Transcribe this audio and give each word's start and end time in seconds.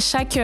chaque 0.00 0.38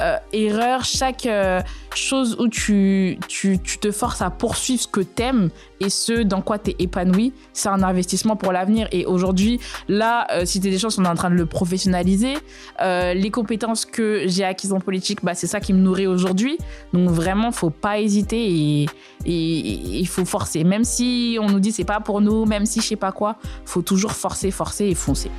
euh, 0.00 0.16
erreur, 0.32 0.84
chaque 0.84 1.26
euh, 1.26 1.60
chose 1.94 2.36
où 2.40 2.48
tu, 2.48 3.18
tu, 3.28 3.58
te 3.58 3.90
forces 3.90 4.22
à 4.22 4.30
poursuivre 4.30 4.80
ce 4.80 4.88
que 4.88 5.02
t'aimes 5.02 5.50
et 5.80 5.90
ce 5.90 6.22
dans 6.22 6.40
quoi 6.40 6.58
t'es 6.58 6.74
épanoui, 6.78 7.34
c'est 7.52 7.68
un 7.68 7.82
investissement 7.82 8.34
pour 8.34 8.52
l'avenir. 8.52 8.88
Et 8.90 9.04
aujourd'hui, 9.04 9.60
là, 9.88 10.26
euh, 10.32 10.46
t'es 10.46 10.60
des 10.60 10.78
choses, 10.78 10.98
on 10.98 11.04
est 11.04 11.08
en 11.08 11.14
train 11.14 11.28
de 11.28 11.34
le 11.34 11.44
professionnaliser. 11.44 12.38
les 12.80 13.30
compétences 13.30 13.84
que 13.84 14.22
j'ai 14.26 14.44
acquises 14.44 14.72
en 14.72 14.80
politique, 14.80 15.18
bah, 15.22 15.34
c'est 15.34 15.46
ça 15.46 15.60
qui 15.60 15.74
me 15.74 15.80
nourrit 15.80 16.06
aujourd'hui. 16.06 16.56
Donc 16.94 17.10
vraiment, 17.10 17.52
faut 17.52 17.68
pas 17.68 18.00
hésiter 18.00 18.86
et 18.86 18.86
il 19.26 20.08
faut 20.08 20.24
forcer. 20.24 20.64
Même 20.64 20.84
si 20.84 21.36
on 21.38 21.48
nous 21.48 21.60
dit 21.60 21.70
c'est 21.70 21.84
pas 21.84 22.00
pour 22.00 22.22
nous, 22.22 22.46
même 22.46 22.64
si 22.64 22.80
je 22.80 22.86
sais 22.86 22.96
pas 22.96 23.12
quoi, 23.12 23.36
faut 23.66 23.82
toujours 23.82 24.12
forcer, 24.12 24.50
forcer 24.50 24.86
et 24.86 24.94
foncer. 24.94 25.30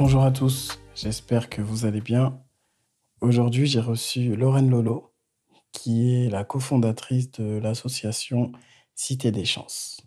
Bonjour 0.00 0.22
à 0.22 0.30
tous, 0.30 0.78
j'espère 0.94 1.50
que 1.50 1.60
vous 1.60 1.84
allez 1.84 2.00
bien. 2.00 2.42
Aujourd'hui, 3.20 3.66
j'ai 3.66 3.80
reçu 3.80 4.34
Lorraine 4.34 4.70
Lolo, 4.70 5.12
qui 5.72 6.14
est 6.14 6.30
la 6.30 6.42
cofondatrice 6.42 7.30
de 7.32 7.58
l'association 7.58 8.50
Cité 8.94 9.30
des 9.30 9.44
Chances. 9.44 10.00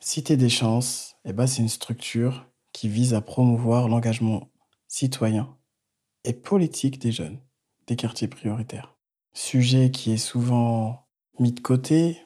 Cité 0.00 0.36
des 0.36 0.48
Chances, 0.48 1.14
eh 1.24 1.32
ben, 1.32 1.46
c'est 1.46 1.62
une 1.62 1.68
structure 1.68 2.50
qui 2.72 2.88
vise 2.88 3.14
à 3.14 3.20
promouvoir 3.20 3.88
l'engagement 3.88 4.50
citoyen 4.88 5.56
et 6.24 6.32
politique 6.32 6.98
des 6.98 7.12
jeunes 7.12 7.38
des 7.86 7.94
quartiers 7.94 8.26
prioritaires. 8.26 8.96
Sujet 9.34 9.92
qui 9.92 10.10
est 10.10 10.16
souvent 10.16 11.06
mis 11.38 11.52
de 11.52 11.60
côté 11.60 12.20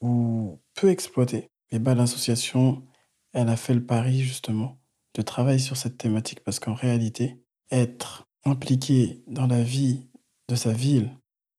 ou 0.00 0.60
peu 0.74 0.90
exploité. 0.90 1.50
Eh 1.72 1.80
ben, 1.80 1.96
l'association, 1.96 2.86
elle 3.32 3.48
a 3.48 3.56
fait 3.56 3.74
le 3.74 3.84
pari 3.84 4.20
justement 4.20 4.78
de 5.14 5.22
travailler 5.22 5.58
sur 5.58 5.76
cette 5.76 5.98
thématique 5.98 6.42
parce 6.44 6.60
qu'en 6.60 6.74
réalité, 6.74 7.42
être 7.70 8.28
impliqué 8.44 9.22
dans 9.26 9.46
la 9.46 9.62
vie 9.62 10.08
de 10.48 10.54
sa 10.54 10.72
ville, 10.72 11.10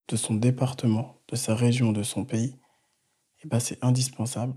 de 0.07 0.15
son 0.15 0.35
département, 0.35 1.21
de 1.27 1.35
sa 1.35 1.55
région, 1.55 1.91
de 1.91 2.03
son 2.03 2.25
pays, 2.25 2.55
eh 3.43 3.47
ben 3.47 3.59
c'est 3.59 3.83
indispensable 3.83 4.55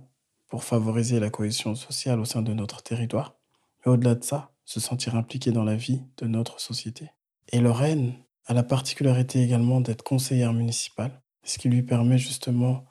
pour 0.48 0.64
favoriser 0.64 1.20
la 1.20 1.30
cohésion 1.30 1.74
sociale 1.74 2.20
au 2.20 2.24
sein 2.24 2.42
de 2.42 2.52
notre 2.52 2.82
territoire. 2.82 3.36
Mais 3.84 3.92
au-delà 3.92 4.14
de 4.14 4.24
ça, 4.24 4.52
se 4.64 4.80
sentir 4.80 5.14
impliqué 5.14 5.52
dans 5.52 5.64
la 5.64 5.76
vie 5.76 6.02
de 6.18 6.26
notre 6.26 6.60
société. 6.60 7.10
Et 7.52 7.60
Lorraine 7.60 8.14
a 8.46 8.54
la 8.54 8.62
particularité 8.62 9.42
également 9.42 9.80
d'être 9.80 10.02
conseillère 10.02 10.52
municipale, 10.52 11.22
ce 11.44 11.58
qui 11.58 11.68
lui 11.68 11.82
permet 11.82 12.18
justement 12.18 12.84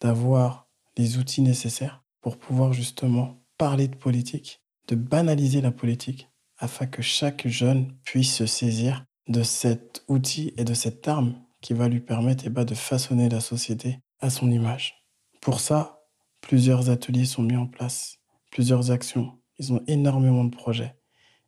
d'avoir 0.00 0.68
les 0.96 1.18
outils 1.18 1.42
nécessaires 1.42 2.04
pour 2.20 2.38
pouvoir 2.38 2.72
justement 2.72 3.42
parler 3.58 3.88
de 3.88 3.96
politique 3.96 4.62
de 4.88 4.94
banaliser 4.94 5.60
la 5.60 5.72
politique 5.72 6.28
afin 6.58 6.86
que 6.86 7.02
chaque 7.02 7.46
jeune 7.46 7.92
puisse 8.04 8.34
se 8.34 8.46
saisir 8.46 9.04
de 9.28 9.42
cet 9.42 10.04
outil 10.08 10.52
et 10.56 10.64
de 10.64 10.74
cette 10.74 11.06
arme 11.08 11.34
qui 11.60 11.74
va 11.74 11.88
lui 11.88 12.00
permettre 12.00 12.44
eh 12.46 12.50
ben, 12.50 12.64
de 12.64 12.74
façonner 12.74 13.28
la 13.28 13.40
société 13.40 13.98
à 14.20 14.30
son 14.30 14.50
image. 14.50 15.04
Pour 15.40 15.60
ça, 15.60 16.00
plusieurs 16.40 16.90
ateliers 16.90 17.24
sont 17.24 17.42
mis 17.42 17.56
en 17.56 17.66
place, 17.66 18.18
plusieurs 18.50 18.90
actions, 18.90 19.38
ils 19.58 19.72
ont 19.72 19.82
énormément 19.86 20.44
de 20.44 20.54
projets 20.54 20.94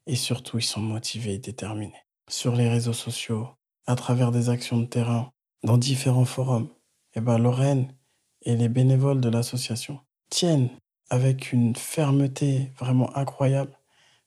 et 0.06 0.16
surtout 0.16 0.59
ils 0.59 0.62
sont 0.62 0.81
motivés 0.81 1.34
et 1.34 1.39
déterminés. 1.39 2.03
Sur 2.28 2.56
les 2.56 2.69
réseaux 2.69 2.92
sociaux, 2.92 3.48
à 3.86 3.94
travers 3.94 4.33
des 4.33 4.50
actions 4.50 4.78
de 4.78 4.86
terrain, 4.86 5.31
dans 5.62 5.78
différents 5.78 6.25
forums, 6.25 6.69
eh 7.14 7.20
ben, 7.20 7.39
Lorraine 7.39 7.94
et 8.42 8.56
les 8.56 8.69
bénévoles 8.69 9.20
de 9.20 9.28
l'association 9.28 10.00
tiennent 10.31 10.70
avec 11.11 11.53
une 11.53 11.75
fermeté 11.75 12.73
vraiment 12.78 13.17
incroyable 13.17 13.73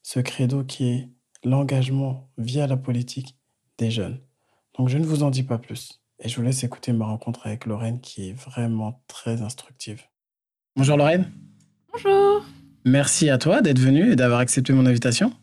ce 0.03 0.19
credo 0.19 0.63
qui 0.63 0.87
est 0.87 1.09
l'engagement 1.43 2.29
via 2.37 2.67
la 2.67 2.77
politique 2.77 3.37
des 3.77 3.91
jeunes. 3.91 4.19
Donc 4.77 4.89
je 4.89 4.97
ne 4.97 5.05
vous 5.05 5.23
en 5.23 5.29
dis 5.29 5.43
pas 5.43 5.57
plus 5.57 6.01
et 6.19 6.29
je 6.29 6.35
vous 6.35 6.43
laisse 6.43 6.63
écouter 6.63 6.93
ma 6.93 7.05
rencontre 7.05 7.45
avec 7.45 7.65
Lorraine 7.65 7.99
qui 8.01 8.29
est 8.29 8.33
vraiment 8.33 9.03
très 9.07 9.41
instructive. 9.41 10.01
Bonjour 10.75 10.97
Lorraine. 10.97 11.31
Bonjour. 11.91 12.43
Merci 12.85 13.29
à 13.29 13.37
toi 13.37 13.61
d'être 13.61 13.79
venue 13.79 14.11
et 14.11 14.15
d'avoir 14.15 14.39
accepté 14.39 14.73
mon 14.73 14.85
invitation. 14.85 15.33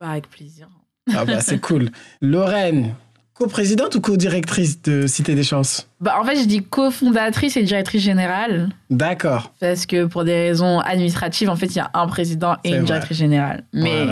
Bah, 0.00 0.10
avec 0.10 0.28
plaisir. 0.30 0.68
Ah 1.14 1.24
bah 1.24 1.40
c'est 1.40 1.58
cool. 1.58 1.90
Lorraine, 2.20 2.94
Co-présidente 3.38 3.94
ou 3.94 4.00
co-directrice 4.00 4.82
de 4.82 5.06
Cité 5.06 5.36
des 5.36 5.44
Chances 5.44 5.88
bah, 6.00 6.18
En 6.20 6.24
fait, 6.24 6.40
je 6.40 6.44
dis 6.44 6.60
co-fondatrice 6.60 7.56
et 7.56 7.62
directrice 7.62 8.02
générale. 8.02 8.70
D'accord. 8.90 9.52
Parce 9.60 9.86
que 9.86 10.06
pour 10.06 10.24
des 10.24 10.34
raisons 10.34 10.80
administratives, 10.80 11.48
en 11.48 11.54
fait, 11.54 11.66
il 11.66 11.76
y 11.76 11.80
a 11.80 11.88
un 11.94 12.08
président 12.08 12.56
et 12.64 12.70
une 12.70 12.82
directrice 12.82 13.18
générale. 13.18 13.62
Mais, 13.72 14.08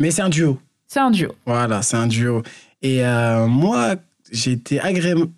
Mais 0.00 0.10
c'est 0.10 0.22
un 0.22 0.28
duo. 0.28 0.58
C'est 0.88 0.98
un 0.98 1.12
duo. 1.12 1.32
Voilà, 1.46 1.82
c'est 1.82 1.96
un 1.96 2.08
duo. 2.08 2.42
Et 2.82 3.06
euh, 3.06 3.46
moi, 3.46 3.94
j'ai 4.32 4.50
été 4.50 4.80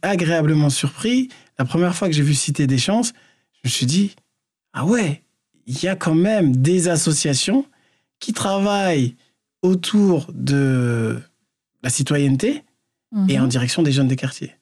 agréablement 0.01 0.71
surpris. 0.71 1.29
La 1.59 1.67
première 1.67 1.95
fois 1.95 2.09
que 2.09 2.15
j'ai 2.15 2.23
vu 2.23 2.33
Cité 2.33 2.67
des 2.67 2.79
Chances, 2.79 3.13
je 3.53 3.69
me 3.69 3.71
suis 3.71 3.85
dit, 3.85 4.17
ah 4.73 4.87
ouais, 4.87 5.21
il 5.67 5.83
y 5.83 5.87
a 5.87 5.97
quand 5.97 6.15
même 6.15 6.57
des 6.57 6.89
associations 6.89 7.67
qui 8.21 8.33
travaillent 8.33 9.17
autour 9.61 10.29
de 10.33 11.21
la 11.83 11.91
citoyenneté 11.91 12.63
et 13.29 13.39
en 13.39 13.43
mhm. 13.43 13.49
direction 13.49 13.83
des 13.83 13.93
jeunes 13.93 14.09
des 14.09 14.17
quartiers. 14.17 14.55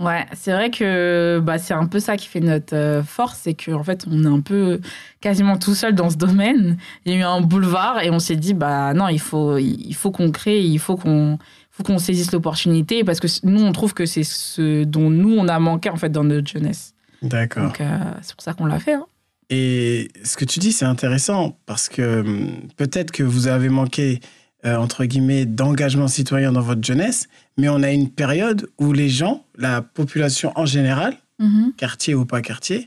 Ouais, 0.00 0.24
c'est 0.32 0.52
vrai 0.52 0.70
que 0.70 1.40
bah, 1.42 1.58
c'est 1.58 1.74
un 1.74 1.86
peu 1.86 2.00
ça 2.00 2.16
qui 2.16 2.26
fait 2.26 2.40
notre 2.40 2.74
euh, 2.74 3.02
force, 3.02 3.40
c'est 3.42 3.52
qu'en 3.52 3.82
fait, 3.82 4.06
on 4.10 4.24
est 4.24 4.28
un 4.28 4.40
peu 4.40 4.80
quasiment 5.20 5.58
tout 5.58 5.74
seul 5.74 5.94
dans 5.94 6.08
ce 6.08 6.16
domaine. 6.16 6.78
Il 7.04 7.12
y 7.12 7.16
a 7.16 7.18
eu 7.18 7.22
un 7.22 7.42
boulevard 7.42 8.02
et 8.02 8.10
on 8.10 8.18
s'est 8.18 8.36
dit, 8.36 8.54
bah 8.54 8.94
non, 8.94 9.08
il 9.08 9.20
faut, 9.20 9.58
il 9.58 9.92
faut 9.92 10.10
qu'on 10.10 10.30
crée, 10.30 10.62
il 10.62 10.78
faut 10.78 10.96
qu'on 10.96 11.38
faut 11.70 11.82
qu'on 11.82 11.98
saisisse 11.98 12.32
l'opportunité 12.32 13.04
parce 13.04 13.20
que 13.20 13.26
nous, 13.44 13.62
on 13.62 13.72
trouve 13.72 13.92
que 13.92 14.06
c'est 14.06 14.24
ce 14.24 14.84
dont 14.84 15.10
nous, 15.10 15.34
on 15.36 15.48
a 15.48 15.58
manqué 15.58 15.90
en 15.90 15.96
fait 15.96 16.10
dans 16.10 16.24
notre 16.24 16.48
jeunesse. 16.48 16.94
D'accord. 17.20 17.64
Donc, 17.64 17.82
euh, 17.82 17.98
c'est 18.22 18.34
pour 18.34 18.42
ça 18.42 18.54
qu'on 18.54 18.64
l'a 18.64 18.78
fait. 18.78 18.94
Hein. 18.94 19.06
Et 19.50 20.08
ce 20.24 20.38
que 20.38 20.46
tu 20.46 20.60
dis, 20.60 20.72
c'est 20.72 20.86
intéressant 20.86 21.58
parce 21.66 21.90
que 21.90 22.20
hum, 22.20 22.68
peut-être 22.76 23.10
que 23.10 23.22
vous 23.22 23.48
avez 23.48 23.68
manqué 23.68 24.20
euh, 24.66 24.76
entre 24.76 25.06
guillemets, 25.06 25.46
d'engagement 25.46 26.06
citoyen 26.06 26.52
dans 26.52 26.60
votre 26.60 26.84
jeunesse, 26.84 27.28
mais 27.56 27.70
on 27.70 27.82
a 27.82 27.90
une 27.90 28.10
période 28.10 28.68
où 28.78 28.92
les 28.92 29.08
gens, 29.08 29.46
la 29.56 29.80
population 29.80 30.52
en 30.54 30.66
général, 30.66 31.16
mhm. 31.38 31.72
quartier 31.78 32.14
ou 32.14 32.26
pas 32.26 32.42
quartier, 32.42 32.80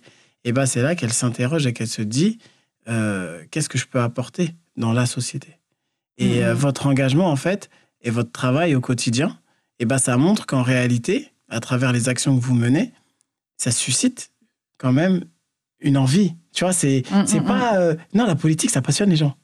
et 0.45 0.49
eh 0.49 0.51
ben 0.51 0.67
c'est 0.67 0.83
là 0.83 0.93
qu'elle 0.93 1.13
s'interroge 1.13 1.65
et 1.65 1.73
qu'elle 1.73 1.87
se 1.87 2.01
dit 2.03 2.37
euh, 2.89 3.41
qu'est-ce 3.49 3.69
que 3.69 3.79
je 3.79 3.87
peux 3.87 4.01
apporter 4.01 4.53
dans 4.77 4.93
la 4.93 5.07
société? 5.07 5.57
Et 6.19 6.43
euh, 6.43 6.53
mhm. 6.53 6.59
votre 6.59 6.85
engagement, 6.85 7.31
en 7.31 7.37
fait, 7.37 7.71
et 8.01 8.11
votre 8.11 8.31
travail 8.31 8.75
au 8.75 8.81
quotidien, 8.81 9.39
et 9.79 9.83
eh 9.83 9.85
ben 9.85 9.97
ça 9.97 10.15
montre 10.17 10.45
qu'en 10.45 10.61
réalité, 10.61 11.31
à 11.49 11.59
travers 11.59 11.91
les 11.91 12.07
actions 12.07 12.37
que 12.37 12.43
vous 12.43 12.53
menez, 12.53 12.91
ça 13.57 13.71
suscite 13.71 14.31
quand 14.77 14.93
même 14.93 15.23
une 15.79 15.97
envie. 15.97 16.35
Tu 16.53 16.65
vois, 16.65 16.73
c'est 16.73 17.03
mm, 17.09 17.39
mm, 17.39 17.45
pas. 17.45 17.93
Mm. 17.93 17.97
non, 18.13 18.27
la 18.27 18.35
politique, 18.35 18.69
ça 18.69 18.83
passionne 18.83 19.09
les 19.09 19.15
gens 19.15 19.35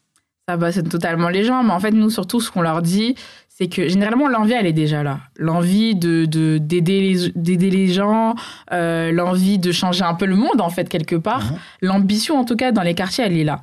ça 0.49 0.57
bassine 0.57 0.89
totalement 0.89 1.29
les 1.29 1.43
gens. 1.43 1.63
Mais 1.63 1.71
en 1.71 1.79
fait, 1.79 1.91
nous, 1.91 2.09
surtout, 2.09 2.41
ce 2.41 2.49
qu'on 2.49 2.61
leur 2.61 2.81
dit, 2.81 3.13
c'est 3.47 3.67
que 3.67 3.87
généralement, 3.87 4.27
l'envie, 4.27 4.53
elle 4.53 4.65
est 4.65 4.73
déjà 4.73 5.03
là. 5.03 5.19
L'envie 5.37 5.93
de, 5.95 6.25
d'aider, 6.57 7.01
les, 7.01 7.31
d'aider 7.35 7.69
les 7.69 7.87
gens, 7.89 8.33
euh, 8.71 9.11
l'envie 9.11 9.59
de 9.59 9.71
changer 9.71 10.03
un 10.03 10.15
peu 10.15 10.25
le 10.25 10.35
monde, 10.35 10.59
en 10.59 10.69
fait, 10.69 10.89
quelque 10.89 11.15
part. 11.15 11.43
Mhm. 11.43 11.57
L'ambition, 11.81 12.39
en 12.39 12.45
tout 12.45 12.55
cas, 12.55 12.71
dans 12.71 12.81
les 12.81 12.95
quartiers, 12.95 13.25
elle 13.25 13.37
est 13.37 13.43
là. 13.43 13.61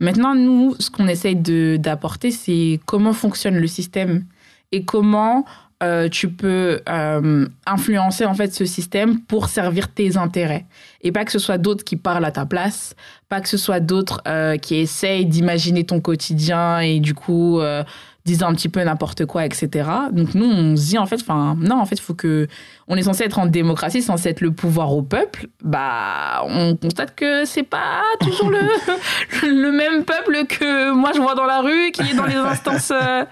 Maintenant, 0.00 0.34
nous, 0.34 0.74
ce 0.80 0.90
qu'on 0.90 1.06
essaye 1.06 1.36
de, 1.36 1.76
d'apporter, 1.76 2.32
c'est 2.32 2.80
comment 2.84 3.12
fonctionne 3.12 3.56
le 3.56 3.68
système 3.68 4.24
et 4.72 4.84
comment 4.84 5.44
euh, 5.84 6.08
tu 6.08 6.30
peux 6.30 6.80
euh, 6.88 7.46
influencer 7.66 8.24
en 8.24 8.32
fait 8.34 8.54
ce 8.54 8.64
système 8.64 9.20
pour 9.20 9.48
servir 9.48 9.88
tes 9.88 10.16
intérêts 10.16 10.64
et 11.02 11.12
pas 11.12 11.26
que 11.26 11.32
ce 11.32 11.38
soit 11.38 11.58
d'autres 11.58 11.84
qui 11.84 11.96
parlent 11.96 12.24
à 12.24 12.30
ta 12.30 12.46
place, 12.46 12.96
pas 13.28 13.42
que 13.42 13.48
ce 13.48 13.58
soit 13.58 13.80
d'autres 13.80 14.22
euh, 14.26 14.56
qui 14.56 14.76
essayent 14.76 15.26
d'imaginer 15.26 15.84
ton 15.84 16.00
quotidien 16.00 16.78
et 16.80 17.00
du 17.00 17.12
coup 17.12 17.60
disant 18.24 18.48
un 18.48 18.54
petit 18.54 18.70
peu 18.70 18.82
n'importe 18.82 19.26
quoi, 19.26 19.44
etc. 19.44 19.68
Donc 20.12 20.34
nous, 20.34 20.46
on 20.46 20.76
se 20.76 20.86
dit 20.86 20.98
en 20.98 21.04
fait, 21.04 21.20
enfin 21.20 21.56
non, 21.60 21.78
en 21.78 21.84
fait, 21.84 22.00
faut 22.00 22.14
que 22.14 22.48
on 22.88 22.96
est 22.96 23.02
censé 23.02 23.24
être 23.24 23.38
en 23.38 23.46
démocratie, 23.46 24.02
censé 24.02 24.28
être 24.28 24.40
le 24.40 24.52
pouvoir 24.52 24.92
au 24.92 25.02
peuple. 25.02 25.48
Bah, 25.62 26.44
on 26.46 26.76
constate 26.76 27.14
que 27.14 27.44
c'est 27.44 27.62
pas 27.62 28.02
toujours 28.20 28.50
le 28.50 28.60
le 29.42 29.72
même 29.72 30.04
peuple 30.04 30.46
que 30.46 30.92
moi 30.92 31.12
je 31.14 31.20
vois 31.20 31.34
dans 31.34 31.46
la 31.46 31.60
rue, 31.60 31.90
qui 31.92 32.02
est 32.02 32.14
dans 32.14 32.26
les 32.26 32.34
instances 32.34 32.92
euh, 32.92 33.24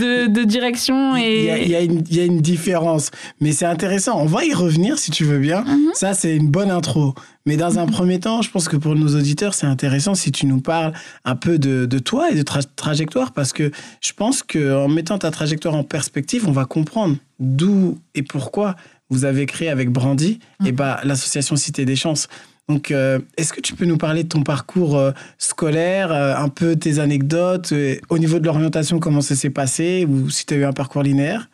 de, 0.00 0.26
de 0.26 0.44
direction 0.44 1.16
et 1.16 1.62
il 1.64 1.68
y, 1.68 1.74
a, 1.74 1.80
une, 1.80 2.02
il 2.08 2.16
y 2.16 2.20
a 2.20 2.24
une 2.24 2.40
différence, 2.40 3.10
mais 3.40 3.52
c'est 3.52 3.66
intéressant. 3.66 4.20
On 4.20 4.26
va 4.26 4.44
y 4.44 4.52
revenir 4.52 4.98
si 4.98 5.10
tu 5.10 5.24
veux 5.24 5.38
bien. 5.38 5.62
Mhm. 5.62 5.90
Ça, 5.94 6.14
c'est 6.14 6.34
une 6.34 6.48
bonne 6.48 6.70
intro. 6.70 7.14
Mais 7.46 7.56
dans 7.56 7.78
un 7.78 7.86
premier 7.86 8.18
temps, 8.18 8.42
je 8.42 8.50
pense 8.50 8.68
que 8.68 8.76
pour 8.76 8.96
nos 8.96 9.14
auditeurs, 9.14 9.54
c'est 9.54 9.68
intéressant 9.68 10.16
si 10.16 10.32
tu 10.32 10.46
nous 10.46 10.60
parles 10.60 10.92
un 11.24 11.36
peu 11.36 11.58
de, 11.58 11.86
de 11.86 11.98
toi 12.00 12.30
et 12.30 12.34
de 12.34 12.42
ta 12.42 12.60
trajectoire, 12.62 13.32
parce 13.32 13.52
que 13.52 13.70
je 14.00 14.12
pense 14.12 14.42
qu'en 14.42 14.88
mettant 14.88 15.18
ta 15.18 15.30
trajectoire 15.30 15.76
en 15.76 15.84
perspective, 15.84 16.48
on 16.48 16.52
va 16.52 16.64
comprendre 16.64 17.16
d'où 17.38 17.98
et 18.14 18.22
pourquoi 18.22 18.74
vous 19.10 19.24
avez 19.24 19.46
créé 19.46 19.68
avec 19.68 19.90
Brandy 19.90 20.40
et 20.64 20.72
bah, 20.72 21.00
l'association 21.04 21.56
Cité 21.56 21.84
des 21.84 21.96
Chances. 21.96 22.28
Donc, 22.68 22.90
euh, 22.90 23.20
est-ce 23.36 23.52
que 23.52 23.60
tu 23.60 23.74
peux 23.74 23.84
nous 23.84 23.96
parler 23.96 24.24
de 24.24 24.28
ton 24.28 24.42
parcours 24.42 24.96
euh, 24.96 25.12
scolaire, 25.38 26.10
euh, 26.10 26.34
un 26.34 26.48
peu 26.48 26.74
tes 26.74 26.98
anecdotes, 26.98 27.72
au 28.08 28.18
niveau 28.18 28.40
de 28.40 28.44
l'orientation, 28.46 28.98
comment 28.98 29.20
ça 29.20 29.36
s'est 29.36 29.50
passé, 29.50 30.04
ou 30.08 30.28
si 30.30 30.46
tu 30.46 30.54
as 30.54 30.56
eu 30.56 30.64
un 30.64 30.72
parcours 30.72 31.04
linéaire? 31.04 31.48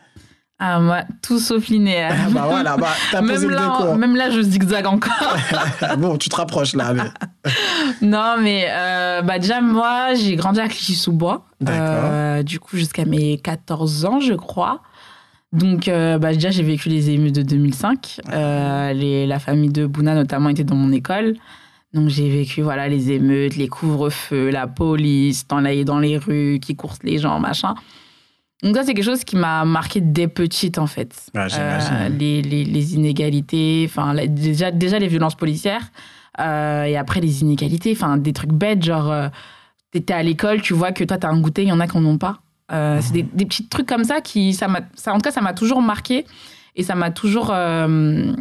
Ah, 0.58 0.81
moi, 0.81 1.02
tout 1.20 1.38
sauf 1.38 1.66
linéaire. 1.69 2.14
Ah, 2.19 2.31
bah 2.31 2.44
voilà, 2.49 2.76
bah, 2.78 2.87
t'as 3.10 3.20
posé 3.20 3.46
même, 3.46 3.50
le 3.50 3.54
là, 3.56 3.62
décor. 3.78 3.96
même 3.96 4.16
là, 4.16 4.31
je 4.31 4.40
zigzag 4.40 4.87
encore. 4.87 5.37
bon, 5.99 6.16
tu 6.16 6.31
te 6.31 6.37
rapproches 6.37 6.75
là. 6.75 6.94
mais- 6.94 7.50
non, 8.00 8.37
mais 8.40 8.66
bah, 9.22 9.38
déjà, 9.38 9.60
moi, 9.60 10.14
j'ai 10.14 10.37
grandi 10.37 10.60
à 10.60 10.69
Clichy-sous-Bois. 10.69 11.44
D'accord. 11.60 12.43
Du 12.44 12.58
coup, 12.58 12.76
jusqu'à 12.78 13.04
mes 13.04 13.37
14 13.38 14.04
ans, 14.06 14.20
je 14.20 14.32
crois. 14.34 14.81
Donc, 15.52 15.87
euh, 15.88 16.19
bah, 16.19 16.32
déjà, 16.32 16.50
j'ai 16.50 16.62
vécu 16.62 16.88
les 16.88 17.10
émeutes 17.10 17.34
de 17.34 17.43
2005. 17.43 18.20
Euh, 18.32 18.93
les, 18.93 19.26
la 19.26 19.38
famille 19.38 19.70
de 19.70 19.87
Bouna, 19.87 20.14
notamment, 20.14 20.49
était 20.49 20.64
dans 20.64 20.76
mon 20.76 20.93
école. 20.93 21.34
Donc, 21.93 22.08
j'ai 22.08 22.31
vécu 22.31 22.62
voilà, 22.62 22.88
les 22.88 23.12
émeutes, 23.12 23.56
les 23.56 23.69
couvre-feux, 23.69 24.49
la 24.49 24.66
police, 24.66 25.46
dans, 25.46 25.60
la, 25.60 25.84
dans 25.84 25.99
les 25.99 26.16
rues, 26.16 26.58
qui 26.60 26.75
coursent 26.75 27.02
les 27.02 27.19
gens, 27.19 27.38
machin. 27.38 27.75
Donc, 28.62 28.76
ça, 28.76 28.84
c'est 28.84 28.94
quelque 28.94 29.04
chose 29.04 29.25
qui 29.25 29.37
m'a 29.37 29.66
marqué 29.66 30.00
dès 30.00 30.26
petite, 30.26 30.78
en 30.78 30.87
fait. 30.87 31.14
J'imagine. 31.34 31.60
Euh, 31.60 32.08
les, 32.08 32.40
les, 32.40 32.64
les 32.64 32.94
inégalités, 32.94 33.84
enfin, 33.87 34.14
déjà, 34.26 34.70
déjà 34.70 34.99
les 34.99 35.08
violences 35.08 35.34
policières, 35.34 35.93
et 36.38 36.96
après 36.96 37.20
les 37.20 37.43
inégalités, 37.43 37.93
enfin, 37.93 38.16
des 38.16 38.32
trucs 38.32 38.52
bêtes, 38.52 38.82
genre, 38.82 39.12
t'étais 39.90 40.14
à 40.14 40.22
l'école, 40.22 40.62
tu 40.62 40.72
vois 40.72 40.93
que 40.93 41.04
toi, 41.04 41.19
t'as 41.19 41.28
un 41.28 41.38
goûter, 41.40 41.62
il 41.62 41.69
y 41.69 41.72
en 41.72 41.81
a 41.81 41.87
qui 41.87 41.99
en 41.99 42.06
ont 42.06 42.16
pas. 42.16 42.41
Euh, 42.70 43.00
C'est 43.03 43.12
des, 43.12 43.23
des 43.23 43.44
petits 43.47 43.67
trucs 43.67 43.87
comme 43.87 44.05
ça 44.05 44.20
qui, 44.20 44.55
ça 44.55 44.69
m'a, 44.69 44.81
ça, 44.94 45.12
en 45.12 45.17
tout 45.17 45.23
cas, 45.23 45.31
ça 45.32 45.41
m'a 45.41 45.53
toujours 45.53 45.82
marqué 45.82 46.25
et 46.76 46.82
ça 46.82 46.94
m'a 46.94 47.11
toujours, 47.11 47.50
euh, 47.50 48.32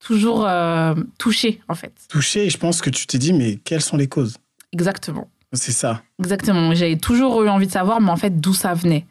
toujours 0.00 0.46
euh, 0.46 0.94
touché, 1.18 1.60
en 1.68 1.74
fait. 1.74 1.92
Touché, 2.08 2.50
je 2.50 2.58
pense 2.58 2.80
que 2.80 2.90
tu 2.90 3.06
t'es 3.06 3.18
dit, 3.18 3.32
mais 3.32 3.56
quelles 3.56 3.80
sont 3.80 3.96
les 3.96 4.08
causes? 4.08 4.36
Exactement. 4.72 5.28
C'est 5.52 5.72
ça. 5.72 6.02
Exactement. 6.18 6.74
J'avais 6.74 6.96
toujours 6.96 7.42
eu 7.42 7.48
envie 7.48 7.66
de 7.66 7.72
savoir, 7.72 8.00
mais 8.00 8.10
en 8.10 8.16
fait, 8.16 8.40
d'où 8.40 8.54
ça 8.54 8.74
venait. 8.74 9.06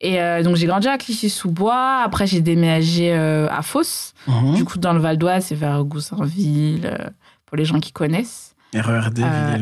Et 0.00 0.20
euh, 0.20 0.42
donc, 0.42 0.56
j'ai 0.56 0.66
grandi 0.66 0.88
à 0.88 0.98
Clichy-sous-Bois. 0.98 2.00
Après, 2.04 2.26
j'ai 2.26 2.40
déménagé 2.40 3.12
à 3.12 3.62
Fos. 3.62 4.12
Mhm. 4.26 4.54
Du 4.54 4.64
coup, 4.64 4.78
dans 4.78 4.92
le 4.92 5.00
Val 5.00 5.18
d'Oise, 5.18 5.46
c'est 5.46 5.54
vers 5.54 5.84
Goussainville, 5.84 7.12
pour 7.46 7.56
les 7.56 7.64
gens 7.64 7.80
qui 7.80 7.92
connaissent. 7.92 8.53
RERD, 8.74 9.20
Euh, 9.20 9.56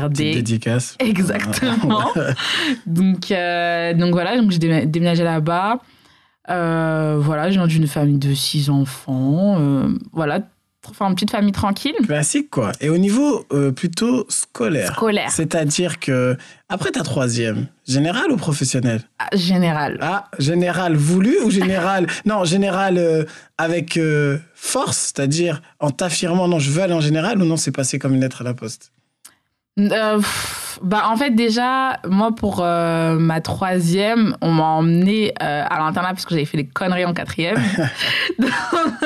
RERD. 0.00 0.12
petite 0.16 0.34
dédicace. 0.34 0.96
Exactement. 1.00 2.04
donc, 2.86 3.30
euh, 3.30 3.94
donc 3.94 4.12
voilà, 4.12 4.36
donc 4.36 4.50
j'ai 4.50 4.58
démé- 4.58 4.86
déménagé 4.86 5.24
là-bas. 5.24 5.78
Euh, 6.50 7.16
voilà, 7.20 7.48
je 7.50 7.54
viens 7.58 7.66
d'une 7.66 7.86
famille 7.86 8.18
de 8.18 8.34
six 8.34 8.68
enfants. 8.70 9.56
euh, 9.60 9.88
voilà, 10.12 10.40
enfin, 10.90 11.08
une 11.08 11.14
petite 11.14 11.30
famille 11.30 11.52
tranquille. 11.52 11.94
Classique, 12.04 12.50
quoi. 12.50 12.72
Et 12.80 12.88
au 12.88 12.98
niveau 12.98 13.46
euh, 13.52 13.72
plutôt 13.72 14.26
scolaire, 14.28 14.94
Scolaire, 14.94 15.30
c'est-à-dire 15.30 16.00
que 16.00 16.36
après 16.68 16.90
ta 16.90 17.02
troisième, 17.02 17.66
général 17.86 18.30
ou 18.30 18.36
professionnel? 18.36 19.02
Ah, 19.18 19.28
général. 19.34 19.98
Ah, 20.00 20.30
général 20.38 20.96
voulu 20.96 21.38
ou 21.44 21.50
général? 21.50 22.06
Non, 22.24 22.44
général 22.44 22.98
euh, 22.98 23.24
avec 23.58 23.96
euh, 23.96 24.38
force, 24.54 25.12
c'est-à-dire 25.14 25.62
en 25.80 25.90
t'affirmant 25.90 26.48
non, 26.48 26.58
je 26.58 26.70
veux 26.70 26.82
aller 26.82 26.94
en 26.94 27.00
général 27.00 27.40
ou 27.40 27.44
non, 27.44 27.56
c'est 27.56 27.72
passé 27.72 27.98
comme 27.98 28.14
une 28.14 28.20
lettre 28.20 28.40
à 28.40 28.44
la 28.44 28.54
poste? 28.54 28.92
Euh, 29.80 30.20
bah, 30.82 31.04
en 31.08 31.16
fait, 31.16 31.30
déjà, 31.30 31.98
moi, 32.08 32.30
pour 32.34 32.60
euh, 32.62 33.16
ma 33.18 33.40
troisième, 33.40 34.36
on 34.40 34.52
m'a 34.52 34.64
emmené 34.64 35.32
euh, 35.42 35.64
à 35.68 35.78
l'internat 35.80 36.10
parce 36.10 36.24
que 36.24 36.30
j'avais 36.30 36.44
fait 36.44 36.58
des 36.58 36.66
conneries 36.66 37.04
en 37.04 37.12
quatrième. 37.12 37.56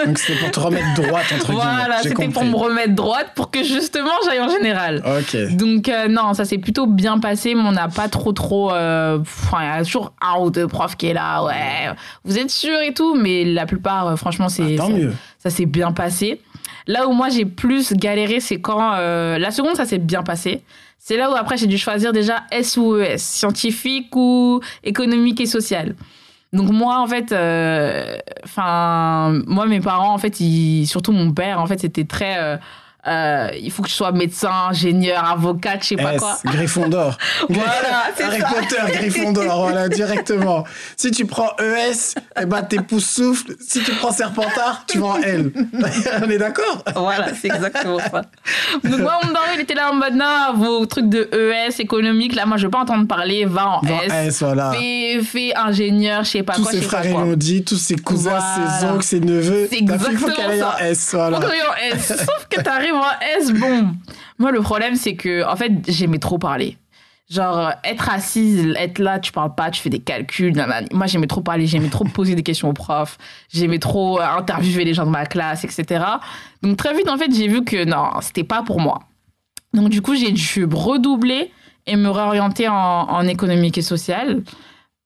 Donc 0.06 0.18
c'était 0.18 0.38
pour 0.40 0.50
te 0.50 0.60
remettre 0.60 0.94
droite, 0.94 1.24
entre 1.34 1.52
voilà, 1.52 2.02
c'était 2.02 2.28
pour 2.28 2.44
me 2.44 2.56
remettre 2.56 2.94
droite 2.94 3.32
pour 3.34 3.50
que 3.50 3.62
justement 3.64 4.10
j'aille 4.24 4.40
en 4.40 4.48
général. 4.48 5.02
Ok. 5.06 5.56
Donc 5.56 5.88
euh, 5.88 6.08
non, 6.08 6.34
ça 6.34 6.44
s'est 6.44 6.58
plutôt 6.58 6.86
bien 6.86 7.18
passé, 7.18 7.54
mais 7.54 7.62
on 7.62 7.72
n'a 7.72 7.88
pas 7.88 8.08
trop 8.08 8.32
trop. 8.32 8.70
Enfin, 8.70 9.58
il 9.60 9.64
y 9.66 9.80
a 9.80 9.84
toujours 9.84 10.12
un 10.20 10.38
ou 10.40 10.50
deux 10.50 10.66
profs 10.68 10.96
qui 10.96 11.06
est 11.08 11.14
là, 11.14 11.44
ouais. 11.44 11.94
Vous 12.24 12.38
êtes 12.38 12.50
sûr 12.50 12.78
et 12.80 12.92
tout, 12.92 13.14
mais 13.14 13.44
la 13.44 13.66
plupart, 13.66 14.18
franchement, 14.18 14.48
c'est 14.48 14.74
Ah, 14.74 14.78
tant 14.78 14.86
ça- 14.88 14.92
mieux. 14.92 15.12
ça 15.38 15.50
s'est 15.50 15.66
bien 15.66 15.92
passé. 15.92 16.40
Là 16.88 17.06
où 17.06 17.12
moi 17.12 17.28
j'ai 17.28 17.44
plus 17.44 17.92
galéré, 17.92 18.40
c'est 18.40 18.60
quand 18.60 18.94
euh, 18.94 19.38
la 19.38 19.50
seconde 19.50 19.76
ça 19.76 19.84
s'est 19.84 19.98
bien 19.98 20.22
passé. 20.22 20.62
C'est 20.98 21.18
là 21.18 21.30
où 21.30 21.34
après 21.34 21.58
j'ai 21.58 21.66
dû 21.66 21.76
choisir 21.78 22.12
déjà 22.12 22.44
S 22.50 22.78
ou 22.78 22.96
ES, 22.96 23.18
scientifique 23.18 24.16
ou 24.16 24.60
économique 24.82 25.40
et 25.40 25.46
social. 25.46 25.94
Donc 26.54 26.70
moi 26.70 26.98
en 26.98 27.06
fait, 27.06 27.30
euh, 27.30 28.16
enfin 28.42 29.38
moi 29.46 29.66
mes 29.66 29.80
parents 29.80 30.14
en 30.14 30.18
fait, 30.18 30.40
ils, 30.40 30.86
surtout 30.86 31.12
mon 31.12 31.30
père 31.30 31.60
en 31.60 31.66
fait 31.66 31.78
c'était 31.78 32.04
très, 32.04 32.58
euh, 33.08 33.48
il 33.60 33.70
faut 33.70 33.82
que 33.82 33.88
je 33.88 33.94
sois 33.94 34.12
médecin, 34.12 34.50
ingénieur, 34.70 35.24
avocat, 35.24 35.78
je 35.80 35.86
sais 35.88 35.96
pas 35.96 36.14
S, 36.14 36.20
quoi. 36.20 36.36
Gryffondor. 36.44 37.16
Voilà, 37.48 38.10
c'est 38.16 38.24
Harry 38.24 38.40
ça. 38.40 38.48
Potter, 38.48 38.92
Gryffondor, 38.92 39.62
voilà, 39.62 39.88
directement. 39.88 40.64
Si 40.96 41.10
tu 41.10 41.24
prends 41.26 41.50
ES, 41.58 42.14
eh 42.40 42.44
ben, 42.46 42.62
tes 42.62 42.78
pouces 42.80 43.08
soufflent. 43.08 43.54
Si 43.66 43.82
tu 43.82 43.92
prends 43.92 44.12
Serpentard, 44.12 44.84
tu 44.86 44.98
vas 44.98 45.06
en 45.06 45.16
L. 45.22 45.52
On 46.24 46.30
est 46.30 46.38
d'accord? 46.38 46.84
Voilà, 46.94 47.28
c'est 47.40 47.48
exactement 47.48 47.98
ça. 47.98 48.22
Donc 48.84 49.00
moi 49.00 49.18
mon 49.24 49.32
daron 49.32 49.46
il 49.54 49.60
était 49.60 49.74
là 49.74 49.90
en 49.90 49.94
mode 49.94 50.14
non 50.14 50.52
vos 50.54 50.84
trucs 50.86 51.08
de 51.08 51.28
ES 51.32 51.80
économique 51.80 52.34
là 52.34 52.46
moi 52.46 52.56
je 52.56 52.64
veux 52.64 52.70
pas 52.70 52.80
entendre 52.80 53.06
parler, 53.06 53.44
va 53.44 53.68
en 53.68 53.80
Dans 53.82 54.00
S. 54.02 54.12
S, 54.12 54.42
voilà. 54.42 54.72
Fais, 54.72 55.20
fais 55.22 55.54
ingénieur, 55.56 56.24
je 56.24 56.30
sais 56.30 56.42
pas 56.42 56.54
Tous 56.54 56.62
quoi, 56.62 56.72
je 56.72 56.78
ses 56.78 56.82
frères, 56.82 57.06
ils 57.06 57.12
l'ont 57.12 57.32
dit, 57.36 57.64
tous 57.64 57.76
ses 57.76 57.96
cousins, 57.96 58.38
ses 58.40 58.60
Voilà. 58.80 58.94
oncles, 58.94 59.04
ses 59.04 59.20
neveux. 59.20 59.68
C'est 59.70 59.84
Ta 59.84 59.98
fille, 59.98 60.16
faut 60.16 60.28
exactement 60.28 60.34
qu'elle 60.34 60.50
aille 60.50 60.62
en 60.62 60.72
ça. 60.76 60.88
S, 60.88 61.10
voilà. 61.14 61.40
Faut 61.40 61.46
en 61.46 61.96
S. 61.96 62.06
Sauf 62.08 62.46
que 62.50 62.60
t'arrives 62.60 62.94
en 63.00 63.38
S, 63.38 63.52
bon? 63.52 63.94
Moi, 64.38 64.52
le 64.52 64.60
problème, 64.60 64.96
c'est 64.96 65.14
que, 65.14 65.44
en 65.46 65.56
fait, 65.56 65.72
j'aimais 65.88 66.18
trop 66.18 66.38
parler. 66.38 66.76
Genre, 67.30 67.72
être 67.84 68.08
assise, 68.08 68.74
être 68.78 68.98
là, 68.98 69.18
tu 69.18 69.32
parles 69.32 69.54
pas, 69.54 69.70
tu 69.70 69.82
fais 69.82 69.90
des 69.90 69.98
calculs. 69.98 70.54
nanani. 70.54 70.88
Moi, 70.92 71.06
j'aimais 71.06 71.26
trop 71.26 71.42
parler, 71.42 71.66
j'aimais 71.66 71.90
trop 71.90 72.04
poser 72.04 72.34
des 72.34 72.42
questions 72.42 72.70
aux 72.70 72.74
profs, 72.74 73.18
j'aimais 73.52 73.78
trop 73.78 74.18
euh, 74.18 74.24
interviewer 74.24 74.84
les 74.84 74.94
gens 74.94 75.04
de 75.04 75.10
ma 75.10 75.26
classe, 75.26 75.64
etc. 75.64 76.04
Donc, 76.62 76.78
très 76.78 76.94
vite, 76.94 77.08
en 77.08 77.18
fait, 77.18 77.30
j'ai 77.34 77.48
vu 77.48 77.64
que 77.64 77.84
non, 77.84 78.12
c'était 78.22 78.44
pas 78.44 78.62
pour 78.62 78.80
moi. 78.80 79.00
Donc, 79.74 79.90
du 79.90 80.00
coup, 80.00 80.14
j'ai 80.14 80.32
dû 80.32 80.66
redoubler 80.72 81.52
et 81.86 81.96
me 81.96 82.08
réorienter 82.08 82.68
en, 82.68 82.74
en 82.74 83.26
économique 83.26 83.76
et 83.76 83.82
sociale. 83.82 84.42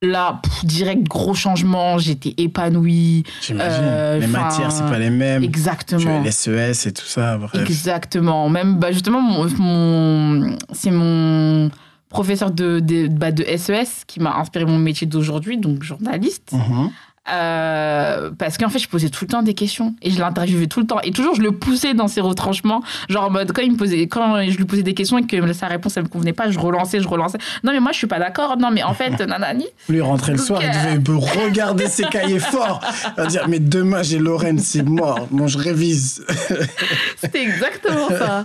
Là, 0.05 0.41
pff, 0.43 0.65
direct, 0.65 1.05
gros 1.05 1.33
changement, 1.33 1.97
j'étais 1.99 2.35
épanouie. 2.37 3.23
J'imagine. 3.41 3.83
Euh, 3.85 4.19
les 4.19 4.27
matières, 4.27 4.73
c'est 4.73 4.83
pas 4.83 4.99
les 4.99 5.11
mêmes. 5.11 5.45
Exactement. 5.45 6.21
les 6.23 6.33
SES 6.33 6.87
et 6.89 6.93
tout 6.93 7.07
ça, 7.07 7.39
bref. 7.39 7.55
Exactement. 7.55 8.49
Même, 8.49 8.79
bah, 8.81 8.91
justement, 8.91 9.21
mon, 9.21 9.49
mon- 9.59 10.57
c'est 10.73 10.91
mon 10.91 11.71
professeur 12.09 12.51
de, 12.51 12.81
de, 12.81 13.07
bah, 13.07 13.31
de 13.31 13.45
SES 13.57 14.03
qui 14.09 14.19
m'a 14.19 14.35
inspiré 14.39 14.65
mon 14.65 14.77
métier 14.79 15.07
d'aujourd'hui, 15.07 15.57
donc 15.57 15.85
journaliste. 15.85 16.51
Mhm. 16.53 16.91
Euh, 17.31 18.31
parce 18.37 18.59
qu'en 18.59 18.69
fait, 18.69 18.81
je 18.81 18.89
posais 18.89 19.09
tout 19.09 19.25
le 19.25 19.29
temps 19.29 19.43
des 19.43 19.55
questions 19.55 19.95
et 20.03 20.11
je 20.11 20.19
l'interviewais 20.19 20.67
tout 20.67 20.81
le 20.81 20.87
temps. 20.87 21.01
Et 21.03 21.13
toujours, 21.13 21.35
je 21.35 21.43
le 21.43 21.53
poussais 21.53 21.95
dans 21.95 22.09
ses 22.09 22.21
retranchements. 22.21 22.83
Genre, 23.09 23.25
en 23.25 23.31
mode, 23.31 23.53
quand, 23.53 23.63
il 23.63 23.73
me 23.73 23.77
posait, 23.77 24.07
quand 24.09 24.43
je 24.43 24.57
lui 24.57 24.65
posais 24.65 24.83
des 24.83 24.95
questions 24.95 25.19
et 25.19 25.27
que 25.27 25.53
sa 25.53 25.69
réponse, 25.69 25.97
elle 25.97 26.05
me 26.05 26.09
convenait 26.09 26.33
pas, 26.33 26.51
je 26.51 26.59
relançais, 26.59 27.01
je 27.01 27.09
relançais. 27.09 27.39
Non, 27.63 27.73
mais 27.73 27.81
moi, 27.81 27.93
je 27.93 27.99
suis 27.99 28.07
pas 28.07 28.19
d'accord. 28.19 28.57
Non, 28.57 28.71
mais 28.73 28.83
en 28.83 28.95
fait, 28.95 29.21
nanani. 29.27 29.67
Lui, 29.89 30.01
rentrer 30.01 30.33
le 30.33 30.39
soir, 30.39 30.63
il 30.63 30.69
euh, 30.69 30.99
devait 30.99 31.19
regarder 31.47 31.87
ses 31.87 32.05
cahiers 32.05 32.39
forts. 32.41 32.81
Il 33.17 33.23
va 33.23 33.27
dire, 33.27 33.49
mais 33.49 33.61
demain, 33.61 34.03
j'ai 34.03 34.19
Lorraine, 34.19 34.59
c'est 34.59 34.83
mort. 34.83 35.29
Bon, 35.31 35.47
je 35.47 35.59
révise. 35.59 36.25
C'était 37.17 37.43
exactement 37.43 38.09
ça. 38.09 38.45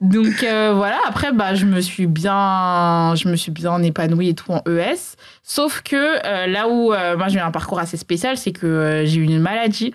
Donc 0.00 0.42
euh, 0.42 0.72
voilà, 0.74 0.98
après 1.06 1.32
bah 1.32 1.54
je 1.54 1.64
me 1.64 1.80
suis 1.80 2.06
bien 2.06 3.14
je 3.16 3.28
me 3.28 3.36
suis 3.36 3.50
bien 3.50 3.82
épanouie 3.82 4.30
et 4.30 4.34
tout 4.34 4.52
en 4.52 4.62
ES, 4.68 5.16
sauf 5.48 5.80
que 5.82 5.94
euh, 5.96 6.46
là 6.48 6.68
où 6.68 6.92
euh, 6.92 7.16
moi 7.16 7.28
j'ai 7.28 7.38
eu 7.38 7.40
un 7.40 7.52
parcours 7.52 7.78
assez 7.78 7.96
spécial, 7.96 8.36
c'est 8.36 8.52
que 8.52 8.66
euh, 8.66 9.06
j'ai 9.06 9.20
eu 9.20 9.24
une 9.24 9.38
maladie. 9.38 9.94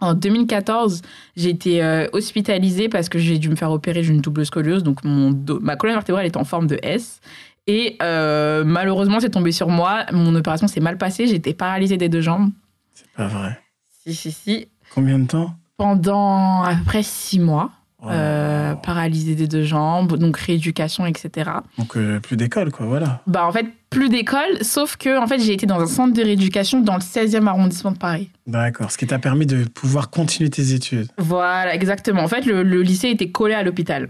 En 0.00 0.14
2014, 0.14 1.02
j'ai 1.36 1.50
été 1.50 2.06
hospitalisée 2.12 2.88
parce 2.88 3.08
que 3.08 3.20
j'ai 3.20 3.38
dû 3.38 3.48
me 3.48 3.54
faire 3.54 3.70
opérer 3.70 4.02
d'une 4.02 4.20
double 4.20 4.44
scoliose, 4.44 4.82
donc 4.82 5.04
mon 5.04 5.30
dos- 5.30 5.60
ma 5.60 5.76
colonne 5.76 5.94
vertébrale 5.94 6.26
est 6.26 6.36
en 6.36 6.42
forme 6.42 6.66
de 6.66 6.76
S. 6.82 7.20
Et 7.68 7.98
malheureusement, 8.00 9.20
c'est 9.20 9.30
tombé 9.30 9.52
sur 9.52 9.68
moi. 9.68 10.04
Mon 10.12 10.34
opération 10.34 10.66
s'est 10.66 10.80
mal 10.80 10.98
passée. 10.98 11.28
J'étais 11.28 11.54
paralysée 11.54 11.98
des 11.98 12.08
deux 12.08 12.20
jambes. 12.20 12.50
C'est 12.94 13.06
pas 13.12 13.28
vrai. 13.28 13.60
Si, 14.02 14.12
si, 14.12 14.32
si. 14.32 14.66
Combien 14.92 15.20
de 15.20 15.26
temps? 15.28 15.54
Pendant 15.76 16.62
à 16.64 16.74
peu 16.74 16.82
près 16.84 17.04
six 17.04 17.38
mois. 17.38 17.70
Oh. 18.04 18.08
Euh, 18.10 18.74
paralysée 18.74 19.36
des 19.36 19.46
deux 19.46 19.62
jambes, 19.62 20.16
donc 20.16 20.36
rééducation, 20.36 21.06
etc. 21.06 21.48
Donc, 21.78 21.96
euh, 21.96 22.18
plus 22.18 22.36
d'école, 22.36 22.72
quoi, 22.72 22.86
voilà. 22.86 23.22
Bah 23.28 23.46
en 23.46 23.52
fait, 23.52 23.66
plus 23.92 24.08
d'école, 24.08 24.58
sauf 24.62 24.96
que 24.96 25.18
en 25.18 25.26
fait, 25.26 25.38
j'ai 25.38 25.52
été 25.52 25.66
dans 25.66 25.78
un 25.80 25.86
centre 25.86 26.12
de 26.14 26.22
rééducation 26.22 26.80
dans 26.80 26.94
le 26.94 27.00
16e 27.00 27.46
arrondissement 27.46 27.92
de 27.92 27.98
Paris. 27.98 28.30
D'accord. 28.46 28.90
Ce 28.90 28.98
qui 28.98 29.06
t'a 29.06 29.18
permis 29.18 29.46
de 29.46 29.64
pouvoir 29.64 30.10
continuer 30.10 30.50
tes 30.50 30.72
études. 30.72 31.08
Voilà, 31.18 31.74
exactement. 31.74 32.22
En 32.22 32.28
fait, 32.28 32.44
le, 32.46 32.62
le 32.62 32.82
lycée 32.82 33.08
était 33.10 33.30
collé 33.30 33.54
à 33.54 33.62
l'hôpital. 33.62 34.08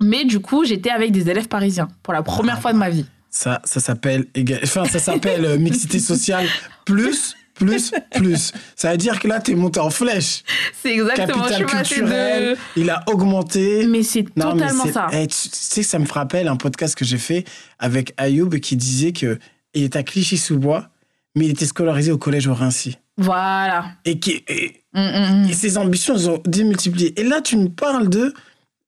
Mais 0.00 0.24
du 0.24 0.38
coup, 0.40 0.64
j'étais 0.64 0.90
avec 0.90 1.10
des 1.12 1.28
élèves 1.28 1.48
parisiens 1.48 1.88
pour 2.02 2.12
la 2.14 2.22
première 2.22 2.60
fois 2.60 2.72
de 2.72 2.78
ma 2.78 2.88
vie. 2.88 3.04
Ça, 3.30 3.60
ça 3.64 3.80
s'appelle 3.80 4.26
éga- 4.34 4.60
enfin, 4.62 4.84
ça 4.86 4.98
s'appelle 4.98 5.44
euh, 5.44 5.58
mixité 5.58 5.98
sociale 6.12 6.46
plus 6.86 7.34
plus, 7.58 7.92
plus. 8.12 8.52
Ça 8.76 8.92
veut 8.92 8.96
dire 8.96 9.18
que 9.20 9.28
là, 9.28 9.40
t'es 9.40 9.54
monté 9.54 9.80
en 9.80 9.90
flèche. 9.90 10.42
C'est 10.82 10.92
exactement 10.94 11.44
Capital 11.46 11.66
culturel, 11.66 12.50
de. 12.52 12.80
il 12.80 12.90
a 12.90 13.02
augmenté. 13.08 13.86
Mais 13.86 14.02
c'est 14.02 14.24
mais 14.36 14.42
totalement 14.42 14.84
c'est- 14.84 14.92
ça. 14.92 15.08
eh, 15.12 15.26
tu 15.26 15.36
tu 15.48 15.48
sais, 15.52 15.82
ça 15.82 15.98
me 15.98 16.06
rappelle 16.10 16.48
un 16.48 16.56
podcast 16.56 16.94
que 16.94 17.04
j'ai 17.04 17.18
fait 17.18 17.44
avec 17.78 18.14
Ayoub 18.16 18.50
qui 18.60 18.76
disait 18.76 19.12
que 19.12 19.38
il 19.74 19.84
était 19.84 19.98
à 19.98 20.02
Clichy-sous-Bois, 20.02 20.88
mais 21.36 21.44
il 21.46 21.50
était 21.50 21.66
scolarisé 21.66 22.10
au 22.10 22.18
collège 22.18 22.46
au 22.46 22.54
Rincy. 22.54 22.96
Voilà. 23.16 23.86
Et, 24.04 24.18
qui, 24.18 24.42
et, 24.48 24.74
Mm, 24.94 25.00
mm, 25.00 25.44
mm. 25.44 25.50
et 25.50 25.52
ses 25.52 25.76
ambitions 25.76 26.14
elles 26.14 26.30
ont 26.30 26.42
démultiplié. 26.46 27.20
Et 27.20 27.22
là, 27.24 27.42
tu 27.42 27.58
me 27.58 27.68
parles 27.68 28.08
de, 28.08 28.32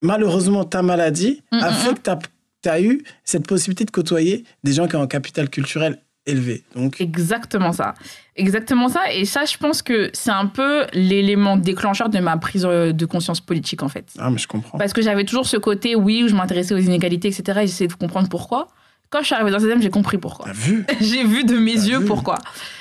malheureusement, 0.02 0.64
ta 0.64 0.82
maladie 0.82 1.42
Mm, 1.52 1.56
a 1.62 1.72
fait 1.72 1.94
que 1.94 2.10
tu 2.62 2.68
as, 2.68 2.80
eu 2.80 3.02
cette 3.24 3.46
possibilité 3.46 3.84
de 3.84 3.90
côtoyer 3.90 4.44
des 4.64 4.72
gens 4.72 4.88
qui 4.88 4.96
ont 4.96 5.02
un 5.02 5.06
capital 5.06 5.48
culturel 5.50 5.98
élevé. 6.26 6.62
Donc, 6.74 7.00
Exactement 7.00 7.72
ça. 7.72 7.94
Exactement 8.36 8.88
ça. 8.88 9.12
Et 9.12 9.24
ça, 9.24 9.44
je 9.44 9.56
pense 9.56 9.82
que 9.82 10.10
c'est 10.12 10.30
un 10.30 10.46
peu 10.46 10.86
l'élément 10.92 11.56
déclencheur 11.56 12.08
de 12.08 12.18
ma 12.18 12.36
prise 12.36 12.64
euh, 12.68 12.92
de 12.92 13.06
conscience 13.06 13.40
politique, 13.40 13.82
en 13.82 13.88
fait. 13.88 14.06
ah, 14.18 14.30
mais 14.30 14.38
je 14.38 14.48
comprends. 14.48 14.78
Parce 14.78 14.92
que 14.92 15.02
j'avais 15.02 15.24
toujours 15.24 15.46
ce 15.46 15.56
côté, 15.56 15.94
oui, 15.94 16.22
où 16.24 16.28
je 16.28 16.34
m'intéressais 16.34 16.74
aux 16.74 16.78
inégalités, 16.78 17.28
etc. 17.28 17.60
Et 17.62 17.66
j'essayais 17.66 17.88
de 17.88 17.94
comprendre 17.94 18.28
pourquoi. 18.28 18.68
Quand 19.10 19.20
je 19.20 19.26
suis 19.26 19.34
arrivée 19.34 19.50
dans 19.50 19.58
le 19.58 19.68
16 19.68 19.82
j'ai 19.82 19.90
compris 19.90 20.18
pourquoi. 20.18 20.46
T'as 20.46 20.52
vu 20.52 20.86
J'ai 21.00 21.24
vu 21.24 21.42
de 21.44 21.58
mes 21.58 21.74
T'as 21.74 21.84
yeux 21.86 21.98
vu 21.98 22.04
pourquoi. 22.06 22.36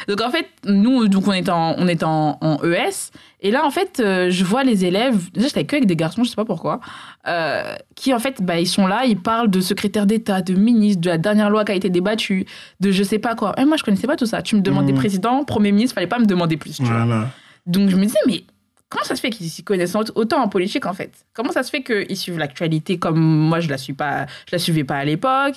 Donc 0.07 0.21
en 0.21 0.29
fait, 0.29 0.47
nous, 0.63 1.07
donc 1.07 1.27
on 1.27 1.31
est 1.33 1.49
en, 1.49 1.73
on 1.77 1.87
est 1.87 2.03
en, 2.03 2.37
en 2.41 2.63
ES. 2.63 3.09
Et 3.41 3.49
là, 3.51 3.65
en 3.65 3.71
fait, 3.71 3.99
euh, 3.99 4.29
je 4.29 4.43
vois 4.43 4.63
les 4.63 4.85
élèves. 4.85 5.31
Déjà, 5.31 5.47
j'étais 5.47 5.65
que 5.65 5.75
avec 5.77 5.87
des 5.87 5.95
garçons, 5.95 6.23
je 6.23 6.29
sais 6.29 6.35
pas 6.35 6.45
pourquoi. 6.45 6.81
euh, 7.27 7.73
qui 7.95 8.13
en 8.13 8.19
fait, 8.19 8.41
bah, 8.43 8.59
ils 8.59 8.67
sont 8.67 8.85
là, 8.85 9.05
ils 9.05 9.17
parlent 9.19 9.49
de 9.49 9.59
secrétaire 9.59 10.05
d'État, 10.05 10.41
de 10.41 10.53
ministre, 10.53 11.01
de 11.01 11.09
la 11.09 11.17
dernière 11.17 11.49
loi 11.49 11.65
qui 11.65 11.71
a 11.71 11.75
été 11.75 11.89
débattue, 11.89 12.45
de 12.79 12.91
je 12.91 13.01
sais 13.03 13.17
pas 13.19 13.33
quoi. 13.35 13.53
Et 13.59 13.65
moi, 13.65 13.77
je 13.77 13.83
connaissais 13.83 14.07
pas 14.07 14.15
tout 14.15 14.25
ça. 14.27 14.41
Tu 14.43 14.55
me 14.55 14.61
demandais 14.61 14.91
Mhm. 14.91 14.97
président, 14.99 15.43
premier 15.45 15.71
ministre, 15.71 15.95
fallait 15.95 16.05
pas 16.07 16.19
me 16.19 16.25
demander 16.27 16.57
plus. 16.57 16.75
tu 16.77 16.83
vois. 16.83 17.05
Voilà. 17.05 17.29
Donc 17.65 17.89
je 17.89 17.95
me 17.95 18.03
disais, 18.05 18.19
mais 18.27 18.43
comment 18.89 19.03
ça 19.03 19.15
se 19.15 19.21
fait 19.21 19.29
qu'ils 19.31 19.49
s'y 19.49 19.63
connaissent 19.63 19.95
autant 20.15 20.41
en 20.43 20.47
politique 20.47 20.85
en 20.85 20.93
fait? 20.93 21.11
Comment 21.33 21.51
ça 21.51 21.63
se 21.63 21.69
fait 21.71 21.81
qu'ils 21.81 22.17
suivent 22.17 22.37
l'actualité 22.37 22.97
comme 22.99 23.19
moi 23.19 23.59
je 23.61 23.69
la 23.69 23.77
suis 23.79 23.93
pas, 23.93 24.25
je 24.47 24.51
la 24.55 24.59
suivais 24.59 24.83
pas 24.83 24.97
à 24.97 25.05
l'époque? 25.05 25.55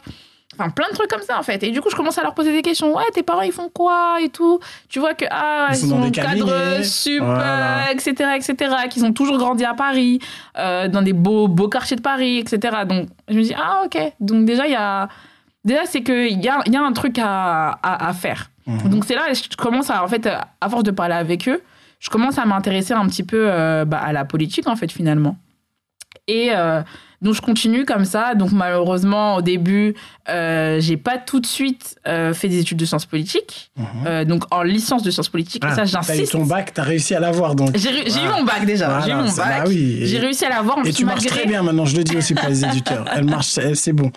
Enfin, 0.59 0.71
plein 0.71 0.89
de 0.91 0.95
trucs 0.95 1.09
comme 1.09 1.23
ça 1.23 1.39
en 1.39 1.43
fait. 1.43 1.63
Et 1.63 1.71
du 1.71 1.81
coup, 1.81 1.89
je 1.91 1.97
commence 1.97 2.19
à 2.19 2.23
leur 2.23 2.35
poser 2.35 2.53
des 2.53 2.63
questions. 2.63 2.95
Ouais, 2.95 3.05
tes 3.15 3.23
parents 3.23 3.41
ils 3.43 3.53
font 3.53 3.71
quoi 3.73 4.19
et 4.23 4.29
tout 4.29 4.61
Tu 4.89 4.99
vois 5.01 5.15
que 5.15 5.25
ah, 5.31 5.69
Ils 5.71 5.75
ils 5.75 5.79
sont 5.81 5.89
sont, 5.89 5.99
dans 6.01 6.05
des 6.07 6.11
cadres 6.11 6.83
sup, 6.85 7.23
Voilà. 7.23 7.91
etc., 7.93 8.13
etc. 8.37 8.75
Qu'ils 8.91 9.05
ont 9.05 9.13
toujours 9.13 9.39
grandi 9.39 9.65
à 9.65 9.75
Paris, 9.75 10.19
euh, 10.59 10.89
dans 10.89 11.03
des 11.03 11.13
beaux 11.15 11.49
beaux 11.49 11.69
quartiers 11.69 11.97
de 11.97 12.03
Paris, 12.03 12.39
etc. 12.39 12.79
Donc 12.87 13.09
je 13.29 13.35
me 13.35 13.43
dis 13.43 13.55
ah 13.57 13.83
ok. 13.87 13.99
Donc 14.21 14.45
déjà 14.45 14.67
il 14.67 14.73
y 14.73 14.77
a 14.77 15.09
déjà 15.65 15.87
c'est 15.87 16.03
que 16.03 16.29
il 16.29 16.41
y 16.43 16.49
a, 16.49 16.61
y 16.67 16.77
a 16.77 16.83
un 16.83 16.93
truc 16.93 17.19
à, 17.19 17.71
à, 17.83 18.09
à 18.09 18.13
faire. 18.13 18.51
Mhm. 18.67 18.91
Donc 18.91 19.05
c'est 19.05 19.15
là 19.15 19.29
que 19.29 19.35
je 19.35 19.57
commence 19.57 19.91
à, 19.91 20.05
en 20.05 20.09
fait, 20.09 20.27
à 20.27 20.69
force 20.69 20.85
de 20.85 20.91
parler 20.93 21.15
avec 21.15 21.49
eux, 21.49 21.63
je 21.99 22.11
commence 22.11 22.39
à 22.39 22.45
m'intéresser 22.45 22.93
un 22.95 23.07
petit 23.07 23.23
peu 23.25 23.47
euh, 23.51 23.85
bah, 23.85 23.99
à 23.99 24.13
la 24.13 24.25
politique, 24.25 24.69
en 24.69 24.77
fait, 24.77 24.91
finalement. 24.93 25.37
Et 26.29 26.51
euh, 26.53 26.83
donc 27.23 27.35
je 27.35 27.41
continue 27.41 27.85
comme 27.87 28.05
ça. 28.05 28.35
Donc 28.35 28.53
malheureusement, 28.53 29.37
au 29.37 29.43
début, 29.43 29.95
euh, 30.29 30.79
j'ai 30.81 30.97
pas 30.99 31.17
tout 31.19 31.41
de 31.41 31.47
suite 31.47 31.97
euh, 32.07 32.35
fait 32.35 32.49
des 32.49 32.59
études 32.61 32.77
de 32.79 32.85
sciences 32.85 33.07
politiques. 33.07 33.71
Mhm. 33.77 33.87
Euh, 34.07 34.25
donc 34.27 34.45
en 34.51 34.63
licence 34.63 35.03
de 35.03 35.11
sciences 35.11 35.29
politiques. 35.31 35.63
Ah, 35.65 35.69
et 35.69 35.71
ça, 35.71 35.77
t'as 35.83 35.85
eu 35.85 35.89
j'insiste. 36.19 36.33
ton 36.33 36.45
bac, 36.45 36.73
t'as 36.75 36.83
réussi 36.83 37.15
à 37.15 37.21
l'avoir 37.21 37.55
donc. 37.55 37.71
J'ai 37.77 37.91
eu 37.91 38.29
mon 38.29 38.43
bac 38.45 38.67
déjà. 38.67 39.01
j'ai 39.01 39.13
eu 39.13 39.15
mon 39.15 39.25
bac. 39.25 39.35
bah 39.37 39.65
oui. 39.67 40.01
Et- 40.03 40.07
J'ai 40.07 40.19
réussi 40.19 40.45
à 40.45 40.51
l'avoir. 40.51 40.79
Et 40.85 40.93
tu 40.93 41.05
marches 41.05 41.21
malgré- 41.23 41.39
très 41.41 41.49
bien 41.49 41.63
maintenant, 41.63 41.85
je 41.87 41.97
le 41.97 42.05
dis 42.05 42.17
aussi 42.17 42.35
pour 42.35 42.49
les 42.49 42.65
éditeurs. 42.67 43.05
Elle 43.15 43.25
marche, 43.25 43.59
c'est 43.75 43.93
bon. 43.93 44.11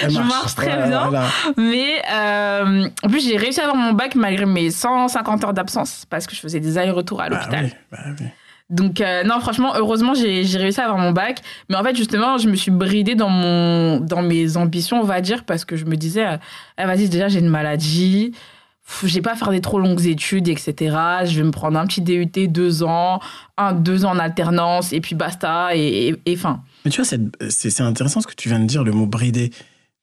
Elle 0.00 0.10
Je 0.10 0.18
marche 0.20 0.54
très 0.54 0.76
bien. 0.86 1.08
Voilà. 1.08 1.24
Mais 1.56 2.00
euh, 2.14 2.88
en 3.02 3.08
plus, 3.08 3.26
j'ai 3.26 3.36
réussi 3.36 3.58
à 3.60 3.64
avoir 3.64 3.76
mon 3.76 3.92
bac 3.94 4.14
malgré 4.14 4.46
mes 4.46 4.70
150 4.70 5.42
heures 5.44 5.52
d'absence 5.54 6.04
parce 6.08 6.26
que 6.28 6.36
je 6.36 6.40
faisais 6.40 6.60
des 6.60 6.78
allers-retours 6.78 7.20
à 7.20 7.28
Bah 7.28 7.36
l'hôpital. 7.38 7.64
oui, 7.64 7.72
bah 7.90 7.98
oui. 8.20 8.26
Donc, 8.72 9.02
euh, 9.02 9.22
non, 9.22 9.38
franchement, 9.38 9.74
heureusement, 9.76 10.14
j'ai 10.14 10.42
réussi 10.56 10.80
à 10.80 10.84
avoir 10.84 10.98
mon 10.98 11.12
bac. 11.12 11.40
Mais 11.68 11.76
en 11.76 11.84
fait, 11.84 11.94
justement, 11.94 12.38
je 12.38 12.48
me 12.48 12.56
suis 12.56 12.70
bridée 12.70 13.14
dans, 13.14 13.28
mon, 13.28 14.00
dans 14.00 14.22
mes 14.22 14.56
ambitions, 14.56 14.98
on 14.98 15.04
va 15.04 15.20
dire, 15.20 15.44
parce 15.44 15.66
que 15.66 15.76
je 15.76 15.84
me 15.84 15.94
disais, 15.94 16.26
euh, 16.26 16.36
Ah, 16.78 16.86
vas-y, 16.86 17.08
déjà, 17.10 17.28
j'ai 17.28 17.38
une 17.38 17.50
maladie. 17.50 18.32
J'ai 19.04 19.22
pas 19.22 19.32
à 19.32 19.36
faire 19.36 19.50
des 19.50 19.60
trop 19.60 19.78
longues 19.78 20.06
études, 20.06 20.48
etc. 20.48 20.96
Je 21.24 21.36
vais 21.36 21.44
me 21.44 21.50
prendre 21.50 21.78
un 21.78 21.86
petit 21.86 22.00
DUT, 22.00 22.48
deux 22.48 22.82
ans, 22.82 23.20
un, 23.56 23.74
deux 23.74 24.04
ans 24.04 24.10
en 24.10 24.18
alternance, 24.18 24.92
et 24.92 25.00
puis 25.00 25.14
basta, 25.14 25.76
et, 25.76 26.08
et, 26.08 26.32
et 26.32 26.36
fin. 26.36 26.62
Mais 26.84 26.90
tu 26.90 27.00
vois, 27.00 27.18
c'est 27.48 27.80
intéressant 27.80 28.20
ce 28.20 28.26
que 28.26 28.34
tu 28.34 28.48
viens 28.48 28.58
de 28.58 28.66
dire, 28.66 28.82
le 28.84 28.92
mot 28.92 29.06
bridé. 29.06 29.50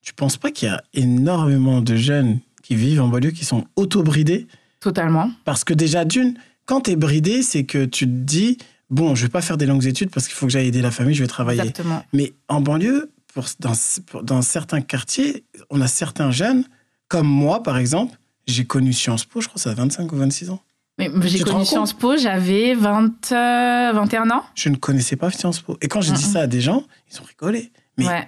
Tu 0.01 0.13
penses 0.13 0.37
pas 0.37 0.51
qu'il 0.51 0.69
y 0.69 0.71
a 0.71 0.81
énormément 0.93 1.81
de 1.81 1.95
jeunes 1.95 2.39
qui 2.63 2.75
vivent 2.75 3.01
en 3.01 3.07
banlieue 3.07 3.31
qui 3.31 3.45
sont 3.45 3.65
auto-bridés? 3.75 4.47
Totalement. 4.79 5.31
Parce 5.43 5.63
que 5.63 5.73
déjà, 5.73 6.05
d'une, 6.05 6.35
quand 6.69 6.81
tu 6.81 6.91
es 6.91 6.95
bridé, 6.95 7.41
c'est 7.41 7.63
que 7.63 7.85
tu 7.85 8.05
te 8.05 8.11
dis, 8.11 8.57
bon, 8.91 9.15
je 9.15 9.23
vais 9.23 9.29
pas 9.29 9.41
faire 9.41 9.57
des 9.57 9.65
longues 9.65 9.85
études 9.87 10.11
parce 10.11 10.27
qu'il 10.27 10.35
faut 10.35 10.45
que 10.45 10.51
j'aille 10.51 10.67
aider 10.67 10.81
la 10.81 10.91
famille, 10.91 11.15
je 11.15 11.23
vais 11.23 11.27
travailler. 11.27 11.61
Exactement. 11.61 12.03
Mais 12.13 12.33
en 12.47 12.61
banlieue, 12.61 13.11
pour, 13.33 13.45
dans, 13.59 13.73
pour- 14.05 14.23
dans 14.23 14.41
certains 14.43 14.81
quartiers, 14.81 15.45
on 15.71 15.81
a 15.81 15.87
certains 15.87 16.29
jeunes, 16.31 16.63
comme 17.07 17.27
moi 17.27 17.63
par 17.63 17.77
exemple, 17.79 18.15
j'ai 18.47 18.65
connu 18.65 18.93
Sciences 18.93 19.25
Po, 19.25 19.41
je 19.41 19.47
crois 19.47 19.55
que 19.55 19.61
ça 19.61 19.71
a 19.71 19.73
25 19.73 20.11
ou 20.11 20.15
26 20.15 20.49
ans. 20.51 20.61
Mais 20.99 21.09
j'ai 21.23 21.39
connu 21.39 21.65
Sciences 21.65 21.93
Po, 21.93 22.17
j'avais 22.17 22.73
20, 22.75 23.31
euh, 23.31 23.91
21 23.93 24.29
ans. 24.31 24.43
Je 24.55 24.69
ne 24.69 24.75
connaissais 24.75 25.15
pas 25.15 25.31
Sciences 25.31 25.61
Po. 25.61 25.77
Et 25.81 25.87
quand 25.87 26.01
j'ai 26.01 26.11
dit 26.13 26.23
ça 26.23 26.41
à 26.41 26.47
des 26.47 26.61
gens, 26.61 26.83
ils 27.11 27.19
ont 27.21 27.23
rigolé. 27.23 27.71
Mais 27.97 28.05
Ouais. 28.07 28.27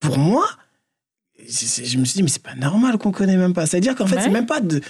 pour 0.00 0.18
moi, 0.18 0.44
je 1.38 1.98
me 1.98 2.04
suis 2.04 2.16
dit, 2.16 2.22
mais 2.22 2.28
c'est 2.28 2.42
pas 2.42 2.54
normal 2.56 2.98
qu'on 2.98 3.12
connaît 3.12 3.36
même 3.36 3.54
pas. 3.54 3.66
C'est-à-dire 3.66 3.94
qu'en 3.94 4.06
fait, 4.06 4.16
Ouais. 4.16 4.22
c'est 4.22 4.30
même 4.30 4.46
pas 4.46 4.60
de. 4.60 4.80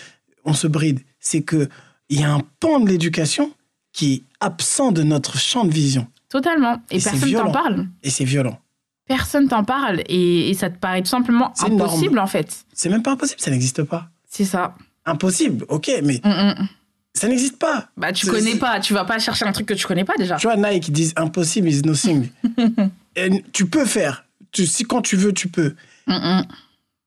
On 0.45 0.55
se 0.55 0.67
bride. 0.67 1.01
C'est 1.21 1.43
que 1.43 1.69
il 2.09 2.21
y 2.21 2.25
a 2.25 2.33
un 2.33 2.41
pan 2.61 2.81
de 2.81 2.89
l'éducation 2.89 3.51
qui 3.93 4.13
est 4.15 4.23
absent 4.41 4.93
de 4.93 5.03
notre 5.03 5.39
champ 5.39 5.65
de 5.65 5.73
vision. 5.73 6.07
Totalement. 6.29 6.77
Et, 6.91 6.97
Et 6.99 7.01
personne 7.01 7.33
t'en 7.33 7.51
parle. 7.53 7.87
Et 8.03 8.11
c'est 8.11 8.25
violent. 8.25 8.59
Personne 9.07 9.49
t'en 9.49 9.65
parle. 9.65 10.03
Et, 10.09 10.51
et 10.51 10.55
ça 10.55 10.69
te 10.71 10.79
paraît 10.79 11.03
tout 11.03 11.09
simplement 11.09 11.53
impossible, 11.61 12.19
en 12.19 12.27
fait. 12.27 12.65
C'est 12.75 12.91
même 12.91 13.03
pas 13.03 13.13
impossible, 13.13 13.41
ça 13.41 13.51
n'existe 13.51 13.83
pas. 13.83 14.09
C'est 14.29 14.45
ça. 14.45 14.75
Impossible, 15.07 15.65
ok, 15.69 15.91
mais 16.05 16.21
Mm, 16.23 16.29
mm. 16.63 16.69
ça 17.15 17.29
n'existe 17.29 17.59
pas. 17.59 17.89
Bah, 17.97 18.13
tu 18.13 18.27
connais 18.27 18.57
pas. 18.57 18.79
Tu 18.81 18.93
vas 18.93 19.05
pas 19.07 19.19
chercher 19.19 19.47
un 19.47 19.53
truc 19.53 19.67
que 19.67 19.75
tu 19.75 19.87
connais 19.87 20.05
pas 20.05 20.17
déjà. 20.19 20.37
Tu 20.37 20.47
vois, 20.47 20.57
Nike, 20.57 20.89
ils 20.89 20.93
disent 20.93 21.15
impossible 21.17 21.69
is 21.69 21.81
nothing. 21.83 22.29
Et 23.17 23.43
tu 23.53 23.67
peux 23.67 23.87
faire. 23.87 24.27
Tu, 24.53 24.67
si 24.67 24.85
quand 24.85 25.01
tu 25.03 25.17
veux, 25.17 25.33
tu 25.33 25.49
peux. 25.49 25.75
Mm, 26.07 26.13
mm. 26.13 26.47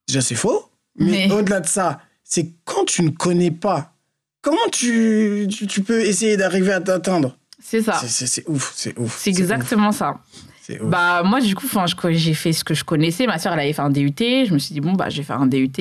Déjà, 0.07 0.21
c'est 0.21 0.35
faux. 0.35 0.69
Mais, 0.97 1.27
Mais- 1.27 1.31
au-delà 1.31 1.59
de 1.59 1.67
ça, 1.67 2.01
c'est 2.23 2.49
quand 2.65 2.85
tu 2.85 3.03
ne 3.03 3.09
connais 3.09 3.51
pas, 3.51 3.93
comment 4.41 4.67
tu, 4.71 5.47
tu, 5.49 5.67
tu 5.67 5.81
peux 5.83 6.01
essayer 6.01 6.37
d'arriver 6.37 6.73
à 6.73 6.81
t'atteindre? 6.81 7.35
C'est 7.63 7.81
ça. 7.81 7.93
C'est- 8.05 8.47
ouf, 8.49 8.73
c'est 8.75 8.97
ouf. 8.99 9.17
C'est 9.19 9.29
exactement 9.29 9.91
ça. 9.91 10.11
ouf, 10.11 10.41
C'est 10.61 10.79
ouf. 10.81 10.89
Bah, 10.89 11.21
moi, 11.23 11.39
du 11.41 11.55
coup, 11.55 11.67
j'ai 12.11 12.33
fait 12.33 12.53
ce 12.53 12.63
que 12.63 12.73
je 12.73 12.83
connaissais. 12.83 13.27
Ma 13.27 13.37
soeur, 13.39 13.53
elle 13.53 13.59
avait 13.59 13.73
fait 13.73 13.81
un 13.81 13.89
DUT. 13.89 14.13
Je 14.19 14.53
me 14.53 14.59
suis 14.59 14.73
dit, 14.73 14.81
bon, 14.81 14.93
bah, 14.93 15.09
je 15.09 15.17
vais 15.17 15.23
faire 15.23 15.39
un 15.41 15.47
DUT. 15.47 15.71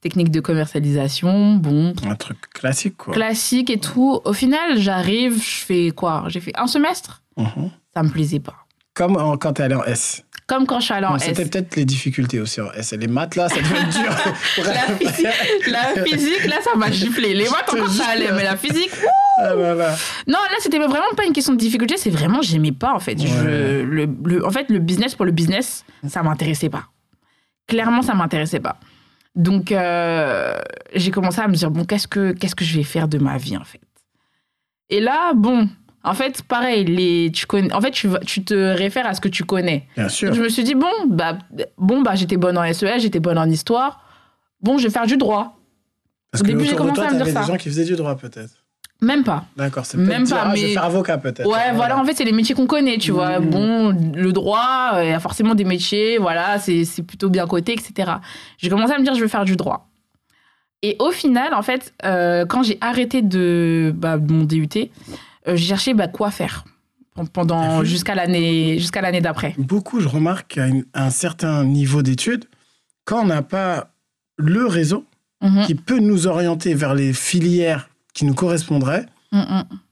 Technique 0.00 0.30
de 0.30 0.40
commercialisation. 0.40 1.56
Bon, 1.56 1.92
Un 2.06 2.14
truc 2.14 2.38
classique, 2.54 2.96
quoi. 2.96 3.12
classique 3.14 3.68
et 3.68 3.80
tout. 3.80 4.20
Au 4.24 4.32
final, 4.32 4.78
j'arrive, 4.78 5.34
je 5.42 5.64
fais 5.64 5.90
quoi? 5.90 6.24
J'ai 6.28 6.40
fait 6.40 6.52
un 6.56 6.68
semestre? 6.68 7.22
Mhm. 7.36 7.70
Ça 7.94 8.02
me 8.04 8.08
plaisait 8.08 8.38
pas. 8.40 8.54
Comme 8.94 9.16
en- 9.16 9.36
quand 9.36 9.54
t'es 9.54 9.64
allé 9.64 9.74
en 9.74 9.84
S. 9.84 10.22
Comme 10.48 10.66
quand 10.66 10.80
je 10.80 10.86
suis 10.86 10.94
allée 10.94 11.06
en. 11.06 11.18
C'était 11.18 11.44
peut-être 11.44 11.76
les 11.76 11.84
difficultés 11.84 12.40
aussi 12.40 12.60
en 12.60 12.72
S. 12.72 12.92
Les 12.94 13.06
maths, 13.06 13.36
là, 13.36 13.48
ça 13.50 13.56
devait 13.56 13.78
être 13.80 13.90
dur. 13.90 14.64
La 14.64 14.96
physique, 14.96 15.66
la 15.66 16.02
physique, 16.04 16.44
là, 16.46 16.56
ça 16.64 16.74
m'a 16.74 16.90
giflé. 16.90 17.34
Les 17.34 17.44
maths, 17.50 17.68
encore, 17.70 17.88
ça 17.90 18.06
allait, 18.12 18.32
mais 18.32 18.44
la 18.44 18.56
physique, 18.56 18.90
Ah 19.38 19.54
là 19.54 19.74
là. 19.74 19.94
Non, 20.26 20.38
là, 20.38 20.56
c'était 20.60 20.78
vraiment 20.78 21.12
pas 21.16 21.26
une 21.26 21.34
question 21.34 21.52
de 21.52 21.58
difficulté, 21.58 21.96
c'est 21.98 22.08
vraiment, 22.10 22.40
j'aimais 22.42 22.72
pas, 22.72 22.94
en 22.94 22.98
fait. 22.98 23.16
Je- 23.20 23.44
le, 23.84 24.08
le- 24.24 24.44
en 24.46 24.50
fait, 24.50 24.70
le 24.70 24.78
business 24.78 25.14
pour 25.14 25.26
le 25.26 25.32
business, 25.32 25.84
ça 26.08 26.22
m'intéressait 26.22 26.70
pas. 26.70 26.84
Clairement, 27.66 28.00
ça 28.00 28.14
m'intéressait 28.14 28.60
pas. 28.60 28.80
Donc, 29.36 29.70
euh, 29.70 30.58
j'ai 30.94 31.10
commencé 31.10 31.40
à 31.42 31.46
me 31.48 31.54
dire, 31.54 31.70
bon, 31.70 31.84
qu'est-ce 31.84 32.08
que, 32.08 32.32
qu'est-ce 32.32 32.54
que 32.56 32.64
je 32.64 32.74
vais 32.78 32.84
faire 32.84 33.06
de 33.06 33.18
ma 33.18 33.36
vie, 33.36 33.56
en 33.58 33.64
fait? 33.64 33.80
Et 34.88 35.00
là, 35.00 35.32
bon, 35.34 35.68
en 36.04 36.14
fait, 36.14 36.42
pareil, 36.42 36.84
les, 36.84 37.30
tu 37.32 37.46
connais, 37.46 37.72
en 37.72 37.80
fait, 37.80 37.90
tu, 37.90 38.08
tu 38.26 38.44
te 38.44 38.54
réfères 38.54 39.06
à 39.06 39.14
ce 39.14 39.20
que 39.20 39.28
tu 39.28 39.44
connais. 39.44 39.86
Bien 39.96 40.08
sûr. 40.08 40.32
Je 40.32 40.40
me 40.42 40.48
suis 40.48 40.64
dit, 40.64 40.74
bon, 40.74 40.86
bah, 41.08 41.38
bon, 41.76 42.02
bah 42.02 42.14
j'étais 42.14 42.36
bonne 42.36 42.56
en 42.56 42.72
SES, 42.72 42.98
j'étais 43.00 43.20
bonne 43.20 43.38
en 43.38 43.48
histoire. 43.48 44.02
Bon, 44.60 44.78
je 44.78 44.84
vais 44.84 44.90
faire 44.90 45.06
du 45.06 45.16
droit. 45.16 45.58
Parce 46.30 46.42
au 46.42 46.44
que 46.44 46.50
début, 46.50 46.64
j'ai 46.64 46.72
de 46.72 46.76
commencé 46.76 46.94
toi, 46.96 47.04
à 47.04 47.06
me 47.08 47.16
dire 47.16 47.18
t'avais 47.26 47.32
des 47.32 47.40
ça. 47.46 47.52
gens 47.52 47.56
qui 47.56 47.68
faisaient 47.68 47.84
du 47.84 47.96
droit, 47.96 48.16
peut-être. 48.16 48.50
Même 49.00 49.22
pas. 49.22 49.44
D'accord, 49.56 49.86
c'est 49.86 49.96
Même 49.96 50.24
dire, 50.24 50.34
pas, 50.36 50.42
ah, 50.46 50.54
je 50.56 50.60
vais 50.60 50.66
mais- 50.68 50.72
faire 50.74 50.84
avocat, 50.84 51.18
peut-être. 51.18 51.48
Ouais, 51.48 51.72
voilà, 51.74 51.98
en 51.98 52.04
fait, 52.04 52.14
c'est 52.14 52.24
les 52.24 52.32
métiers 52.32 52.54
qu'on 52.56 52.66
connaît, 52.66 52.98
tu 52.98 53.12
vois. 53.12 53.38
Mhm. 53.38 53.50
Bon, 53.50 53.88
le 54.14 54.32
droit, 54.32 54.90
euh, 54.94 55.04
il 55.04 55.10
y 55.10 55.12
a 55.12 55.20
forcément 55.20 55.54
des 55.54 55.62
métiers, 55.64 56.18
voilà, 56.18 56.58
c'est 56.58 56.84
c'est 56.84 57.02
plutôt 57.04 57.28
bien 57.30 57.46
coté, 57.46 57.72
etc. 57.74 58.10
J'ai 58.58 58.68
commencé 58.68 58.92
à 58.92 58.98
me 58.98 59.04
dire, 59.04 59.14
je 59.14 59.20
veux 59.20 59.28
faire 59.28 59.44
du 59.44 59.54
droit. 59.56 59.88
Et 60.82 60.96
au 60.98 61.10
final, 61.12 61.54
en 61.54 61.62
fait, 61.62 61.94
euh, 62.04 62.44
quand 62.46 62.62
j'ai 62.64 62.78
arrêté 62.80 63.22
de 63.22 63.92
bah, 63.96 64.16
mon 64.16 64.44
DUT, 64.44 64.68
euh, 65.48 65.56
j'ai 65.56 65.66
cherché 65.66 65.94
bah, 65.94 66.08
quoi 66.08 66.30
faire 66.30 66.64
pendant 67.32 67.82
jusqu'à 67.82 68.14
l'année 68.14 68.78
jusqu'à 68.78 69.00
l'année 69.00 69.20
d'après. 69.20 69.54
Beaucoup, 69.58 69.98
je 70.00 70.06
remarque 70.06 70.54
qu'à 70.54 70.66
un 70.94 71.10
certain 71.10 71.64
niveau 71.64 72.02
d'études, 72.02 72.44
quand 73.04 73.22
on 73.22 73.26
n'a 73.26 73.42
pas 73.42 73.90
le 74.36 74.66
réseau, 74.66 75.04
Mhm. 75.42 75.66
qui 75.66 75.74
peut 75.76 75.98
nous 76.00 76.26
orienter 76.26 76.74
vers 76.74 76.94
les 76.94 77.12
filières 77.12 77.88
qui 78.12 78.24
nous 78.24 78.34
correspondraient, 78.34 79.06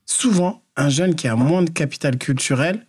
souvent, 0.05 0.63
un 0.77 0.89
jeune 0.89 1.15
qui 1.15 1.29
a 1.29 1.37
moins 1.37 1.63
de 1.63 1.71
capital 1.71 2.19
culturel, 2.19 2.85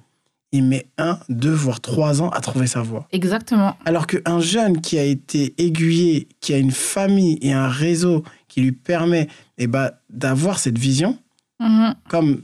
il 0.52 0.64
met 0.64 0.88
un, 0.98 1.20
deux, 1.30 1.52
voire 1.52 1.82
trois 1.82 2.22
ans 2.22 2.30
à 2.30 2.40
trouver 2.42 2.68
sa 2.68 2.82
voie. 2.82 3.08
Exactement. 3.12 3.76
Alors 3.86 4.08
qu'un 4.08 4.40
jeune 4.40 4.82
qui 4.82 4.98
a 4.98 5.04
été 5.04 5.54
aiguillé, 5.58 6.28
qui 6.40 6.54
a 6.54 6.58
une 6.58 6.72
famille 6.72 7.38
et 7.42 7.54
un 7.54 7.68
réseau 7.68 8.24
qui 8.48 8.62
lui 8.62 8.72
permet 8.72 9.28
eh 9.58 9.68
ben, 9.68 9.92
d'avoir 10.10 10.58
cette 10.60 10.78
vision, 10.78 11.18
Mhm. 11.60 11.96
comme 12.10 12.42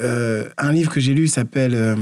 euh, 0.00 0.48
un 0.58 0.72
livre 0.72 0.90
que 0.92 1.00
j'ai 1.00 1.14
lu 1.14 1.28
s'appelle 1.28 1.74
euh, 1.74 1.96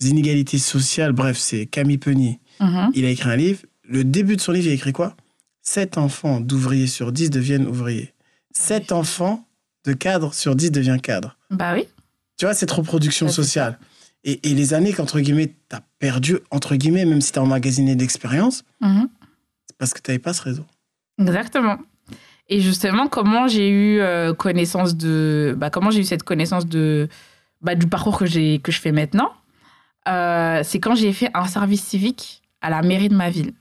Les 0.00 0.10
inégalités 0.10 0.58
sociales, 0.58 1.12
bref, 1.12 1.38
c'est 1.38 1.66
Camille 1.66 1.98
Penier. 1.98 2.40
Mhm. 2.60 2.90
Il 2.94 3.04
a 3.04 3.10
écrit 3.10 3.28
un 3.30 3.36
livre. 3.36 3.60
Le 3.88 4.04
début 4.04 4.36
de 4.36 4.40
son 4.40 4.52
livre, 4.52 4.66
il 4.66 4.70
a 4.70 4.74
écrit 4.74 4.92
quoi? 4.92 5.16
7 5.62 5.98
enfants 5.98 6.40
d'ouvriers 6.40 6.86
sur 6.86 7.12
10 7.12 7.30
deviennent 7.30 7.66
ouvriers. 7.66 8.14
7 8.52 8.92
enfants 8.92 9.46
de 9.84 9.92
cadres 9.92 10.34
sur 10.34 10.54
10 10.56 10.70
deviennent 10.70 11.00
cadres. 11.00 11.36
Bah 11.50 11.74
oui. 11.74 11.84
Tu 12.38 12.44
vois, 12.46 12.54
cette 12.54 12.70
reproduction 12.70 13.28
sociale. 13.28 13.78
Et, 14.24 14.50
et 14.50 14.54
les 14.54 14.74
années 14.74 14.92
qu'entre 14.92 15.20
guillemets, 15.20 15.54
t'as 15.68 15.80
perdu, 15.98 16.38
entre 16.50 16.76
guillemets, 16.76 17.04
même 17.04 17.20
si 17.20 17.32
t'as 17.32 17.40
emmagasiné 17.40 17.94
d'expérience, 17.96 18.64
Mhm. 18.80 19.08
c'est 19.68 19.76
parce 19.78 19.92
que 19.94 20.00
t'avais 20.00 20.18
pas 20.18 20.32
ce 20.34 20.42
réseau. 20.42 20.64
Exactement. 21.20 21.78
Et 22.50 22.60
justement, 22.60 23.06
comment 23.06 23.46
j'ai 23.48 23.68
eu 23.68 24.00
euh, 24.00 24.34
connaissance 24.34 24.96
de, 24.96 25.54
bah, 25.56 25.70
comment 25.70 25.90
j'ai 25.90 26.00
eu 26.00 26.04
cette 26.04 26.24
connaissance 26.24 26.66
de, 26.66 27.08
bah, 27.62 27.74
du 27.76 27.86
parcours 27.86 28.18
que 28.18 28.26
j'ai 28.26 28.58
que 28.58 28.72
je 28.72 28.80
fais 28.80 28.90
maintenant, 28.92 29.30
euh, 30.08 30.60
c'est 30.64 30.80
quand 30.80 30.96
j'ai 30.96 31.12
fait 31.12 31.30
un 31.32 31.46
service 31.46 31.82
civique 31.82 32.42
à 32.60 32.68
la 32.68 32.82
mairie 32.82 33.08
de 33.08 33.14
ma 33.14 33.30
ville. 33.30 33.52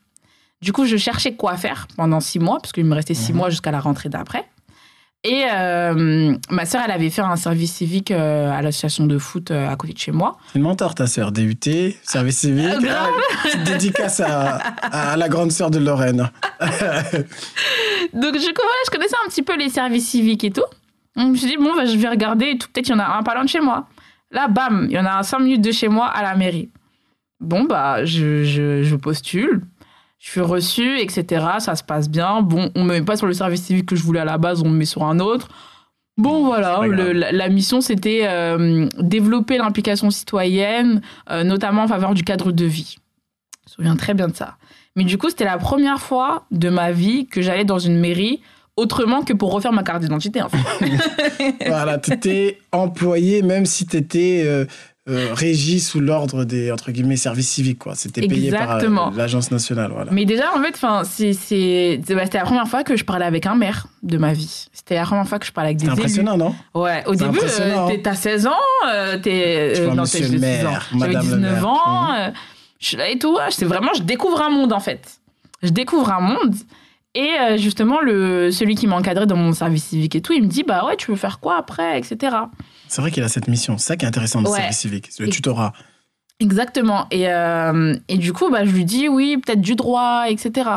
Du 0.62 0.74
coup, 0.74 0.86
je 0.86 0.98
cherchais 0.98 1.36
quoi 1.36 1.56
faire 1.56 1.88
pendant 1.96 2.20
six 2.20 2.40
mois, 2.40 2.58
parce 2.60 2.72
qu'il 2.74 2.84
me 2.84 2.96
restait 2.96 3.14
six 3.14 3.32
Mhm. 3.32 3.38
mois 3.38 3.50
jusqu'à 3.50 3.72
la 3.72 3.80
rentrée 3.80 4.10
d'après. 4.10 4.44
Et 5.26 5.44
euh, 5.52 6.34
ma 6.50 6.66
sœur, 6.66 6.82
elle 6.86 6.92
avait 6.92 7.10
fait 7.10 7.22
un 7.22 7.36
service 7.36 7.74
civique 7.74 8.10
euh, 8.12 8.50
à 8.52 8.62
l'association 8.62 9.06
de 9.06 9.18
foot 9.18 9.52
euh, 9.52 9.70
à 9.70 9.76
côté 9.76 9.92
de 9.92 9.98
chez 9.98 10.14
moi. 10.14 10.38
C'est 10.48 10.60
une 10.60 10.64
mentor, 10.64 10.96
ta 10.96 11.08
sœur, 11.08 11.34
DUT, 11.34 11.58
service 12.04 12.38
civique. 12.38 12.80
Grave. 12.80 13.10
Ah, 13.44 13.58
dédicace 13.66 14.22
à, 14.22 14.56
à 14.82 15.18
la 15.18 15.28
grande 15.28 15.52
sœur 15.52 15.72
de 15.72 15.80
Lorraine. 15.80 16.30
Donc, 16.62 18.34
je, 18.36 18.54
voilà, 18.54 18.80
je 18.86 18.92
connaissais 18.92 19.16
un 19.26 19.30
petit 19.30 19.44
peu 19.44 19.58
les 19.58 19.68
services 19.68 20.08
civiques 20.08 20.46
et 20.46 20.52
tout. 20.52 20.64
Donc, 21.18 21.26
je 21.28 21.32
me 21.32 21.36
suis 21.36 21.48
dit, 21.48 21.58
bon, 21.58 21.76
bah, 21.76 21.86
je 21.86 21.98
vais 21.98 22.08
regarder 22.08 22.52
et 22.52 22.58
tout. 22.58 22.70
Peut-être 22.72 22.86
qu'il 22.86 22.96
y 22.96 22.98
en 22.98 23.02
a 23.02 23.18
un 23.18 23.24
pas 23.24 23.34
loin 23.34 23.44
de 23.44 23.50
chez 23.50 23.60
moi. 23.60 23.88
Là, 24.32 24.48
bam, 24.48 24.88
il 24.90 24.96
y 24.96 25.00
en 25.00 25.06
a 25.06 25.18
un 25.18 25.24
5 25.24 25.40
minutes 25.40 25.62
de 25.62 25.74
chez 25.74 25.90
moi 25.90 26.08
à 26.08 26.24
la 26.24 26.36
mairie. 26.36 26.70
Bon, 27.42 27.66
bah, 27.66 28.06
je, 28.06 28.46
je, 28.46 28.84
je 28.84 28.96
postule. 28.96 29.64
Je 30.20 30.32
suis 30.32 30.42
reçue, 30.42 31.00
etc. 31.00 31.46
Ça 31.60 31.76
se 31.76 31.84
passe 31.84 32.10
bien. 32.10 32.42
Bon, 32.42 32.70
on 32.76 32.84
me 32.84 32.94
met 32.94 33.02
pas 33.02 33.16
sur 33.18 33.26
le 33.28 33.34
service 33.34 33.64
civique 33.64 33.86
que 33.88 33.96
je 33.96 34.04
voulais 34.04 34.20
à 34.20 34.26
la 34.26 34.38
base, 34.38 34.62
on 34.62 34.70
me 34.70 34.78
met 34.78 34.86
sur 34.86 35.04
un 35.04 35.20
autre. 35.20 35.48
Bon, 36.18 36.44
voilà, 36.46 36.82
le- 36.86 37.14
la, 37.14 37.32
la 37.32 37.48
mission, 37.48 37.80
c'était 37.80 38.24
euh, 38.28 38.90
développer 39.00 39.58
l'implication 39.58 40.12
citoyenne, 40.12 41.02
euh, 41.32 41.44
notamment 41.46 41.84
en 41.84 41.88
faveur 41.88 42.14
du 42.14 42.24
cadre 42.24 42.52
de 42.52 42.66
vie. 42.66 42.98
Je 43.66 43.72
me 43.72 43.76
souviens 43.76 43.96
très 43.96 44.14
bien 44.14 44.28
de 44.28 44.36
ça. 44.36 44.58
Mais 44.98 45.06
du 45.06 45.18
coup, 45.18 45.30
c'était 45.30 45.46
la 45.46 45.58
première 45.58 46.02
fois 46.02 46.46
de 46.52 46.68
ma 46.70 46.92
vie 46.92 47.26
que 47.28 47.42
j'allais 47.42 47.64
dans 47.64 47.80
une 47.80 47.98
mairie 47.98 48.42
autrement 48.76 49.22
que 49.24 49.32
pour 49.34 49.54
refaire 49.54 49.72
ma 49.72 49.84
carte 49.84 50.02
d'identité, 50.02 50.42
en 50.42 50.50
fait. 50.50 51.56
voilà, 51.68 51.98
t'étais 51.98 52.60
employé, 52.74 53.42
même 53.42 53.66
si 53.66 53.86
t'étais 53.86 54.44
euh, 54.46 54.66
euh, 55.10 55.34
régi 55.34 55.80
sous 55.80 56.00
l'ordre 56.00 56.44
des, 56.46 56.72
entre 56.72 56.92
guillemets, 56.92 57.16
services 57.18 57.50
civiques, 57.50 57.80
quoi. 57.80 57.96
C'était 57.96 58.22
payé 58.28 58.52
par 58.52 58.78
euh, 58.78 58.90
l'agence 59.16 59.52
nationale, 59.52 59.92
voilà. 59.94 60.12
Mais 60.12 60.26
déjà, 60.26 60.46
en 60.56 60.62
fait, 60.62 60.72
enfin, 60.76 61.02
c'est, 61.04 61.34
c'est, 61.34 62.00
c'est- 62.06 62.16
bah, 62.16 62.24
c'était 62.26 62.38
la 62.38 62.44
première 62.46 62.68
fois 62.68 62.84
que 62.84 62.96
je 62.96 63.04
parlais 63.04 63.26
avec 63.26 63.46
un 63.46 63.56
maire 63.56 63.88
de 64.04 64.18
ma 64.18 64.34
vie. 64.34 64.68
C'était 64.74 64.96
la 64.96 65.04
première 65.06 65.28
fois 65.28 65.40
que 65.40 65.46
je 65.46 65.52
parlais 65.52 65.70
avec 65.70 65.78
des 65.80 65.86
C'est 65.86 65.92
élus. 65.92 66.00
impressionnant, 66.02 66.38
non? 66.38 66.56
Ouais, 66.76 67.04
au 67.08 67.14
C'est 67.14 67.26
début, 67.26 67.40
euh, 67.44 67.88
hein. 67.90 67.96
t'as 68.04 68.16
16 68.16 68.48
ans, 68.48 68.52
euh, 68.88 69.18
t'es. 69.18 69.74
Vois, 69.84 69.96
non, 69.96 70.02
monsieur 70.04 70.20
t'es- 70.20 70.26
le 70.26 70.32
j'ai 70.34 70.40
16 70.40 70.42
maire, 70.64 70.70
ans. 70.94 71.00
J'avais 71.00 71.14
madame 71.14 71.30
le 71.32 71.36
19 71.38 71.52
maire. 71.54 71.68
ans, 71.68 72.14
euh, 72.14 72.30
je 72.80 72.86
suis 72.88 72.98
là 72.98 73.10
et 73.10 73.18
tout. 73.20 73.38
C'est 73.50 73.66
vraiment, 73.66 73.92
je 73.98 74.04
découvre 74.04 74.42
un 74.42 74.50
monde, 74.50 74.74
en 74.74 74.80
fait. 74.80 75.02
Je 75.64 75.70
découvre 75.70 76.12
un 76.12 76.22
monde. 76.22 76.56
Et 77.16 77.30
euh, 77.40 77.58
justement, 77.58 78.02
le, 78.02 78.52
celui 78.52 78.76
qui 78.76 78.86
m'encadrait 78.88 79.26
dans 79.26 79.36
mon 79.36 79.52
service 79.54 79.86
civique 79.86 80.16
et 80.16 80.22
tout, 80.22 80.34
il 80.34 80.44
me 80.44 80.48
dit 80.48 80.64
Bah 80.64 80.86
ouais, 80.86 80.96
tu 80.96 81.10
veux 81.10 81.18
faire 81.18 81.40
quoi 81.40 81.58
après, 81.58 81.98
etc. 81.98 82.36
C'est 82.88 83.02
vrai 83.02 83.10
qu'il 83.12 83.24
a 83.24 83.28
cette 83.30 83.48
mission. 83.48 83.78
C'est 83.78 83.88
ça 83.88 83.98
qui 83.98 84.06
est 84.06 84.08
intéressant 84.08 84.42
dans 84.42 84.52
le 84.52 84.56
service 84.58 84.78
civique. 84.78 85.08
C'est 85.10 85.24
le 85.24 85.30
Et- 85.30 85.32
tutorat. 85.32 85.74
Exactement. 86.40 87.08
Et, 87.12 87.28
euh, 87.30 87.96
et 88.08 88.18
du 88.18 88.32
coup, 88.32 88.50
bah, 88.50 88.64
je 88.64 88.72
lui 88.72 88.86
dis 88.86 89.10
oui, 89.10 89.38
peut-être 89.38 89.60
du 89.62 89.76
droit, 89.76 90.26
etc. 90.30 90.70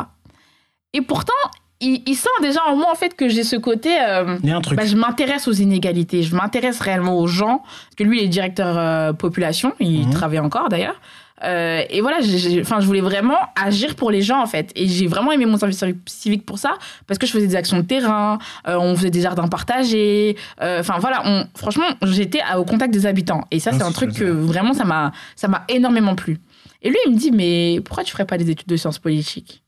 Et 0.93 1.03
pourtant, 1.03 1.33
il, 1.81 2.03
il 2.07 2.15
sent 2.17 2.29
déjà 2.41 2.61
en 2.67 2.77
moi 2.77 2.89
en 2.91 2.95
fait 2.97 3.15
que 3.15 3.29
j'ai 3.29 3.45
ce 3.45 3.57
côté. 3.57 3.91
euh, 4.01 4.39
Il 4.43 4.49
y 4.49 4.53
a 4.53 4.57
un 4.57 4.61
truc. 4.61 4.77
bah, 4.77 4.85
je 4.87 4.97
m'intéresse 4.97 5.47
aux 5.49 5.53
inégalités, 5.53 6.23
je 6.23 6.35
m'intéresse 6.35 6.81
réellement 6.81 7.17
aux 7.19 7.27
gens. 7.29 7.59
Parce 7.59 7.95
que 7.99 8.05
lui, 8.05 8.21
il 8.21 8.25
est 8.25 8.29
directeur 8.29 9.15
population, 9.17 9.75
il 9.81 10.07
Mhm. 10.07 10.13
travaille 10.13 10.41
encore 10.41 10.69
d'ailleurs. 10.69 11.01
Euh, 11.45 11.83
et 11.91 12.01
voilà, 12.01 12.19
enfin, 12.61 12.81
je 12.81 12.87
voulais 12.87 13.01
vraiment 13.01 13.37
agir 13.61 13.95
pour 13.97 14.11
les 14.11 14.23
gens 14.23 14.41
en 14.41 14.47
fait. 14.47 14.71
Et 14.77 14.87
j'ai 14.89 15.07
vraiment 15.07 15.33
aimé 15.33 15.45
mon 15.47 15.57
service 15.57 15.83
civique 16.07 16.47
pour 16.47 16.59
ça, 16.59 16.75
parce 17.07 17.19
que 17.19 17.27
je 17.27 17.33
faisais 17.33 17.47
des 17.49 17.57
actions 17.57 17.79
de 17.79 17.83
terrain, 17.83 18.39
euh, 18.69 18.77
on 18.79 18.95
faisait 18.97 19.11
des 19.11 19.21
jardins 19.23 19.49
partagés. 19.49 20.37
euh, 20.61 20.81
Enfin 20.81 20.99
voilà, 21.01 21.23
on, 21.25 21.45
franchement, 21.57 21.87
j'étais 22.03 22.41
au 22.57 22.65
contact 22.65 22.93
des 22.95 23.07
habitants. 23.07 23.43
Et 23.51 23.59
ça, 23.61 23.71
Ah, 23.73 23.77
c'est 23.79 23.85
un 23.85 23.93
truc 23.93 24.13
que 24.15 24.25
vraiment, 24.25 24.73
ça 24.73 24.85
m'a 24.85 25.13
ça 25.35 25.49
m'a 25.49 25.65
énormément 25.69 26.15
plu. 26.15 26.39
Et 26.83 26.91
lui, 26.91 26.99
il 27.07 27.13
me 27.13 27.17
dit, 27.19 27.31
mais 27.33 27.81
pourquoi 27.85 28.05
tu 28.05 28.13
ferais 28.13 28.25
pas 28.27 28.39
des 28.39 28.51
études 28.51 28.69
de 28.69 28.77
sciences 28.77 28.99
politiques? 28.99 29.63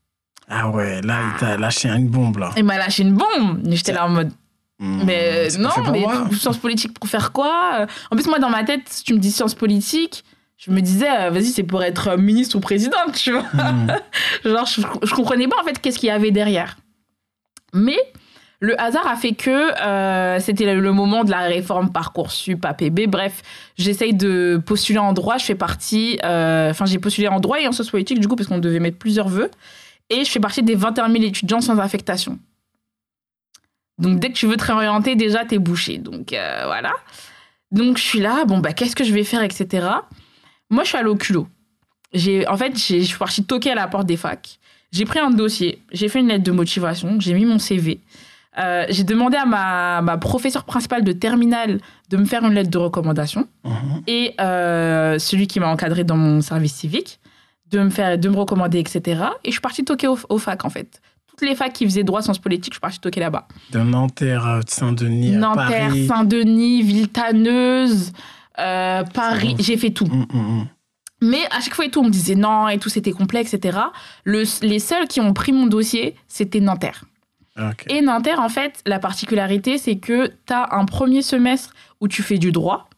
Ah 0.47 0.69
ouais, 0.69 1.01
là, 1.01 1.19
il 1.33 1.39
t'a 1.39 1.57
lâché 1.57 1.89
une 1.89 2.07
bombe, 2.07 2.37
là. 2.37 2.51
Il 2.55 2.63
m'a 2.65 2.77
lâché 2.77 3.03
une 3.03 3.13
bombe. 3.15 3.61
J'étais 3.65 3.93
là 3.93 4.05
en 4.05 4.09
mode, 4.09 4.31
Mmh, 4.77 5.03
mais 5.05 5.47
non, 5.57 5.69
mais 5.93 6.01
moi. 6.01 6.27
sciences 6.37 6.57
politiques 6.57 6.93
pour 6.93 7.07
faire 7.09 7.31
quoi? 7.31 7.87
En 8.11 8.15
plus, 8.17 8.27
moi, 8.27 8.39
dans 8.39 8.49
ma 8.49 8.65
tête, 8.65 8.81
si 8.87 9.05
tu 9.05 9.13
me 9.13 9.19
dis 9.19 9.31
sciences 9.31 9.55
politiques, 9.55 10.25
je 10.57 10.71
me 10.71 10.79
disais, 10.81 11.09
euh, 11.09 11.29
vas-y, 11.29 11.45
c'est 11.45 11.63
pour 11.63 11.83
être 11.83 12.09
euh, 12.09 12.17
ministre 12.17 12.55
ou 12.57 12.59
présidente, 12.59 13.13
tu 13.15 13.31
vois. 13.31 13.43
Mmh. 13.53 13.87
Genre, 14.45 14.65
je, 14.65 14.81
je 15.03 15.13
comprenais 15.13 15.47
pas 15.47 15.57
en 15.61 15.65
fait 15.65 15.79
qu'est-ce 15.79 15.99
qu'il 15.99 16.07
y 16.07 16.11
avait 16.11 16.31
derrière. 16.31 16.77
Mais 17.73 17.97
le 18.61 18.79
hasard 18.81 19.05
a 19.05 19.15
fait 19.17 19.33
que 19.33 19.49
euh, 19.81 20.39
c'était 20.39 20.73
le, 20.73 20.91
moment 20.93 21.23
de 21.25 21.29
la 21.31 21.41
réforme 21.41 21.91
Parcoursup, 21.91 22.63
APB. 22.63 23.01
Bref, 23.07 23.41
j'essaye 23.77 24.13
de 24.13 24.61
postuler 24.65 24.99
en 24.99 25.11
droit. 25.13 25.37
Je 25.37 25.45
fais 25.45 25.55
partie. 25.55 26.19
euh, 26.23 26.71
Enfin, 26.71 26.85
j'ai 26.85 26.97
postulé 26.99 27.27
en 27.27 27.39
droit 27.39 27.59
et 27.59 27.67
en 27.67 27.71
sciences 27.73 27.91
politiques, 27.91 28.19
du 28.19 28.27
coup, 28.27 28.35
parce 28.35 28.47
qu'on 28.47 28.57
devait 28.59 28.79
mettre 28.79 28.97
plusieurs 28.97 29.27
vœux. 29.27 29.51
Et 30.09 30.23
je 30.23 30.29
fais 30.31 30.39
partie 30.39 30.63
des 30.63 30.75
21 30.75 31.11
000 31.11 31.23
étudiants 31.25 31.61
sans 31.61 31.77
affectation. 31.79 32.39
Donc, 33.97 34.19
dès 34.19 34.29
que 34.29 34.35
tu 34.35 34.47
veux 34.47 34.57
te 34.57 34.63
réorienter, 34.65 35.15
déjà, 35.15 35.45
t'es 35.45 35.57
bouché. 35.59 35.97
Donc, 35.97 36.29
voilà. 36.29 36.93
Donc, 37.71 37.97
je 37.97 38.03
suis 38.03 38.19
là. 38.19 38.45
Bon, 38.45 38.59
bah, 38.59 38.71
qu'est-ce 38.73 38.95
que 38.95 39.03
je 39.03 39.13
vais 39.13 39.23
faire, 39.23 39.43
etc. 39.43 39.87
Moi, 40.75 40.83
je 40.83 40.89
suis 40.89 40.97
allée 40.97 41.09
au 41.09 41.15
culot. 41.15 41.47
J'ai, 42.13 42.47
en 42.47 42.57
fait, 42.57 42.73
je 42.77 43.01
suis 43.03 43.17
partie 43.17 43.43
toquer 43.43 43.71
à 43.71 43.75
la 43.75 43.87
porte 43.87 44.05
des 44.05 44.17
facs. 44.17 44.59
J'ai 44.91 45.05
pris 45.05 45.19
un 45.19 45.31
dossier, 45.31 45.81
j'ai 45.91 46.07
fait 46.07 46.19
une 46.19 46.27
lettre 46.29 46.43
de 46.43 46.51
motivation, 46.51 47.17
j'ai 47.19 47.33
mis 47.33 47.45
mon 47.45 47.59
CV. 47.59 47.99
Euh, 48.57 48.85
j'ai 48.89 49.03
demandé 49.03 49.35
à 49.35 49.45
ma, 49.45 50.01
ma 50.01 50.17
professeure 50.17 50.63
principale 50.63 51.03
de 51.03 51.11
terminale 51.11 51.79
de 52.09 52.15
me 52.17 52.23
faire 52.25 52.43
une 52.45 52.53
lettre 52.53 52.69
de 52.69 52.77
recommandation 52.77 53.47
Mhm. 53.65 54.03
et 54.07 54.33
euh, 54.39 55.19
celui 55.19 55.47
qui 55.47 55.59
m'a 55.59 55.67
encadré 55.67 56.05
dans 56.05 56.15
mon 56.15 56.39
service 56.39 56.73
civique 56.75 57.19
de 57.71 57.79
me 57.79 57.89
faire 57.89 58.17
de 58.17 58.29
me 58.29 58.37
recommander 58.37 58.79
etc 58.79 59.21
et 59.43 59.47
je 59.47 59.51
suis 59.51 59.59
partie 59.59 59.83
toquer 59.83 60.07
au, 60.07 60.17
au 60.29 60.37
fac 60.37 60.63
en 60.63 60.69
fait 60.69 61.01
toutes 61.27 61.41
les 61.49 61.55
facs 61.55 61.73
qui 61.73 61.83
faisaient 61.83 62.05
droit 62.05 62.21
sciences 62.21 62.39
politiques 62.39 62.71
je 62.71 62.75
suis 62.75 62.79
partie 62.87 62.99
toquer 63.01 63.19
là-bas 63.19 63.45
De 63.73 63.79
Nanterre 63.79 64.45
à 64.45 64.59
Saint-Denis 64.65 65.31
Nanterre. 65.31 65.91
Saint-Denis 66.07 66.81
Villetaneuse 66.83 68.13
euh, 68.59 69.03
Paris 69.03 69.55
j'ai 69.59 69.77
fait 69.77 69.91
tout 69.91 70.05
Mmh, 70.05 70.25
mmh, 70.31 70.37
mmh. 70.37 70.67
mais 71.21 71.45
à 71.51 71.61
chaque 71.61 71.73
fois 71.73 71.85
et 71.85 71.89
tout, 71.89 71.99
on 71.99 72.05
me 72.05 72.09
disait 72.09 72.35
non 72.35 72.67
et 72.67 72.77
tout, 72.77 72.89
c'était 72.89 73.11
complexe, 73.11 73.53
etc. 73.53 73.79
Le, 74.23 74.43
les 74.65 74.79
seuls 74.79 75.07
qui 75.07 75.21
ont 75.21 75.33
pris 75.33 75.51
mon 75.51 75.67
dossier, 75.67 76.15
c'était 76.27 76.59
Nanterre. 76.59 77.03
Ah. 77.57 77.71
Et 77.87 78.01
Nanterre, 78.01 78.41
en 78.41 78.49
fait, 78.49 78.81
la 78.85 78.99
particularité, 78.99 79.77
c'est 79.77 79.95
que 79.95 80.27
tu 80.27 80.53
as 80.53 80.75
un 80.75 80.85
premier 80.85 81.21
semestre 81.21 81.73
où 82.01 82.07
tu 82.07 82.21
fais 82.21 82.37
du 82.37 82.51
droit 82.51 82.89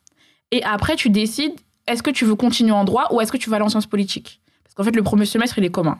et 0.51 0.63
après, 0.63 0.95
tu 0.95 1.09
décides 1.09 1.53
est-ce 1.87 2.03
que 2.03 2.09
tu 2.09 2.25
veux 2.25 2.35
continuer 2.35 2.71
en 2.71 2.83
droit 2.83 3.07
ou 3.11 3.21
est-ce 3.21 3.31
que 3.31 3.37
tu 3.37 3.49
vas 3.49 3.57
aller 3.57 3.65
en 3.65 3.69
sciences 3.69 3.85
politiques? 3.85 4.41
Parce 4.63 4.75
qu'en 4.75 4.83
fait, 4.83 4.95
le 4.95 5.03
premier 5.03 5.25
semestre, 5.25 5.57
il 5.57 5.63
est 5.65 5.71
commun. 5.71 5.99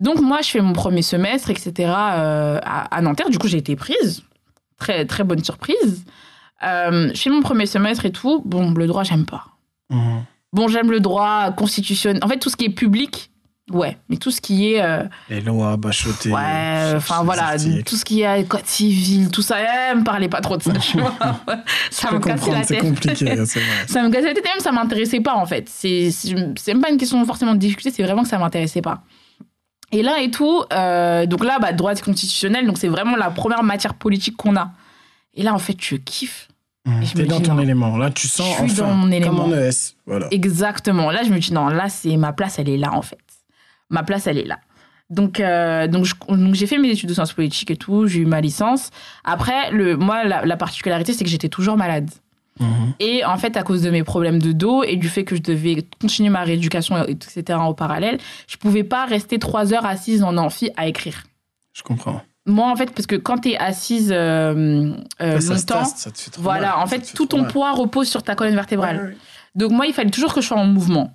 Donc, 0.00 0.20
moi, 0.20 0.42
je 0.42 0.50
fais 0.50 0.60
mon 0.60 0.72
premier 0.72 1.02
semestre, 1.02 1.50
etc. 1.50 1.72
euh, 1.78 2.58
à, 2.62 2.96
à 2.96 3.02
Nanterre. 3.02 3.30
Du 3.30 3.38
coup, 3.38 3.48
j'ai 3.48 3.58
été 3.58 3.74
prise. 3.76 4.22
Très, 4.76 5.04
très 5.06 5.24
bonne 5.24 5.42
surprise. 5.42 6.04
Euh, 6.64 7.10
je 7.14 7.20
fais 7.20 7.30
mon 7.30 7.40
premier 7.42 7.66
semestre 7.66 8.04
et 8.06 8.12
tout. 8.12 8.42
Bon, 8.44 8.70
le 8.72 8.86
droit, 8.86 9.04
j'aime 9.04 9.26
pas. 9.26 9.44
Mhm. 9.90 10.24
Bon, 10.52 10.68
j'aime 10.68 10.90
le 10.90 11.00
droit 11.00 11.52
constitutionnel. 11.52 12.22
En 12.24 12.28
fait, 12.28 12.38
tout 12.38 12.48
ce 12.50 12.56
qui 12.56 12.64
est 12.64 12.70
public, 12.70 13.30
ouais. 13.70 13.98
Mais 14.08 14.16
tout 14.16 14.30
ce 14.30 14.40
qui 14.40 14.72
est. 14.72 14.82
euh, 14.82 15.04
Les 15.28 15.40
lois, 15.40 15.76
bachoter. 15.76 16.32
ouais, 16.32 16.92
enfin 16.96 17.22
voilà, 17.22 17.52
tout 17.84 17.96
ce 17.96 18.04
qui 18.04 18.22
est 18.22 18.48
code 18.48 18.64
civil, 18.66 19.30
tout 19.30 19.42
ça, 19.42 19.56
eh, 19.60 19.94
me 19.94 20.02
parlez 20.04 20.28
pas 20.28 20.40
trop 20.40 20.56
de 20.56 20.62
ça, 20.62 20.72
tu 20.72 20.98
vois. 20.98 21.14
ça 21.90 22.08
Je 22.10 22.14
me 22.16 22.20
cassait 22.20 22.28
la 22.30 22.34
comprendre, 22.38 22.64
c'est 22.66 22.74
tête. 22.76 22.80
compliqué, 22.82 23.14
c'est 23.46 23.60
vrai. 23.60 23.86
Ça 23.86 24.02
me 24.02 24.10
cassait 24.10 24.28
la 24.28 24.34
tête 24.34 24.44
et 24.46 24.48
même 24.48 24.60
ça 24.60 24.72
m'intéressait 24.72 25.20
pas 25.20 25.34
en 25.36 25.44
fait. 25.46 25.68
C'est 25.68 26.10
c'est 26.10 26.34
c'est 26.56 26.72
même 26.72 26.82
pas 26.82 26.90
une 26.90 26.96
question 26.98 27.22
forcément 27.26 27.52
de 27.54 27.58
difficulté, 27.58 27.90
c'est 27.94 28.02
vraiment 28.02 28.22
que 28.22 28.28
ça 28.28 28.38
m'intéressait 28.38 28.82
pas. 28.82 29.02
Et 29.92 30.02
là 30.02 30.20
et 30.20 30.30
tout, 30.30 30.62
euh, 30.72 31.24
donc 31.26 31.44
là, 31.44 31.58
bah, 31.60 31.72
droit 31.72 31.94
constitutionnel, 31.94 32.66
donc 32.66 32.76
c'est 32.78 32.88
vraiment 32.88 33.16
la 33.16 33.30
première 33.30 33.62
matière 33.62 33.94
politique 33.94 34.36
qu'on 34.36 34.56
a. 34.56 34.70
Et 35.34 35.42
là, 35.42 35.54
en 35.54 35.58
fait, 35.58 35.76
je 35.80 35.96
kiffe. 35.96 36.47
Mmh. 36.88 37.00
Me 37.20 37.26
dans 37.26 37.36
dis, 37.38 37.42
ton 37.42 37.54
non. 37.54 37.62
élément. 37.62 37.96
Là, 37.98 38.10
tu 38.10 38.26
sens 38.28 38.46
Je 38.46 38.52
suis 38.70 38.80
enfin, 38.82 38.88
dans 38.90 38.94
mon 38.94 39.02
comme 39.04 39.12
élément. 39.12 39.44
en 39.44 39.52
ES. 39.52 39.94
Voilà. 40.06 40.26
Exactement. 40.30 41.10
Là, 41.10 41.22
je 41.24 41.30
me 41.30 41.38
dis, 41.38 41.52
non, 41.52 41.68
là, 41.68 41.88
c'est 41.88 42.16
ma 42.16 42.32
place, 42.32 42.58
elle 42.58 42.68
est 42.68 42.76
là, 42.78 42.92
en 42.94 43.02
fait. 43.02 43.18
Ma 43.90 44.02
place, 44.02 44.26
elle 44.26 44.38
est 44.38 44.44
là. 44.44 44.58
Donc, 45.10 45.40
euh, 45.40 45.86
donc, 45.86 46.04
je- 46.04 46.14
donc 46.28 46.54
j'ai 46.54 46.66
fait 46.66 46.76
mes 46.78 46.90
études 46.90 47.08
de 47.08 47.14
sciences 47.14 47.32
politiques 47.32 47.70
et 47.70 47.76
tout, 47.76 48.06
j'ai 48.06 48.20
eu 48.20 48.26
ma 48.26 48.40
licence. 48.42 48.90
Après, 49.24 49.70
le, 49.70 49.96
moi, 49.96 50.24
la, 50.24 50.44
la 50.44 50.56
particularité, 50.58 51.12
c'est 51.14 51.24
que 51.24 51.30
j'étais 51.30 51.48
toujours 51.48 51.76
malade. 51.78 52.10
Mhm. 52.60 52.92
Et 53.00 53.24
en 53.24 53.36
fait, 53.38 53.56
à 53.56 53.62
cause 53.62 53.82
de 53.82 53.90
mes 53.90 54.02
problèmes 54.02 54.38
de 54.40 54.52
dos 54.52 54.82
et 54.82 54.96
du 54.96 55.08
fait 55.08 55.24
que 55.24 55.36
je 55.36 55.40
devais 55.42 55.86
continuer 56.00 56.28
ma 56.28 56.42
rééducation, 56.42 57.02
etc., 57.06 57.42
en 57.58 57.72
parallèle, 57.72 58.18
je 58.48 58.56
pouvais 58.56 58.82
pas 58.84 59.06
rester 59.06 59.38
trois 59.38 59.72
heures 59.72 59.86
assise 59.86 60.22
en 60.22 60.36
amphi 60.36 60.70
à 60.76 60.86
écrire. 60.88 61.22
Je 61.72 61.82
comprends. 61.82 62.20
Moi, 62.48 62.66
en 62.68 62.74
fait, 62.76 62.90
parce 62.92 63.06
que 63.06 63.14
quand 63.16 63.38
tu 63.38 63.50
es 63.50 63.56
assise 63.58 64.10
euh, 64.12 64.92
euh, 65.22 65.38
Ça, 65.38 65.40
ça 65.40 65.54
longtemps, 65.76 65.84
ça 65.84 66.10
te 66.10 66.18
fait 66.18 66.30
trop 66.30 66.42
voilà, 66.42 66.68
mal, 66.70 66.76
en 66.78 66.86
ça 66.86 66.98
fait, 66.98 67.12
tout 67.14 67.26
ton 67.26 67.42
mal. 67.42 67.52
poids 67.52 67.72
repose 67.72 68.08
sur 68.08 68.22
ta 68.22 68.34
colonne 68.34 68.54
vertébrale. 68.54 68.96
Ouais, 68.96 69.02
ouais, 69.02 69.08
ouais. 69.10 69.16
Donc 69.54 69.70
moi, 69.72 69.86
il 69.86 69.92
fallait 69.94 70.10
toujours 70.10 70.34
que 70.34 70.40
je 70.40 70.46
sois 70.46 70.56
en 70.56 70.66
mouvement. 70.66 71.12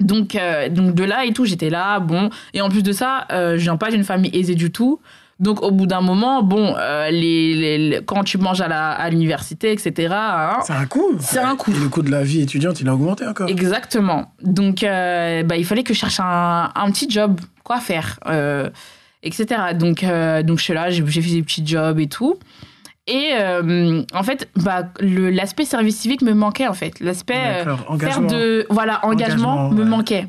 Donc, 0.00 0.34
euh, 0.36 0.68
donc 0.68 0.94
de 0.94 1.04
là 1.04 1.24
et 1.24 1.32
tout, 1.32 1.44
j'étais 1.44 1.70
là, 1.70 1.98
bon. 2.00 2.30
Et 2.54 2.60
en 2.60 2.68
plus 2.68 2.82
de 2.82 2.92
ça, 2.92 3.26
euh, 3.32 3.52
je 3.56 3.62
viens 3.62 3.76
pas 3.76 3.90
d'une 3.90 4.04
famille 4.04 4.30
aisée 4.36 4.54
du 4.54 4.70
tout. 4.70 5.00
Donc 5.40 5.62
au 5.62 5.70
bout 5.70 5.86
d'un 5.86 6.00
moment, 6.00 6.42
bon, 6.42 6.74
euh, 6.76 7.10
les, 7.10 7.54
les- 7.54 7.78
les- 7.90 8.04
quand 8.04 8.24
tu 8.24 8.38
manges 8.38 8.60
à 8.60 8.66
la- 8.66 8.90
à 8.90 9.08
l'université, 9.10 9.70
etc. 9.70 10.08
hein, 10.12 10.58
C'est 10.64 10.72
un 10.72 10.86
coup. 10.86 11.16
C'est 11.20 11.38
un 11.38 11.54
coup. 11.54 11.70
Et 11.72 11.78
le 11.78 11.88
coût 11.88 12.02
de 12.02 12.10
la 12.10 12.22
vie 12.24 12.40
étudiante, 12.40 12.80
il 12.80 12.88
a 12.88 12.94
augmenté 12.94 13.24
encore. 13.26 13.48
Exactement. 13.48 14.32
Donc, 14.42 14.82
euh, 14.82 15.44
bah, 15.44 15.56
il 15.56 15.64
fallait 15.64 15.84
que 15.84 15.94
je 15.94 15.98
cherche 16.00 16.18
un, 16.20 16.70
un 16.74 16.90
petit 16.90 17.08
job, 17.08 17.40
quoi 17.62 17.78
faire, 17.78 18.18
euh, 18.26 18.68
etc. 19.22 19.46
Donc, 19.74 20.04
euh, 20.04 20.42
donc, 20.42 20.58
je 20.58 20.64
suis 20.64 20.74
là, 20.74 20.90
j'ai 20.90 21.04
fait 21.04 21.30
des 21.30 21.42
petits 21.42 21.66
jobs 21.66 21.98
et 21.98 22.06
tout. 22.08 22.38
Et 23.06 23.30
euh, 23.32 24.02
en 24.12 24.22
fait, 24.22 24.50
bah, 24.56 24.82
l'aspect 25.00 25.64
service 25.64 25.96
civique 25.98 26.20
me 26.20 26.34
manquait, 26.34 26.66
en 26.68 26.74
fait. 26.74 27.00
L'aspect 27.00 27.38
euh, 27.38 27.64
faire 27.64 27.84
Engagement. 27.90 28.26
de. 28.28 28.66
Voilà, 28.68 29.04
engagement, 29.04 29.52
Engagement, 29.54 29.70
me 29.70 29.82
ouais. 29.82 29.88
manquait. 29.88 30.26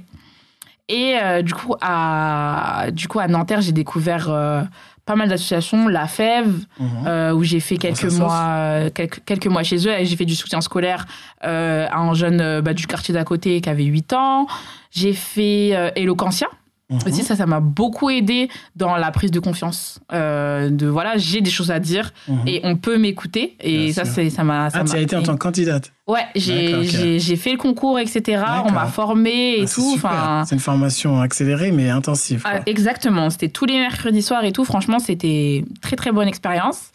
Et 0.88 1.15
euh, 1.21 1.41
du, 1.41 1.54
coup, 1.54 1.75
à, 1.82 2.86
du 2.93 3.08
coup, 3.10 3.19
à 3.19 3.28
Nanterre, 3.28 3.60
j'ai 3.62 3.73
découvert 3.73 4.30
euh, 4.30 4.62
pas 5.06 5.15
mal 5.15 5.28
d'associations, 5.28 5.88
la 5.89 6.08
FEV, 6.08 6.47
Mhm. 6.80 7.34
où 7.36 7.43
j'ai 7.43 7.60
fait 7.60 7.75
quelques 7.78 8.12
mois, 8.13 8.89
quelques, 8.95 9.23
quelques 9.25 9.47
mois 9.47 9.63
chez 9.63 9.86
eux. 9.88 9.91
J'ai 10.04 10.15
fait 10.15 10.25
du 10.25 10.36
soutien 10.36 10.62
scolaire 10.62 11.06
à 11.41 11.97
un 11.99 12.13
jeune 12.13 12.62
bah, 12.62 12.73
du 12.73 12.88
quartier 12.88 13.13
d'à 13.13 13.23
côté 13.25 13.60
qui 13.60 13.69
avait 13.69 13.84
8 13.84 14.13
ans. 14.13 14.47
J'ai 14.91 15.13
fait 15.13 15.69
Eloquentia. 15.95 16.47
Mhm. 16.89 16.99
Aussi, 17.06 17.23
ça, 17.23 17.36
ça 17.36 17.45
m'a 17.45 17.60
beaucoup 17.60 18.10
aidé 18.10 18.49
dans 18.75 18.95
la 18.97 19.12
prise 19.12 19.30
de 19.30 19.39
confiance. 19.39 19.99
Euh, 20.12 20.69
de 20.71 20.88
voilà, 20.88 21.17
j'ai 21.17 21.39
des 21.41 21.52
choses 21.52 21.69
à 21.69 21.80
dire 21.80 22.12
Mhm. 22.28 22.47
et 22.47 22.62
on 22.63 22.75
peut 22.78 22.97
m'écouter. 22.97 23.56
Et 23.62 23.86
Bien 23.86 23.93
ça, 23.93 24.06
c'est, 24.06 24.30
ça 24.32 24.43
m'a. 24.43 24.69
ça 24.71 24.80
Ah, 24.82 24.84
tu 24.86 24.95
as 24.95 24.99
été 24.99 25.15
en 25.15 25.21
tant 25.21 25.34
que 25.34 25.38
candidate. 25.39 25.91
Ouais, 26.08 26.25
j'ai, 26.36 26.65
D'accord, 26.65 26.80
ok. 26.84 26.89
j'ai, 26.89 27.19
j'ai 27.19 27.36
fait 27.36 27.52
le 27.52 27.58
concours, 27.58 27.99
etc. 27.99 28.41
On 28.65 28.71
m'a 28.71 28.88
formé 28.88 29.60
et 29.60 29.62
Ah, 29.63 29.67
c'est 29.67 29.75
tout. 29.75 29.91
Enfin, 29.95 30.43
C'est 30.47 30.56
une 30.56 30.62
formation 30.62 31.21
accélérée 31.21 31.71
mais 31.71 31.89
intensive. 31.91 32.41
quoi. 32.41 32.52
ah, 32.56 32.62
exactement. 32.65 33.30
C'était 33.30 33.49
tous 33.49 33.65
les 33.65 33.78
mercredis 33.78 34.23
soirs 34.23 34.43
et 34.43 34.52
tout. 34.52 34.65
Franchement, 34.65 34.97
c'était 34.97 35.63
très 35.82 35.95
très 35.95 36.12
bonne 36.12 36.28
expérience. 36.28 36.89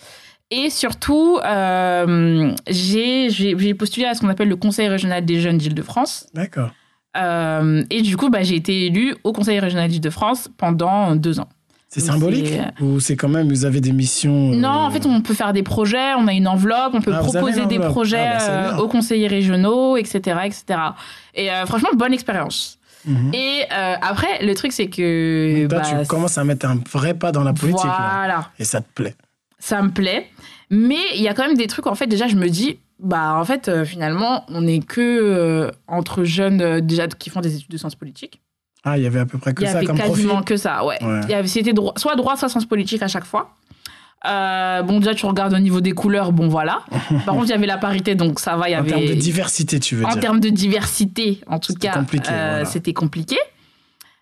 Et 0.50 0.70
surtout, 0.70 1.38
euh, 1.44 2.52
j'ai, 2.68 3.30
j'ai, 3.30 3.56
j'ai 3.58 3.74
postulé 3.74 4.06
à 4.06 4.14
ce 4.14 4.20
qu'on 4.20 4.28
appelle 4.28 4.48
le 4.48 4.56
Conseil 4.56 4.88
régional 4.88 5.24
des 5.24 5.40
jeunes 5.40 5.58
d'Île-de-France. 5.58 6.26
D'accord. 6.34 6.70
Euh, 7.16 7.84
et 7.90 8.02
du 8.02 8.16
coup, 8.16 8.28
bah, 8.30 8.42
j'ai 8.42 8.56
été 8.56 8.86
élue 8.86 9.14
au 9.24 9.32
Conseil 9.32 9.58
régional 9.60 9.88
d'Île-de-France 9.88 10.48
pendant 10.56 11.14
deux 11.16 11.38
ans. 11.40 11.48
C'est 11.88 12.00
symbolique 12.00 12.48
c'est- 12.48 12.82
Ou 12.82 12.98
c'est 12.98 13.14
quand 13.14 13.28
même, 13.28 13.48
vous 13.48 13.64
avez 13.64 13.80
des 13.80 13.92
missions 13.92 14.50
euh, 14.52 14.56
Non, 14.56 14.68
en 14.68 14.90
fait, 14.90 15.06
on 15.06 15.20
peut 15.20 15.32
faire 15.34 15.52
des 15.52 15.62
projets, 15.62 16.14
on 16.18 16.26
a 16.26 16.32
une 16.32 16.48
enveloppe, 16.48 16.90
on 16.92 17.00
peut 17.00 17.12
Ah, 17.14 17.18
proposer 17.20 17.66
des 17.66 17.78
projets 17.78 18.30
Ah, 18.34 18.38
bah, 18.38 18.50
euh, 18.50 18.82
aux 18.82 18.88
conseillers 18.88 19.28
régionaux, 19.28 19.96
etc. 19.96 20.38
etc. 20.44 20.64
Et 21.36 21.52
euh, 21.52 21.66
franchement, 21.66 21.90
bonne 21.94 22.12
expérience. 22.12 22.78
Mhm. 23.06 23.32
Et 23.32 23.60
euh, 23.72 23.94
après, 24.02 24.44
le 24.44 24.52
truc, 24.54 24.72
c'est 24.72 24.88
que. 24.88 25.66
Toi, 25.68 25.78
bah, 25.78 25.84
tu 26.02 26.06
commences 26.08 26.36
à 26.36 26.42
mettre 26.42 26.66
un 26.66 26.80
vrai 26.92 27.14
pas 27.14 27.30
dans 27.30 27.44
la 27.44 27.52
politique. 27.52 27.84
là. 27.84 28.10
Voilà, 28.16 28.50
Et 28.58 28.64
ça 28.64 28.80
te 28.80 28.88
plaît. 28.92 29.14
ça 29.60 29.80
me 29.80 29.90
plaît. 29.90 30.26
Mais 30.70 30.98
il 31.14 31.22
y 31.22 31.28
a 31.28 31.34
quand 31.34 31.46
même 31.46 31.56
des 31.56 31.68
trucs, 31.68 31.86
en 31.86 31.94
fait, 31.94 32.06
déjà, 32.08 32.26
je 32.26 32.34
me 32.34 32.48
dis, 32.48 32.78
bah, 33.00 33.34
en 33.36 33.44
fait, 33.44 33.68
euh, 33.68 33.84
finalement, 33.84 34.44
on 34.48 34.62
n'est 34.62 34.80
que 34.80 35.00
euh, 35.00 35.70
entre 35.88 36.24
jeunes, 36.24 36.60
euh, 36.60 36.80
déjà, 36.80 37.06
qui 37.08 37.30
font 37.30 37.40
des 37.40 37.56
études 37.56 37.70
de 37.70 37.76
sciences 37.76 37.94
politiques. 37.96 38.40
Ah, 38.84 38.98
il 38.98 39.04
y 39.04 39.06
avait 39.06 39.20
à 39.20 39.26
peu 39.26 39.38
près 39.38 39.54
que 39.54 39.62
Il 39.62 39.66
y 39.66 39.70
ça 39.70 39.78
avait 39.78 39.86
comme 39.86 39.96
quasiment 39.98 40.34
profil. 40.34 40.44
que 40.44 40.56
ça, 40.56 40.84
ouais. 40.84 41.02
Ouais. 41.02 41.20
Il 41.24 41.30
y 41.30 41.34
avait- 41.34 41.48
C'était 41.48 41.72
droit- 41.72 41.94
soit 41.96 42.16
droit, 42.16 42.36
soit 42.36 42.48
sciences 42.48 42.66
politiques 42.66 43.02
à 43.02 43.08
chaque 43.08 43.24
fois. 43.24 43.54
Bon, 44.24 44.98
déjà, 45.00 45.14
tu 45.14 45.26
regardes 45.26 45.52
au 45.54 45.58
niveau 45.58 45.80
des 45.82 45.92
couleurs, 45.92 46.32
bon, 46.32 46.48
voilà. 46.48 46.82
Par 47.26 47.34
contre, 47.34 47.46
il 47.46 47.50
y 47.50 47.52
avait 47.52 47.66
la 47.66 47.76
parité, 47.78 48.14
donc 48.14 48.40
ça 48.40 48.56
va, 48.56 48.68
il 48.68 48.72
y 48.72 48.76
En 48.76 48.80
avait. 48.80 48.90
termes 48.90 49.06
de 49.06 49.14
diversité, 49.14 49.80
tu 49.80 49.96
veux 49.96 50.04
en 50.06 50.10
dire. 50.12 50.20
termes 50.20 50.40
de 50.40 50.48
diversité, 50.48 51.40
en 51.46 51.58
tout 51.58 51.72
C'était 51.72 51.88
cas, 51.88 51.94
compliqué, 51.94 52.28
voilà. 52.30 52.64
c'était 52.64 52.92
compliqué. 52.94 53.36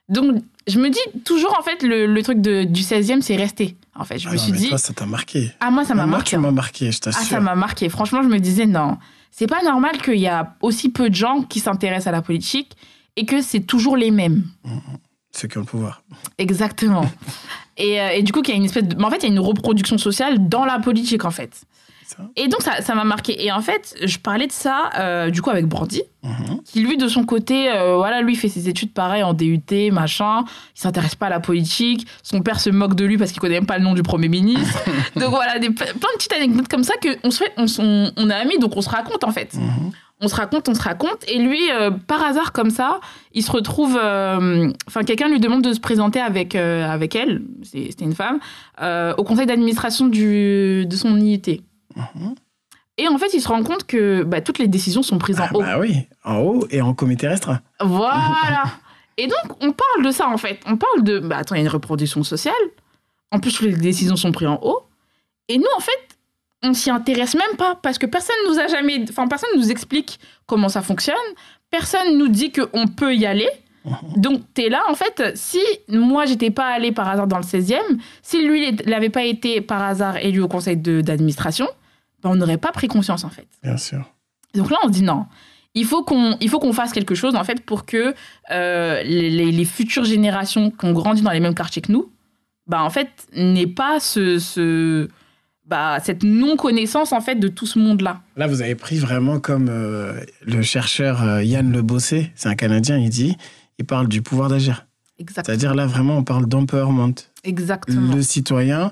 Donc, 0.09 0.43
je 0.69 0.79
me 0.79 0.89
dis 0.91 0.99
toujours, 1.25 1.57
en 1.59 1.63
fait, 1.63 1.83
le, 1.83 2.07
le 2.07 2.23
truc 2.23 2.41
de, 2.41 2.65
du 2.65 2.83
16e, 2.83 3.21
c'est 3.21 3.37
rester. 3.37 3.77
En 3.95 4.05
fait, 4.05 4.19
je 4.19 4.29
Ah 4.29 4.33
me 4.33 4.37
non, 4.37 4.43
suis 4.43 4.53
mais 4.53 4.59
dit, 4.59 4.69
Toi, 4.69 4.79
ça 4.79 4.93
t'a 4.93 5.07
marqué. 5.07 5.51
ah, 5.61 5.71
moi, 5.71 5.85
ça 5.85 5.95
m'a 5.95 6.07
Moi, 6.07 6.17
marqué. 6.19 6.31
tu 6.31 6.39
m'as 6.39 6.51
marqué, 6.51 6.91
je 6.93 6.99
Ah, 7.03 7.05
t'assure. 7.05 7.23
ça 7.29 7.41
m'a 7.41 7.55
marqué. 7.55 7.89
Franchement, 7.89 8.23
je 8.23 8.29
me 8.29 8.39
disais, 8.39 8.67
non, 8.67 8.97
c'est 9.31 9.47
pas 9.47 9.63
normal 9.63 10.01
qu'il 10.03 10.19
y 10.19 10.29
a 10.29 10.57
aussi 10.63 10.89
peu 10.91 11.11
de 11.11 11.15
gens 11.15 11.43
qui 11.43 11.61
s'intéressent 11.61 12.07
à 12.09 12.13
la 12.13 12.23
politique 12.23 12.73
et 13.17 13.27
que 13.27 13.43
c'est 13.43 13.61
toujours 13.61 13.97
les 13.97 14.11
mêmes. 14.11 14.45
Ceux 15.35 15.49
qui 15.49 15.59
ont 15.59 15.63
le 15.63 15.67
pouvoir. 15.67 16.03
Exactement. 16.39 17.11
et, 17.77 18.01
euh, 18.01 18.09
et 18.11 18.23
du 18.23 18.33
coup, 18.33 18.43
qu'il 18.43 18.53
y 18.55 18.57
a 18.57 18.59
une 18.59 18.65
espèce 18.67 18.85
de... 18.85 18.97
mais 18.97 19.05
En 19.05 19.11
fait, 19.11 19.17
il 19.19 19.23
y 19.23 19.27
a 19.27 19.29
une 19.33 19.41
reproduction 19.41 19.99
sociale 19.99 20.49
dans 20.49 20.65
la 20.65 20.79
politique, 20.79 21.25
en 21.25 21.31
fait. 21.31 21.63
Et 22.37 22.49
donc, 22.49 22.63
ça 22.63 22.81
ça 22.81 22.95
m'a 22.95 23.05
marqué. 23.05 23.45
Et 23.45 23.51
en 23.53 23.61
fait, 23.61 23.95
je 24.03 24.19
parlais 24.19 24.47
de 24.47 24.53
ça, 24.53 24.91
euh, 24.99 25.31
du 25.31 25.43
coup, 25.43 25.51
avec 25.51 25.67
Brandy, 25.67 26.03
Mhm. 26.23 26.61
qui, 26.65 26.81
lui, 26.81 26.97
de 26.97 27.09
son 27.09 27.25
côté, 27.25 27.69
euh, 27.71 27.97
voilà, 27.97 28.23
lui, 28.23 28.37
fait 28.37 28.49
ses 28.49 28.69
études 28.69 28.93
pareil 28.93 29.23
en 29.25 29.35
DUT, 29.35 29.91
machin. 29.91 30.45
Il 30.77 30.81
s'intéresse 30.81 31.15
pas 31.17 31.27
à 31.27 31.31
la 31.31 31.41
politique. 31.41 32.07
Son 32.23 32.41
père 32.43 32.61
se 32.61 32.71
moque 32.71 32.95
de 32.95 33.05
lui 33.05 33.19
parce 33.19 33.33
qu'il 33.33 33.41
connaît 33.41 33.55
même 33.57 33.67
pas 33.67 33.79
le 33.79 33.85
nom 33.85 33.95
du 33.95 34.03
Premier 34.05 34.29
ministre. 34.29 34.79
donc, 35.17 35.31
voilà, 35.31 35.59
des, 35.59 35.71
plein 35.71 35.87
de 35.87 36.17
petites 36.17 36.33
anecdotes 36.33 36.69
comme 36.69 36.85
ça 36.85 36.95
que 37.03 37.09
on, 37.25 37.31
se 37.33 37.39
fait, 37.39 37.53
on, 37.57 37.67
on, 37.81 38.13
on 38.17 38.31
est 38.31 38.35
amis, 38.35 38.59
donc 38.61 38.77
on 38.77 38.83
se 38.83 38.89
raconte, 38.91 39.25
en 39.25 39.31
fait 39.33 39.55
Mhm. 39.55 39.91
on 40.21 40.29
se 40.29 40.37
raconte, 40.37 40.69
on 40.69 40.75
se 40.75 40.83
raconte. 40.83 41.25
Et 41.27 41.39
lui, 41.41 41.59
euh, 41.73 41.91
par 41.91 42.23
hasard, 42.25 42.53
comme 42.53 42.71
ça, 42.71 43.01
il 43.33 43.43
se 43.43 43.51
retrouve. 43.51 43.99
euh, 44.01 44.71
Enfin, 44.87 45.03
quelqu'un 45.03 45.29
lui 45.29 45.41
demande 45.41 45.63
de 45.63 45.73
se 45.73 45.81
présenter 45.81 46.21
avec, 46.21 46.55
euh, 46.55 46.89
avec 46.89 47.17
elle, 47.17 47.43
c'était 47.65 48.05
une 48.05 48.15
femme, 48.15 48.39
au 49.19 49.25
conseil 49.25 49.47
d'administration 49.47 50.07
de 50.07 50.87
son 50.95 51.17
IUT. 51.19 51.61
Mhm. 51.97 52.35
Et 52.99 53.09
en 53.09 53.17
fait, 53.19 53.33
il 53.35 53.41
se 53.41 53.49
rend 53.49 53.63
compte 53.63 53.85
que 53.87 54.23
bah, 54.23 54.41
toutes 54.43 54.59
les 54.59 54.69
décisions 54.69 55.03
sont 55.03 55.19
prises 55.19 55.39
Ah, 55.41 55.49
en 55.53 55.57
haut. 55.57 55.61
bah 55.63 55.79
oui, 55.79 56.07
en 56.25 56.37
haut 56.39 56.67
et 56.71 56.83
en 56.83 56.93
comité 56.95 57.27
restreint. 57.29 57.61
Voilà. 57.81 58.65
Et 59.19 59.27
donc, 59.27 59.57
on 59.61 59.73
parle 59.73 60.05
de 60.07 60.11
ça, 60.11 60.29
en 60.29 60.37
fait. 60.39 60.59
On 60.67 60.77
parle 60.77 61.03
de. 61.03 61.19
Bah, 61.19 61.39
attends, 61.39 61.55
il 61.55 61.59
y 61.59 61.61
a 61.61 61.65
une 61.65 61.69
reproduction 61.71 62.23
sociale. 62.25 62.55
En 63.31 63.41
plus, 63.41 63.53
toutes 63.53 63.67
les 63.67 63.77
décisions 63.77 64.17
sont 64.17 64.33
prises 64.33 64.49
en 64.49 64.59
haut. 64.63 64.83
Et 65.49 65.59
nous, 65.59 65.65
en 65.77 65.81
fait, 65.81 65.93
on 66.63 66.73
s'y 66.75 66.91
intéresse 66.91 67.35
même 67.35 67.57
pas 67.59 67.75
parce 67.83 67.99
que 67.99 68.07
personne 68.07 68.37
nous 68.49 68.59
a 68.59 68.67
jamais. 68.69 69.05
Enfin, 69.09 69.27
personne 69.29 69.51
nous 69.57 69.71
explique 69.71 70.19
comment 70.47 70.69
ça 70.69 70.81
fonctionne. 70.83 71.17
Personne 71.71 72.17
nous 72.19 72.29
dit 72.29 72.53
qu'on 72.53 72.87
peut 72.89 73.15
y 73.15 73.27
aller. 73.27 73.49
Donc, 74.17 74.43
tu 74.55 74.63
es 74.63 74.69
là, 74.69 74.83
en 74.89 74.95
fait, 74.95 75.33
si 75.37 75.59
moi, 75.89 76.25
j'étais 76.25 76.51
pas 76.51 76.67
allée 76.69 76.93
par 76.93 77.09
hasard 77.09 77.27
dans 77.27 77.39
le 77.39 77.43
16e, 77.43 77.81
si 78.23 78.47
lui, 78.47 78.69
il 78.69 78.89
n'avait 78.89 79.09
pas 79.11 79.25
été 79.25 79.61
par 79.61 79.83
hasard 79.83 80.19
élu 80.19 80.41
au 80.41 80.47
conseil 80.49 80.77
de- 80.77 81.01
d'administration, 81.01 81.67
ben, 82.23 82.31
on 82.31 82.37
n'aurait 82.37 82.59
pas 82.59 82.73
pris 82.73 82.89
conscience, 82.89 83.25
en 83.25 83.31
fait. 83.31 83.47
Bien 83.63 83.77
sûr. 83.77 84.13
Donc 84.55 84.71
là, 84.71 84.79
on 84.85 84.89
se 84.89 84.93
dit 84.93 85.03
non. 85.03 85.27
Il 85.75 85.87
faut 85.87 86.05
qu'on 86.05 86.37
il 86.41 86.51
faut 86.51 86.59
qu'on 86.59 86.75
fasse 86.75 86.93
quelque 86.93 87.15
chose 87.15 87.35
en 87.35 87.45
fait 87.45 87.65
pour 87.65 87.87
que 87.87 88.15
euh, 88.51 89.03
les, 89.05 89.65
futures 89.65 90.05
générations 90.05 90.71
qui 90.71 90.85
ont 90.85 90.93
grandi 90.93 91.23
dans 91.23 91.31
les 91.31 91.41
mêmes 91.41 91.55
quartiers 91.55 91.81
que 91.81 91.91
nous, 91.91 92.13
bah 92.67 92.83
en 92.83 92.91
fait 92.91 93.09
n'aient 93.35 93.67
pas 93.67 93.99
ce, 93.99 94.39
ce 94.39 95.09
bah, 95.65 95.99
cette 96.03 96.25
non 96.25 96.57
connaissance 96.57 97.13
en 97.13 97.23
fait 97.23 97.37
de 97.37 97.49
tout 97.49 97.65
ce 97.65 97.79
monde 97.79 98.03
là. 98.03 98.21
Là, 98.37 98.47
vous 98.47 98.61
avez 98.61 98.75
pris 98.75 98.99
vraiment 98.99 99.41
comme 99.41 99.69
euh, 99.71 100.21
le 100.43 100.61
chercheur 100.61 101.23
euh, 101.23 101.43
Yann 101.43 101.73
Le 101.73 101.81
Bossé, 101.81 102.31
c'est 102.35 102.51
un 102.51 102.55
Canadien, 102.55 102.99
il 102.99 103.09
dit, 103.09 103.37
il 103.79 103.87
parle 103.87 104.09
du 104.09 104.21
pouvoir 104.21 104.51
d'agir. 104.51 104.87
C'est-à-dire 105.19 105.75
là, 105.75 105.87
vraiment, 105.87 106.17
on 106.17 106.25
parle 106.25 106.47
d'empowerment. 106.47 107.15
exactement, 107.45 108.15
Le 108.15 108.23
citoyen 108.23 108.91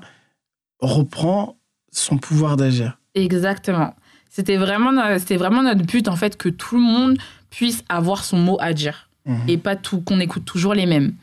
reprend 0.79 1.57
son 1.91 2.17
pouvoir 2.17 2.55
d'agir. 2.57 2.97
Exactement. 3.15 3.93
C'était 4.29 4.57
vraiment 4.57 4.91
c'était 5.19 5.37
vraiment 5.37 5.61
notre 5.63 5.83
but 5.85 6.07
en 6.07 6.15
fait 6.15 6.37
que 6.37 6.49
tout 6.49 6.75
le 6.75 6.81
monde 6.81 7.17
puisse 7.49 7.83
avoir 7.89 8.23
son 8.23 8.37
mot 8.37 8.57
à 8.61 8.73
dire. 8.73 9.07
Mhm. 9.25 9.49
et 9.49 9.57
pas 9.59 9.75
tout 9.75 10.01
qu'on 10.01 10.19
écoute 10.19 10.45
toujours 10.45 10.73
les 10.73 10.87
mêmes. 10.87 11.13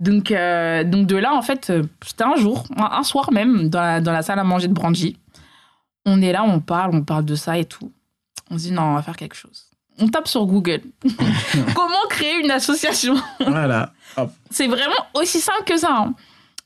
Donc, 0.00 0.32
euh, 0.32 0.82
donc 0.82 1.06
de 1.06 1.14
là, 1.14 1.32
en 1.34 1.40
fait, 1.40 1.70
euh, 1.70 1.84
c'était 2.04 2.24
un 2.24 2.34
jour, 2.34 2.64
un, 2.76 3.04
soir 3.04 3.30
même, 3.32 3.68
dans 3.68 3.80
la, 3.80 4.00
dans 4.00 4.10
la 4.10 4.22
salle 4.22 4.40
à 4.40 4.42
manger 4.44 4.66
de 4.66 4.72
Brandy. 4.72 5.16
On 6.04 6.20
est 6.20 6.32
là, 6.32 6.42
on 6.42 6.58
parle, 6.58 6.90
on 6.96 7.02
parle 7.04 7.24
de 7.24 7.36
ça 7.36 7.56
et 7.56 7.64
tout. 7.64 7.92
On 8.50 8.58
se 8.58 8.64
dit 8.64 8.72
non, 8.72 8.82
on 8.82 8.94
va 8.94 9.02
faire 9.02 9.14
quelque 9.16 9.36
chose. 9.36 9.66
on 10.00 10.08
tape 10.08 10.26
sur 10.26 10.44
Google. 10.46 10.80
Comment 11.76 12.08
créer 12.10 12.40
une 12.42 12.50
association? 12.50 13.14
Voilà. 13.38 13.92
C'est 14.50 14.66
vraiment 14.66 15.06
aussi 15.14 15.38
simple 15.38 15.62
que 15.64 15.76
ça. 15.76 15.94
hein. 15.96 16.14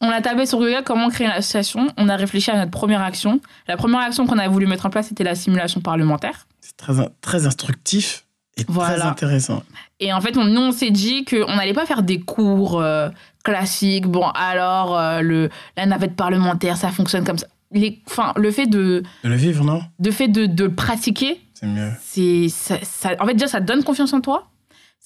On 0.00 0.08
a 0.10 0.20
tapé 0.20 0.46
sur 0.46 0.58
Google 0.58 0.82
comment 0.84 1.08
créer 1.08 1.26
une 1.26 1.32
association. 1.32 1.88
On 1.96 2.08
a 2.08 2.16
réfléchi 2.16 2.50
à 2.50 2.56
notre 2.56 2.70
première 2.70 3.02
action. 3.02 3.40
La 3.66 3.76
première 3.76 4.00
action 4.00 4.26
qu'on 4.26 4.38
a 4.38 4.46
voulu 4.48 4.66
mettre 4.66 4.86
en 4.86 4.90
place, 4.90 5.08
c'était 5.08 5.24
la 5.24 5.34
simulation 5.34 5.80
parlementaire. 5.80 6.46
C'est 6.60 6.76
très, 6.76 6.92
très 7.20 7.46
instructif 7.46 8.24
et 8.56 8.64
très 8.64 9.00
intéressant. 9.02 9.62
Et 10.00 10.12
en 10.12 10.20
fait, 10.20 10.36
on, 10.36 10.44
nous, 10.44 10.60
on 10.60 10.72
s'est 10.72 10.90
dit 10.92 11.24
qu'on 11.24 11.56
n'allait 11.56 11.72
pas 11.72 11.84
faire 11.86 12.02
des 12.02 12.20
cours 12.20 12.80
euh, 12.80 13.08
classiques. 13.44 14.06
Bon, 14.06 14.28
alors, 14.34 14.96
euh, 14.96 15.20
le, 15.20 15.48
la 15.76 15.86
navette 15.86 16.14
parlementaire, 16.14 16.76
ça 16.76 16.90
fonctionne 16.90 17.24
comme 17.24 17.38
ça. 17.38 17.48
Les, 17.72 18.00
enfin, 18.06 18.32
le 18.36 18.50
fait 18.52 18.66
de, 18.66 19.02
De 19.24 19.28
le 19.28 19.34
vivre, 19.36 19.64
non? 19.64 19.82
de, 19.98 20.10
fait 20.12 20.28
de, 20.28 20.46
de 20.46 20.64
le 20.64 20.74
pratiquer, 20.74 21.40
C'est 21.54 21.66
mieux. 21.66 21.90
c'est 22.02 22.48
ça, 22.48 22.76
ça- 22.82 23.10
en 23.20 23.26
fait 23.26 23.34
déjà 23.34 23.46
ça 23.48 23.60
donne 23.60 23.84
confiance 23.84 24.12
en 24.14 24.20
toi 24.22 24.48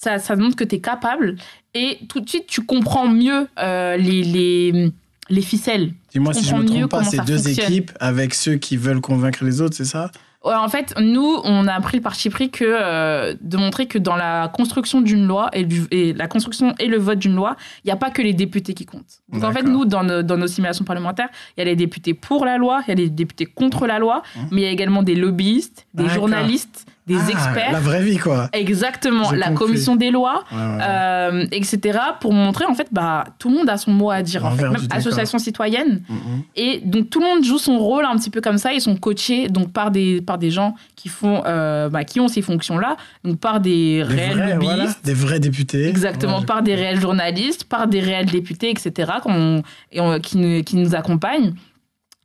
ça, 0.03 0.19
ça 0.19 0.35
montre 0.35 0.55
que 0.55 0.63
tu 0.63 0.75
es 0.75 0.79
capable. 0.79 1.35
Et 1.73 1.99
tout 2.09 2.19
de 2.19 2.29
suite 2.29 2.45
tu 2.47 2.61
comprends 2.61 3.07
mieux 3.07 3.47
euh, 3.59 3.97
les, 3.97 4.23
les, 4.23 4.91
les 5.29 5.41
ficelles. 5.41 5.93
Dis-moi 6.11 6.33
si 6.33 6.45
je 6.45 6.55
me 6.55 6.65
trompe 6.65 6.91
pas, 6.91 7.03
c'est 7.03 7.17
ça 7.17 7.23
deux 7.23 7.37
fonctionne. 7.37 7.65
équipes 7.71 7.91
avec 7.99 8.33
ceux 8.33 8.55
qui 8.55 8.77
veulent 8.77 9.01
convaincre 9.01 9.43
les 9.43 9.61
autres, 9.61 9.75
c'est 9.75 9.85
ça? 9.85 10.11
Ouais, 10.45 10.53
en 10.55 10.67
fait 10.67 10.93
nous 10.99 11.31
on 11.45 11.67
a 11.69 11.79
pris 11.79 11.95
le 11.99 12.03
parti 12.03 12.29
pris 12.29 12.49
que 12.51 12.65
euh, 12.67 13.33
de 13.39 13.55
montrer 13.55 13.85
que 13.87 13.97
dans 13.97 14.17
la 14.17 14.49
construction 14.53 14.99
d'une 14.99 15.25
loi 15.25 15.49
et, 15.53 15.63
du, 15.63 15.83
et 15.89 16.11
la 16.11 16.27
construction 16.27 16.75
et 16.79 16.87
le 16.87 16.97
vote 16.97 17.17
d'une 17.19 17.33
loi 17.33 17.55
il 17.83 17.87
n'y 17.87 17.91
a 17.93 17.95
pas 17.95 18.11
que 18.11 18.21
les 18.21 18.33
députés 18.33 18.73
qui 18.73 18.85
comptent. 18.85 19.21
Donc 19.31 19.41
en 19.45 19.53
fait 19.53 19.63
nous 19.63 19.85
dans 19.85 20.03
nos, 20.03 20.21
dans 20.21 20.35
nos 20.35 20.47
simulations 20.47 20.83
parlementaires 20.83 21.29
il 21.55 21.61
y 21.61 21.63
a 21.63 21.65
les 21.71 21.77
députés 21.77 22.13
pour 22.13 22.43
la 22.43 22.57
loi 22.57 22.81
il 22.85 22.89
y 22.89 22.91
a 22.91 22.95
les 22.95 23.09
députés 23.09 23.45
contre 23.45 23.87
la 23.87 23.99
loi 23.99 24.21
Hum. 24.35 24.47
mais 24.51 24.61
il 24.61 24.65
y 24.65 24.67
a 24.67 24.71
également 24.71 25.01
des 25.01 25.15
lobbyistes 25.15 25.85
des 25.93 26.09
journalistes 26.09 26.85
des 27.05 27.15
Ah, 27.19 27.29
experts 27.31 27.71
La 27.73 27.79
vraie 27.81 28.01
vie, 28.01 28.17
quoi. 28.17 28.47
Exactement, 28.53 29.31
la 29.31 29.47
compris. 29.49 29.65
commission 29.65 29.95
des 29.97 30.09
lois, 30.09 30.43
Ouais, 30.51 30.57
ouais. 30.57 30.79
euh, 30.81 31.45
etc. 31.51 31.99
Pour 32.21 32.31
montrer 32.31 32.65
en 32.65 32.73
fait, 32.75 32.87
bah 32.93 33.25
tout 33.39 33.49
le 33.49 33.57
monde 33.57 33.69
a 33.69 33.75
son 33.77 33.91
mot 33.91 34.09
à 34.09 34.21
dire, 34.21 34.45
en 34.45 34.51
fait, 34.51 34.63
même 34.69 34.77
association 34.91 35.37
citoyenne. 35.37 36.01
Mhm. 36.07 36.43
Et 36.55 36.79
donc 36.85 37.09
tout 37.09 37.19
le 37.19 37.25
monde 37.25 37.43
joue 37.43 37.57
son 37.57 37.77
rôle 37.77 38.05
un 38.05 38.15
petit 38.15 38.29
peu 38.29 38.39
comme 38.39 38.57
ça. 38.57 38.71
Ils 38.71 38.79
sont 38.81 38.95
coachés 38.95 39.49
donc 39.49 39.73
par 39.73 39.91
des 39.91 40.21
par 40.21 40.37
des 40.37 40.49
gens 40.49 40.75
qui 40.95 41.09
font, 41.09 41.43
euh, 41.45 41.89
bah, 41.89 42.05
qui 42.05 42.21
ont 42.21 42.29
ces 42.29 42.41
fonctions-là, 42.41 42.95
donc 43.25 43.37
par 43.39 43.59
des 43.59 43.97
Des 43.97 44.03
réels 44.03 44.37
vrais, 44.37 44.53
lobbyistes. 44.53 44.73
voilà, 44.75 44.93
des 45.03 45.13
vrais 45.13 45.39
députés. 45.41 45.89
Exactement, 45.89 46.41
par 46.41 46.61
des 46.63 46.75
réels 46.75 47.01
journalistes, 47.01 47.65
par 47.65 47.87
des 47.87 47.99
réels 47.99 48.27
députés, 48.27 48.69
etc., 48.69 49.11
qu'on- 49.21 49.61
et 49.91 49.99
on- 49.99 50.19
qui, 50.19 50.37
nous, 50.37 50.63
qui 50.63 50.77
nous 50.77 50.95
accompagnent. 50.95 51.53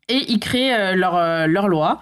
Et 0.09 0.25
ils 0.29 0.39
créent 0.39 0.73
euh, 0.75 0.95
leur, 0.95 1.49
leur 1.49 1.67
loi, 1.69 2.01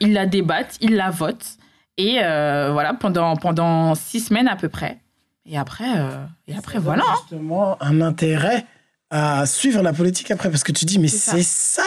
ils 0.00 0.12
la 0.12 0.26
débattent, 0.26 0.76
ils 0.80 0.96
la 0.96 1.10
votent, 1.10 1.56
et 1.96 2.18
euh, 2.22 2.70
voilà, 2.72 2.94
pendant, 2.94 3.36
pendant 3.36 3.94
six 3.94 4.20
semaines 4.20 4.48
à 4.48 4.56
peu 4.56 4.68
près. 4.68 4.98
Et 5.46 5.58
après, 5.58 5.98
euh, 5.98 6.24
et 6.46 6.54
après 6.56 6.74
Ça 6.74 6.80
voilà. 6.80 7.02
hein. 7.06 7.14
Justement, 7.22 7.76
un 7.82 8.00
intérêt 8.00 8.64
à 9.10 9.44
suivre 9.46 9.82
la 9.82 9.92
politique 9.92 10.30
après, 10.30 10.50
parce 10.50 10.62
que 10.62 10.72
tu 10.72 10.84
dis, 10.84 10.98
mais 10.98 11.08
C'est 11.08 11.18
ça. 11.18 11.32
c'est 11.36 11.42
ça, 11.42 11.82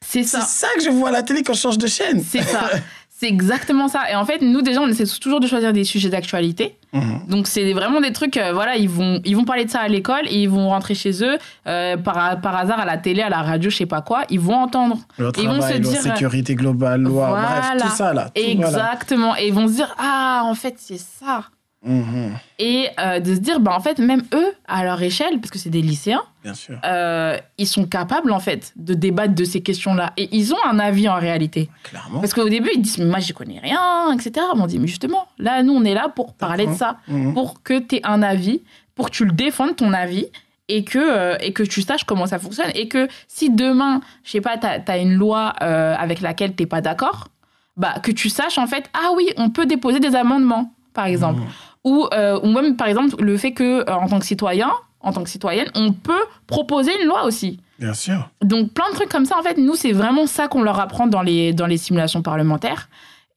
C'est 0.00 0.22
c'est 0.22 0.38
ça. 0.38 0.42
ça 0.42 0.68
que 0.76 0.82
je 0.82 0.90
vois 0.90 1.10
à 1.10 1.12
la 1.12 1.22
télé 1.22 1.42
quand 1.42 1.52
je 1.52 1.60
change 1.60 1.78
de 1.78 1.86
chaîne. 1.86 2.22
C'est 2.22 2.42
ça. 2.42 2.70
C'est 3.18 3.28
exactement 3.28 3.88
ça. 3.88 4.10
Et 4.10 4.14
en 4.14 4.26
fait, 4.26 4.42
nous, 4.42 4.60
déjà, 4.60 4.82
on 4.82 4.88
essaie 4.88 5.06
toujours 5.18 5.40
de 5.40 5.46
choisir 5.46 5.72
des 5.72 5.84
sujets 5.84 6.10
d'actualité. 6.10 6.76
Mhm. 6.92 7.20
Donc, 7.28 7.46
c'est 7.46 7.72
vraiment 7.72 8.02
des 8.02 8.12
trucs, 8.12 8.36
euh, 8.36 8.52
voilà, 8.52 8.76
ils 8.76 8.90
vont, 8.90 9.22
ils 9.24 9.34
vont 9.34 9.44
parler 9.44 9.64
de 9.64 9.70
ça 9.70 9.80
à 9.80 9.88
l'école 9.88 10.26
et 10.28 10.42
ils 10.42 10.50
vont 10.50 10.68
rentrer 10.68 10.94
chez 10.94 11.24
eux, 11.24 11.38
euh, 11.66 11.96
par, 11.96 12.40
par 12.42 12.54
hasard, 12.56 12.78
à 12.78 12.84
la 12.84 12.98
télé, 12.98 13.22
à 13.22 13.30
la 13.30 13.40
radio, 13.40 13.70
je 13.70 13.76
sais 13.76 13.86
pas 13.86 14.02
quoi, 14.02 14.24
ils 14.28 14.38
vont 14.38 14.56
entendre. 14.56 14.98
Le 15.16 15.32
Ils 15.38 15.46
vont 15.48 15.54
se 15.54 15.58
travail, 15.60 15.80
dire- 15.80 16.02
sécurité 16.02 16.54
globale, 16.56 17.00
loi, 17.00 17.30
bref, 17.30 17.64
Voilà. 17.64 17.80
tout 17.80 17.96
ça 17.96 18.12
là. 18.12 18.28
tout, 18.34 18.42
voilà. 18.60 18.68
Exactement. 18.92 19.34
Et 19.36 19.48
ils 19.48 19.54
vont 19.54 19.66
se 19.68 19.72
dire, 19.72 19.94
ah, 19.98 20.42
en 20.44 20.54
fait, 20.54 20.74
c'est 20.76 21.00
ça. 21.00 21.44
Mhm. 21.86 22.32
Et 22.58 22.88
euh, 22.98 23.20
de 23.20 23.34
se 23.34 23.40
dire, 23.40 23.60
bah, 23.60 23.72
en 23.76 23.80
fait, 23.80 23.98
même 23.98 24.22
eux, 24.34 24.52
à 24.66 24.84
leur 24.84 25.00
échelle, 25.00 25.38
parce 25.40 25.50
que 25.50 25.58
c'est 25.58 25.70
des 25.70 25.82
lycéens, 25.82 26.22
Bien 26.42 26.54
sûr, 26.54 26.78
euh, 26.84 27.36
ils 27.58 27.66
sont 27.66 27.86
capables, 27.86 28.32
en 28.32 28.40
fait, 28.40 28.72
de 28.76 28.94
débattre 28.94 29.34
de 29.34 29.44
ces 29.44 29.60
questions-là. 29.62 30.12
Et 30.16 30.28
ils 30.36 30.52
ont 30.52 30.58
un 30.68 30.78
avis 30.78 31.08
en 31.08 31.14
réalité. 31.18 31.70
clairement. 31.84 32.20
Parce 32.20 32.34
qu'au 32.34 32.48
début, 32.48 32.70
ils 32.74 32.82
disent, 32.82 32.98
mais 32.98 33.04
moi, 33.04 33.20
j'y 33.20 33.32
connais 33.32 33.60
rien, 33.60 34.12
etc. 34.12 34.46
Mais 34.54 34.60
on 34.62 34.66
dit, 34.66 34.78
mais 34.78 34.88
justement, 34.88 35.26
là, 35.38 35.62
nous, 35.62 35.72
on 35.74 35.84
est 35.84 35.94
là 35.94 36.08
pour 36.14 36.34
parler 36.34 36.66
de 36.66 36.74
ça, 36.74 36.96
Mhm. 37.08 37.34
pour 37.34 37.62
que 37.62 37.78
tu 37.78 37.96
aies 37.96 38.00
un 38.04 38.22
avis, 38.22 38.62
pour 38.94 39.06
que 39.10 39.16
tu 39.16 39.24
le 39.24 39.32
défendes, 39.32 39.76
ton 39.76 39.92
avis. 39.92 40.26
Et 40.68 40.82
que, 40.82 40.98
euh, 40.98 41.36
et 41.40 41.52
que 41.52 41.62
tu 41.62 41.80
saches 41.82 42.02
comment 42.02 42.26
ça 42.26 42.40
fonctionne. 42.40 42.72
Et 42.74 42.88
que 42.88 43.06
si 43.28 43.50
demain, 43.50 44.00
je 44.24 44.32
sais 44.32 44.40
pas, 44.40 44.58
tu 44.58 44.66
as, 44.66 44.98
une 44.98 45.14
loi 45.14 45.50
avec 45.50 46.20
laquelle 46.20 46.56
tu 46.56 46.66
pas 46.66 46.80
d'accord, 46.80 47.28
bah, 47.76 47.94
que 48.02 48.10
tu 48.10 48.28
saches 48.28 48.58
en 48.58 48.66
fait, 48.66 48.90
ah 48.92 49.10
oui, 49.14 49.28
on 49.36 49.50
peut 49.50 49.66
déposer 49.66 50.00
des 50.00 50.16
amendements, 50.16 50.72
par 50.92 51.06
exemple. 51.06 51.40
Mhm. 51.40 51.46
Ou, 51.86 52.08
euh, 52.12 52.40
ou 52.42 52.48
même, 52.48 52.76
par 52.76 52.88
exemple, 52.88 53.14
le 53.22 53.36
fait 53.36 53.52
que, 53.52 53.88
euh, 53.88 53.94
en 53.94 54.08
tant 54.08 54.18
que 54.18 54.26
citoyen, 54.26 54.72
en 55.00 55.12
tant 55.12 55.22
que 55.22 55.30
citoyenne, 55.30 55.70
on 55.76 55.92
peut 55.92 56.24
proposer 56.48 56.90
une 57.00 57.06
loi 57.06 57.24
aussi. 57.24 57.60
Bien 57.78 57.94
sûr. 57.94 58.28
Donc, 58.42 58.72
plein 58.72 58.90
de 58.90 58.96
trucs 58.96 59.08
comme 59.08 59.24
ça, 59.24 59.38
en 59.38 59.42
fait, 59.44 59.56
nous, 59.56 59.76
c'est 59.76 59.92
vraiment 59.92 60.26
ça 60.26 60.48
qu'on 60.48 60.62
leur 60.62 60.80
apprend 60.80 61.06
dans 61.06 61.22
les, 61.22 61.52
dans 61.52 61.66
les 61.66 61.76
simulations 61.76 62.22
parlementaires. 62.22 62.88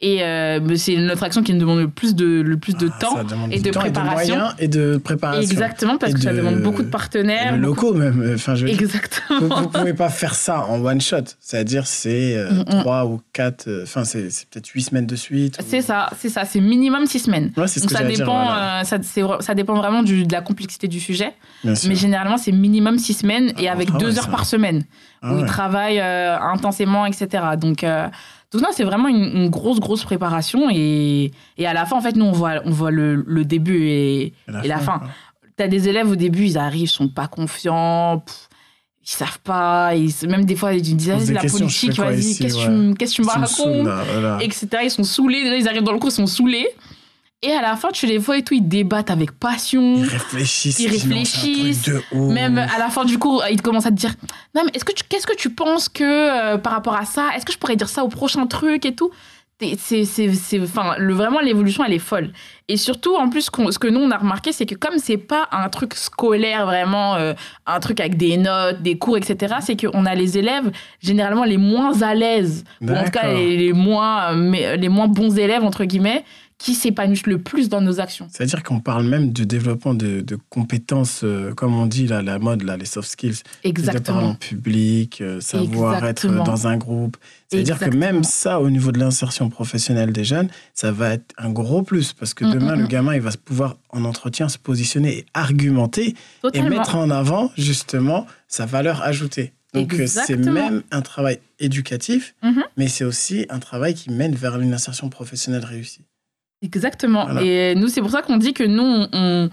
Et 0.01 0.23
euh, 0.23 0.75
c'est 0.77 0.95
notre 0.95 1.23
action 1.23 1.43
qui 1.43 1.51
nous 1.51 1.59
demande 1.59 1.79
le 1.79 1.89
plus 1.89 2.15
de, 2.15 2.39
le 2.39 2.55
plus 2.55 2.73
de 2.77 2.89
Ah, 2.89 2.99
temps. 3.01 3.17
et 3.51 3.59
de 3.59 3.69
temps 3.69 3.81
préparation. 3.81 4.33
Et 4.33 4.37
de 4.37 4.39
moyens 4.39 4.55
et 4.59 4.67
de 4.69 4.97
préparation. 4.97 5.41
Exactement, 5.41 5.97
parce 5.97 6.13
Et 6.13 6.15
que 6.15 6.21
ça 6.21 6.31
de- 6.31 6.37
demande 6.37 6.61
beaucoup 6.61 6.83
de 6.83 6.87
Et 6.87 6.91
partenaires. 6.91 7.57
de 7.57 7.61
locaux 7.61 7.93
même. 7.93 8.31
Enfin, 8.33 8.55
je 8.55 8.65
veux 8.65 8.71
dire, 8.71 8.79
Exactement. 8.81 9.39
vous, 9.41 9.63
vous 9.63 9.67
pouvez 9.69 9.93
pas 9.93 10.07
faire 10.07 10.35
ça 10.35 10.61
en 10.67 10.81
one 10.85 11.01
shot. 11.01 11.17
C'est-à-dire, 11.41 11.85
c'est 11.85 12.37
euh, 12.37 12.49
Mm, 12.49 12.59
mm. 12.59 12.79
trois 12.79 13.05
ou 13.07 13.19
quatre. 13.33 13.67
euh, 13.67 13.83
Enfin, 13.83 14.05
c'est 14.05 14.29
c'est 14.29 14.47
peut-être 14.47 14.67
huit 14.69 14.83
semaines 14.83 15.05
de 15.05 15.17
suite. 15.17 15.57
ou- 15.59 15.65
C'est 15.67 15.81
ça, 15.81 16.09
c'est 16.17 16.29
ça, 16.29 16.45
c'est 16.45 16.61
minimum 16.61 17.05
six 17.05 17.19
semaines. 17.19 17.51
Ouais, 17.57 17.67
c'est 17.67 17.81
ce 17.81 17.85
Donc 17.85 17.89
que 17.89 17.95
ça 17.97 18.03
j'allais 18.03 18.15
dire, 18.15 18.25
dépend, 18.25 18.45
voilà. 18.45 18.79
euh, 18.79 19.39
ça, 19.41 19.53
dépend 19.53 19.73
vraiment 19.75 20.01
du, 20.01 20.23
de 20.25 20.31
la 20.31 20.39
complexité 20.39 20.87
du 20.87 21.01
sujet. 21.01 21.33
Bien 21.65 21.75
sûr. 21.75 21.89
Mais 21.89 21.95
généralement, 21.95 22.37
c'est 22.37 22.53
minimum 22.53 22.99
six 22.99 23.15
semaines 23.15 23.51
et 23.59 23.67
Ah, 23.67 23.73
avec 23.73 23.93
on 23.93 23.97
deux 23.97 24.17
heures 24.17 24.23
ça. 24.25 24.31
par 24.31 24.45
semaine 24.45 24.83
Ah 25.21 25.33
où 25.35 25.39
ils 25.39 25.45
travaillent 25.45 25.99
euh, 25.99 26.39
intensément, 26.39 27.05
etc. 27.05 27.27
Donc, 27.59 27.83
euh, 27.83 28.07
donc 28.51 28.61
non, 28.61 28.69
c'est 28.71 28.83
vraiment 28.83 29.07
une, 29.07 29.23
une 29.23 29.49
grosse, 29.49 29.79
grosse 29.79 30.03
préparation. 30.03 30.69
Et, 30.71 31.31
et 31.57 31.67
à 31.67 31.73
la 31.73 31.85
fin, 31.85 31.97
en 31.97 32.01
fait, 32.01 32.15
nous, 32.15 32.25
on 32.25 32.31
voit, 32.31 32.61
on 32.65 32.71
voit 32.71 32.91
le, 32.91 33.15
le 33.27 33.45
début 33.45 33.87
et, 33.87 34.33
et 34.63 34.67
la 34.67 34.79
fin. 34.79 34.99
quoi. 34.99 35.07
T'as 35.55 35.67
des 35.67 35.87
élèves 35.89 36.09
au 36.09 36.15
début, 36.15 36.45
ils 36.45 36.57
arrivent, 36.57 36.83
ils 36.83 36.87
sont 36.87 37.09
pas 37.09 37.27
confiants. 37.27 38.23
pff, 38.25 38.47
ils 39.03 39.09
savent 39.09 39.39
pas, 39.39 39.93
ils, 39.95 40.13
même 40.27 40.45
des 40.45 40.55
fois 40.55 40.73
ils 40.73 40.81
disent 40.81 41.09
ah, 41.09 41.15
des 41.27 41.33
la 41.33 41.41
politique, 41.59 41.89
vas-y, 42.03 42.15
qu'est-ce 42.43 42.55
que 42.55 42.59
tu 42.63 42.69
me- 42.69 42.93
tu 43.15 43.21
racontes 43.65 43.87
etc. 44.41 44.67
Ils 44.83 44.91
sont 44.91 45.03
saoulés, 45.03 45.41
déjà, 45.43 45.57
ils 45.57 45.67
arrivent 45.67 45.83
dans 45.83 45.93
le 45.93 45.99
cours, 45.99 46.09
ils 46.09 46.13
sont 46.13 46.27
saoulés. 46.27 46.67
Et 47.41 47.51
à 47.53 47.61
la 47.61 47.77
fin, 47.77 47.89
tu 47.93 48.05
les 48.05 48.17
vois 48.17 48.37
et 48.37 48.43
tout, 48.43 48.53
ils 48.53 48.67
débattent 48.67 49.11
avec 49.11 49.31
passion. 49.31 49.95
Ils 49.95 50.03
réfléchissent. 50.05 50.79
Ils 50.79 50.87
un 50.87 50.89
truc 50.89 51.01
réfléchissent. 51.03 51.83
de 51.83 52.01
ouf. 52.11 52.33
Même 52.33 52.57
à 52.57 52.77
la 52.77 52.89
fin 52.89 53.05
du 53.05 53.17
cours, 53.17 53.43
ils 53.49 53.61
commencent 53.61 53.85
à 53.85 53.91
te 53.91 53.95
dire 53.95 54.13
Non, 54.55 54.63
mais 54.65 54.71
est-ce 54.73 54.83
que 54.83 54.91
tu, 54.91 55.03
qu'est-ce 55.07 55.25
que 55.27 55.35
tu 55.35 55.49
penses 55.49 55.87
que 55.87 56.03
euh, 56.03 56.57
par 56.57 56.73
rapport 56.73 56.95
à 56.95 57.05
ça, 57.05 57.29
est-ce 57.35 57.45
que 57.45 57.53
je 57.53 57.57
pourrais 57.57 57.77
dire 57.77 57.87
ça 57.87 58.03
au 58.03 58.09
prochain 58.09 58.45
truc 58.45 58.85
et 58.85 58.93
tout? 58.93 59.09
C'est, 59.61 60.05
c'est, 60.05 60.33
c'est, 60.33 60.61
enfin, 60.61 60.95
le, 60.97 61.13
vraiment, 61.13 61.41
l'évolution, 61.41 61.83
elle 61.85 61.91
est 61.93 61.99
folle. 61.99 62.31
Et 62.69 62.77
surtout, 62.77 63.15
en 63.17 63.29
plus, 63.29 63.49
qu'on- 63.49 63.71
ce 63.73 63.79
que 63.79 63.87
nous, 63.89 63.99
on 63.99 64.09
a 64.11 64.17
remarqué, 64.17 64.53
c'est 64.53 64.65
que 64.65 64.75
comme 64.75 64.97
c'est 64.99 65.17
pas 65.17 65.49
un 65.51 65.67
truc 65.67 65.95
scolaire, 65.95 66.65
vraiment, 66.65 67.15
euh, 67.15 67.33
un 67.65 67.79
truc 67.81 67.99
avec 67.99 68.15
des 68.15 68.37
notes, 68.37 68.81
des 68.81 68.97
cours, 68.97 69.17
etc., 69.17 69.55
c'est 69.59 69.75
qu'on 69.75 70.05
a 70.05 70.15
les 70.15 70.37
élèves, 70.37 70.71
généralement, 71.01 71.43
les 71.43 71.57
moins 71.57 72.01
à 72.03 72.15
l'aise, 72.15 72.63
ou 72.81 72.89
en 72.91 73.03
tout 73.03 73.11
cas, 73.11 73.33
les, 73.33 73.57
les 73.57 73.73
moins, 73.73 74.31
euh, 74.31 74.35
mais- 74.35 74.77
les 74.77 74.87
moins 74.89 75.07
bons 75.07 75.37
élèves, 75.37 75.63
entre 75.65 75.83
guillemets, 75.83 76.23
qui 76.59 76.75
s'épanouissent 76.75 77.25
le 77.25 77.37
plus 77.39 77.69
dans 77.69 77.79
nos 77.79 77.99
actions. 78.01 78.27
C'est-à-dire 78.31 78.63
qu'on 78.63 78.81
parle 78.81 79.05
même 79.05 79.31
du 79.31 79.45
développement 79.45 79.93
de, 79.93 80.19
de 80.19 80.37
compétences, 80.49 81.21
euh, 81.23 81.53
comme 81.53 81.73
on 81.73 81.85
dit, 81.85 82.05
là, 82.05 82.21
la 82.21 82.37
mode, 82.37 82.63
là, 82.63 82.75
les 82.75 82.85
soft 82.85 83.09
skills. 83.09 83.37
Parler 83.43 83.65
en 83.65 83.69
Exactement. 83.69 84.35
public, 84.35 85.21
euh, 85.21 85.39
savoir 85.39 85.95
Exactement. 85.95 86.41
être 86.41 86.43
dans 86.43 86.67
un 86.67 86.75
groupe. 86.77 87.15
C'est-à-dire 87.49 87.79
que 87.79 87.85
Exactement. 87.85 88.13
même 88.13 88.23
ça, 88.25 88.59
au 88.59 88.69
niveau 88.69 88.91
de 88.91 88.99
l'insertion 88.99 89.49
professionnelle 89.49 90.11
des 90.11 90.25
jeunes, 90.25 90.49
ça 90.73 90.91
va 90.91 91.13
être 91.13 91.33
un 91.37 91.49
gros 91.49 91.81
plus. 91.81 92.11
Parce 92.11 92.33
que 92.33 92.43
Mm, 92.43 92.51
demain, 92.53 92.75
mm, 92.75 92.79
le 92.79 92.85
mm. 92.85 92.89
gamin, 92.89 93.15
il 93.15 93.21
va 93.21 93.31
pouvoir, 93.43 93.77
en 93.89 94.03
entretien, 94.03 94.49
se 94.49 94.57
positionner 94.57 95.19
et 95.19 95.25
argumenter 95.33 96.13
et 96.53 96.61
mettre 96.61 96.95
en 96.95 97.09
avant, 97.09 97.51
justement, 97.57 98.27
sa 98.49 98.65
valeur 98.65 99.01
ajoutée. 99.01 99.53
Donc, 99.73 99.93
euh, 99.93 100.07
c'est 100.07 100.33
Exactement. 100.33 100.53
même 100.53 100.83
un 100.91 101.01
travail 101.01 101.39
éducatif, 101.59 102.33
Mhm. 102.43 102.63
mais 102.75 102.87
c'est 102.87 103.03
aussi 103.05 103.45
un 103.49 103.59
travail 103.59 103.93
qui 103.93 104.09
mène 104.09 104.33
vers 104.35 104.59
une 104.59 104.73
insertion 104.73 105.09
professionnelle 105.09 105.63
réussie. 105.63 106.01
Exactement. 106.61 107.25
Voilà. 107.25 107.41
Et 107.43 107.75
nous, 107.75 107.87
c'est 107.87 108.01
pour 108.01 108.09
ça 108.11 108.21
qu'on 108.21 108.37
dit 108.37 108.53
que 108.53 108.63
nous, 108.63 108.83
on, 108.83 109.07
on- 109.13 109.49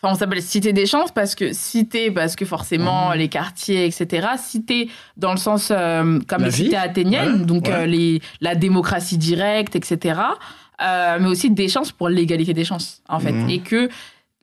enfin, 0.00 0.14
on 0.14 0.18
s'appelle 0.18 0.42
Cité 0.42 0.72
des 0.72 0.86
chances 0.86 1.10
parce 1.12 1.34
que 1.34 1.52
cité, 1.52 2.10
parce 2.10 2.36
que 2.36 2.44
forcément 2.44 3.10
Mhm. 3.10 3.16
les 3.18 3.28
quartiers, 3.28 3.86
etc. 3.86 4.28
Cité 4.38 4.88
dans 5.16 5.32
le 5.32 5.38
sens 5.38 5.70
euh, 5.70 6.18
comme 6.28 6.42
La 6.42 6.48
les 6.48 6.54
vie. 6.54 6.64
cités 6.64 6.76
athéniennes, 6.76 7.30
Voilà, 7.30 7.44
donc 7.44 7.66
ouais. 7.66 7.72
euh, 7.74 7.86
les, 7.86 8.20
la 8.40 8.54
démocratie 8.54 9.18
directe, 9.18 9.74
etc. 9.76 10.20
Euh, 10.82 11.18
mais 11.20 11.26
aussi 11.28 11.50
des 11.50 11.68
chances 11.68 11.90
pour 11.90 12.08
l'égalité 12.08 12.52
des 12.52 12.64
chances, 12.64 13.02
en 13.08 13.18
fait. 13.18 13.32
Mhm. 13.32 13.50
Et 13.50 13.60
que 13.60 13.88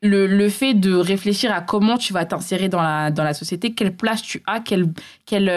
le, 0.01 0.27
le 0.27 0.49
fait 0.49 0.73
de 0.73 0.93
réfléchir 0.95 1.53
à 1.53 1.61
comment 1.61 1.97
tu 1.97 2.11
vas 2.11 2.25
t'insérer 2.25 2.67
dans 2.67 2.81
la, 2.81 3.09
dans 3.11 3.23
la 3.23 3.33
société, 3.33 3.71
quelle 3.73 3.95
place 3.95 4.21
tu 4.21 4.43
as, 4.47 4.59
quelle, 4.59 4.87
quelle, 5.25 5.49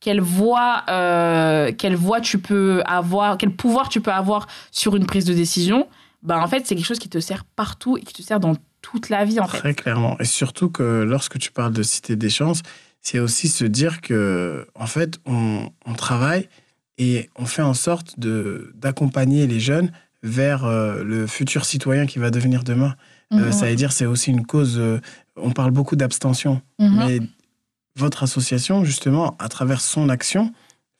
quelle, 0.00 0.20
voix, 0.20 0.82
euh, 0.88 1.72
quelle 1.76 1.96
voix 1.96 2.20
tu 2.20 2.38
peux 2.38 2.82
avoir, 2.86 3.38
quel 3.38 3.50
pouvoir 3.50 3.88
tu 3.88 4.00
peux 4.00 4.12
avoir 4.12 4.46
sur 4.70 4.96
une 4.96 5.06
prise 5.06 5.24
de 5.24 5.34
décision, 5.34 5.88
bah 6.22 6.38
en 6.40 6.46
fait, 6.48 6.66
c'est 6.66 6.74
quelque 6.74 6.86
chose 6.86 6.98
qui 6.98 7.08
te 7.08 7.20
sert 7.20 7.44
partout 7.44 7.96
et 7.96 8.02
qui 8.02 8.12
te 8.14 8.22
sert 8.22 8.40
dans 8.40 8.54
toute 8.82 9.08
la 9.08 9.24
vie, 9.24 9.40
en 9.40 9.46
fait. 9.48 9.58
Très 9.58 9.74
clairement. 9.74 10.16
Et 10.20 10.24
surtout 10.24 10.70
que 10.70 11.02
lorsque 11.02 11.38
tu 11.38 11.50
parles 11.50 11.72
de 11.72 11.82
cité 11.82 12.14
des 12.16 12.30
chances, 12.30 12.62
c'est 13.00 13.18
aussi 13.18 13.48
se 13.48 13.64
dire 13.64 14.00
que, 14.00 14.66
en 14.74 14.86
fait, 14.86 15.18
on, 15.26 15.68
on 15.86 15.94
travaille 15.94 16.48
et 16.98 17.28
on 17.36 17.46
fait 17.46 17.62
en 17.62 17.74
sorte 17.74 18.18
de 18.18 18.72
d'accompagner 18.74 19.46
les 19.46 19.60
jeunes 19.60 19.90
vers 20.22 20.64
euh, 20.64 21.04
le 21.04 21.26
futur 21.26 21.64
citoyen 21.64 22.06
qui 22.06 22.18
va 22.18 22.30
devenir 22.30 22.64
demain. 22.64 22.94
Euh, 23.32 23.46
Mhm. 23.46 23.52
ça 23.52 23.66
veut 23.66 23.74
dire 23.76 23.92
c'est 23.92 24.06
aussi 24.06 24.30
une 24.30 24.46
cause. 24.46 24.78
euh, 24.78 24.98
on 25.36 25.50
parle 25.50 25.70
beaucoup 25.72 25.96
d'abstention, 25.96 26.62
Mhm. 26.78 26.96
mais 26.98 27.20
votre 27.96 28.22
association 28.22 28.84
justement, 28.84 29.36
à 29.38 29.48
travers 29.48 29.80
son 29.80 30.08
action, 30.08 30.52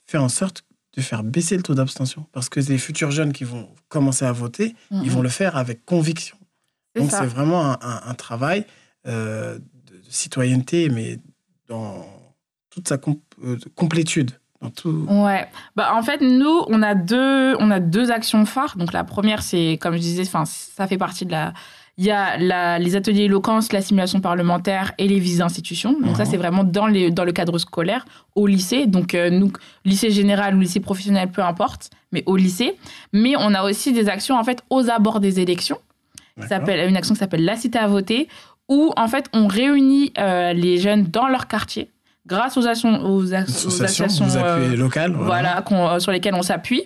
fait 0.06 0.18
en 0.18 0.28
sorte 0.28 0.62
de 0.96 1.02
faire 1.02 1.22
baisser 1.22 1.56
le 1.56 1.62
taux 1.62 1.74
d'abstention 1.74 2.26
parce 2.32 2.48
que 2.48 2.58
les 2.60 2.78
futurs 2.78 3.10
jeunes 3.10 3.32
qui 3.32 3.44
vont 3.44 3.68
commencer 3.88 4.24
à 4.24 4.32
voter, 4.32 4.74
ils 4.90 5.10
vont 5.10 5.22
le 5.22 5.28
faire 5.28 5.56
avec 5.56 5.84
conviction. 5.84 6.36
Donc 6.96 7.10
c'est 7.10 7.26
vraiment 7.26 7.64
un, 7.72 7.78
un- 7.82 8.00
un 8.06 8.14
travail 8.14 8.64
euh, 9.06 9.58
de, 9.58 10.00
citoyenneté, 10.08 10.88
mais 10.88 11.18
dans 11.68 12.06
toute 12.70 12.88
sa 12.88 12.96
com- 12.98 13.18
euh, 13.44 13.58
complétude. 13.74 14.30
Dans 14.62 14.70
tout... 14.70 15.06
Ouais. 15.10 15.46
Bah, 15.76 15.94
en 15.94 16.02
fait, 16.02 16.22
nous, 16.22 16.62
on 16.68 16.82
a 16.82 16.94
deux, 16.94 17.54
on 17.58 17.70
a 17.70 17.78
deux 17.78 18.10
actions 18.10 18.46
phares. 18.46 18.78
Donc, 18.78 18.94
la 18.94 19.04
première, 19.04 19.42
c'est, 19.42 19.78
comme 19.82 19.92
je 19.94 19.98
disais, 20.00 20.24
ça 20.24 20.86
fait 20.86 20.96
partie 20.96 21.26
de 21.26 21.32
la. 21.32 21.52
Il 21.98 22.04
y 22.04 22.10
a 22.10 22.36
la, 22.36 22.78
les 22.78 22.94
ateliers 22.94 23.22
éloquence, 23.24 23.72
la 23.72 23.80
simulation 23.80 24.20
parlementaire 24.20 24.92
et 24.98 25.08
les 25.08 25.18
visites 25.18 25.38
d'institutions. 25.38 25.92
Donc, 25.98 26.16
ça, 26.16 26.24
Mhm. 26.24 26.30
c'est 26.30 26.36
vraiment 26.36 26.62
dans, 26.64 26.86
les, 26.86 27.10
dans 27.10 27.24
le 27.24 27.32
cadre 27.32 27.56
scolaire, 27.58 28.04
au 28.34 28.46
lycée. 28.46 28.86
Donc, 28.86 29.14
euh, 29.14 29.30
nous, 29.30 29.50
lycée 29.86 30.10
général 30.10 30.54
ou 30.56 30.60
lycée 30.60 30.80
professionnel, 30.80 31.30
peu 31.30 31.42
importe, 31.42 31.88
mais 32.12 32.22
au 32.26 32.36
lycée. 32.36 32.76
Mais 33.14 33.34
on 33.38 33.54
a 33.54 33.62
aussi 33.62 33.92
des 33.94 34.08
actions, 34.10 34.36
en 34.38 34.44
fait, 34.44 34.62
aux 34.68 34.90
abords 34.90 35.20
des 35.20 35.40
élections. 35.40 35.78
S'appelle 36.48 36.86
une 36.86 36.98
action 36.98 37.14
qui 37.14 37.18
s'appelle 37.20 37.46
La 37.46 37.56
Cité 37.56 37.78
à 37.78 37.86
voter, 37.86 38.28
où 38.68 38.92
en 38.98 39.08
fait 39.08 39.26
on 39.32 39.46
réunit 39.46 40.12
euh, 40.18 40.52
les 40.52 40.76
jeunes 40.76 41.04
dans 41.04 41.28
leur 41.28 41.46
quartier 41.46 41.88
grâce 42.26 42.58
aux, 42.58 42.66
actions, 42.66 43.00
aux, 43.06 43.32
as- 43.32 43.44
aux 43.44 43.44
Association, 43.44 44.04
associations 44.04 44.44
euh, 44.44 44.76
local. 44.76 45.12
voilà, 45.16 45.64
euh, 45.72 45.98
sur 45.98 46.12
lesquelles 46.12 46.34
on 46.34 46.42
s'appuie. 46.42 46.82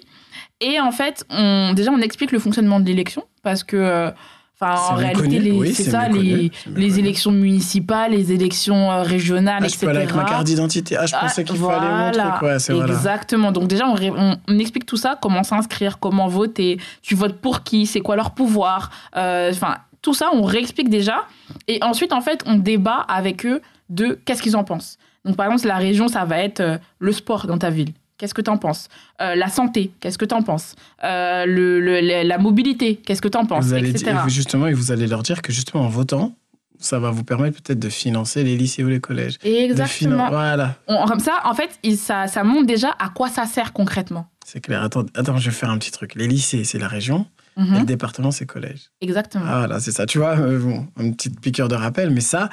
Et 0.60 0.78
en 0.78 0.92
fait, 0.92 1.24
on, 1.30 1.72
déjà 1.74 1.90
on 1.90 1.98
explique 2.00 2.30
le 2.30 2.38
fonctionnement 2.38 2.78
de 2.78 2.86
l'élection 2.86 3.24
parce 3.42 3.64
que, 3.64 4.12
enfin, 4.60 4.74
en 4.80 4.96
C'est 4.98 5.04
réalité, 5.04 5.38
les- 5.38 5.50
Oui, 5.52 5.72
c'est 5.74 5.84
c'est 5.84 5.90
ça, 5.90 6.08
les, 6.08 6.98
élections 6.98 7.30
municipales, 7.32 8.12
les 8.12 8.32
élections 8.32 8.90
euh, 8.92 9.02
régionales, 9.02 9.62
Ah, 9.64 9.68
je 9.68 9.74
etc. 9.74 9.86
peux 9.86 9.88
aller 9.90 9.98
avec 10.00 10.14
ma 10.14 10.24
carte 10.24 10.44
d'identité. 10.44 10.96
Ah, 10.96 11.06
je 11.06 11.14
Ah, 11.16 11.20
pensais 11.22 11.44
qu'il 11.44 11.56
voilà. 11.56 12.12
fallait. 12.40 12.58
C'est 12.58 12.72
voilà. 12.72 12.92
Exactement. 12.94 13.52
Donc 13.52 13.68
déjà, 13.68 13.86
on, 13.86 13.94
ré- 13.94 14.10
on- 14.14 14.36
on 14.48 14.58
explique 14.58 14.86
tout 14.86 14.96
ça, 14.96 15.18
comment 15.20 15.42
s'inscrire, 15.42 15.98
comment 15.98 16.28
voter, 16.28 16.78
tu 17.02 17.14
votes 17.14 17.40
pour 17.40 17.62
qui, 17.62 17.86
c'est 17.86 18.00
quoi 18.00 18.16
leur 18.16 18.32
pouvoir. 18.32 18.90
euh, 19.16 19.50
Enfin, 19.52 19.76
tout 20.02 20.14
ça, 20.14 20.30
on 20.32 20.42
réexplique 20.42 20.88
déjà. 20.88 21.24
Et 21.68 21.78
ensuite, 21.82 22.12
en 22.12 22.20
fait, 22.20 22.42
on 22.46 22.54
débat 22.54 23.04
avec 23.08 23.44
eux 23.46 23.60
de 23.88 24.18
qu'est-ce 24.24 24.42
qu'ils 24.42 24.56
en 24.56 24.64
pensent. 24.64 24.98
Donc 25.24 25.36
par 25.36 25.46
exemple, 25.46 25.66
la 25.66 25.76
région, 25.76 26.08
ça 26.08 26.24
va 26.24 26.38
être 26.38 26.60
euh, 26.60 26.78
le 26.98 27.12
sport 27.12 27.46
dans 27.46 27.58
ta 27.58 27.68
ville. 27.70 27.92
Qu'est-ce 28.20 28.34
que 28.34 28.42
tu 28.42 28.50
en 28.50 28.58
penses? 28.58 28.88
Euh, 29.22 29.34
La 29.34 29.48
santé, 29.48 29.92
qu'est-ce 29.98 30.18
que 30.18 30.26
tu 30.26 30.34
en 30.34 30.42
penses? 30.42 30.74
Euh, 31.04 31.46
le, 31.46 32.22
La 32.28 32.36
mobilité, 32.36 32.96
qu'est-ce 32.96 33.22
que 33.22 33.28
tu 33.28 33.38
en 33.38 33.46
penses 33.46 33.64
Vous 33.64 33.72
allez 33.72 33.88
etc. 33.90 34.12
dire- 34.12 34.28
justement, 34.28 34.66
et 34.66 34.74
vous 34.74 34.92
allez 34.92 35.06
leur 35.06 35.22
dire 35.22 35.40
que 35.40 35.52
justement 35.52 35.84
en 35.84 35.88
votant, 35.88 36.36
ça 36.78 36.98
va 36.98 37.10
vous 37.10 37.24
permettre 37.24 37.62
peut-être 37.62 37.78
de 37.78 37.88
financer 37.88 38.44
les 38.44 38.56
lycées 38.58 38.84
ou 38.84 38.88
les 38.88 39.00
collèges. 39.00 39.38
Exactement. 39.42 40.28
Voilà, 40.28 40.76
On- 40.86 41.06
comme 41.06 41.20
ça, 41.20 41.40
en 41.44 41.54
fait, 41.54 41.70
il- 41.82 41.96
ça, 41.96 42.26
ça 42.26 42.44
montre 42.44 42.66
déjà 42.66 42.94
à 42.98 43.08
quoi 43.08 43.28
ça 43.30 43.46
sert 43.46 43.72
concrètement. 43.72 44.26
c'est 44.44 44.60
clair. 44.60 44.82
Attends, 44.82 45.06
attends, 45.14 45.36
je 45.38 45.48
vais 45.48 45.54
faire 45.56 45.70
un 45.70 45.78
petit 45.78 45.90
truc. 45.92 46.14
Les 46.14 46.26
lycées, 46.28 46.64
c'est 46.64 46.78
la 46.78 46.88
région. 46.88 47.26
Mhm. 47.56 47.74
Et 47.74 47.78
le 47.80 47.86
département, 47.86 48.30
c'est 48.30 48.46
collège. 48.46 48.90
Exactement. 49.00 49.44
Ah, 49.46 49.58
voilà, 49.60 49.80
c'est 49.80 49.92
ça. 49.92 50.06
Tu 50.06 50.18
vois, 50.18 50.38
euh, 50.38 50.58
bon, 50.58 50.86
une 50.98 51.14
petite 51.16 51.40
piqûre 51.40 51.68
de 51.68 51.74
rappel, 51.74 52.10
mais 52.10 52.20
ça, 52.20 52.48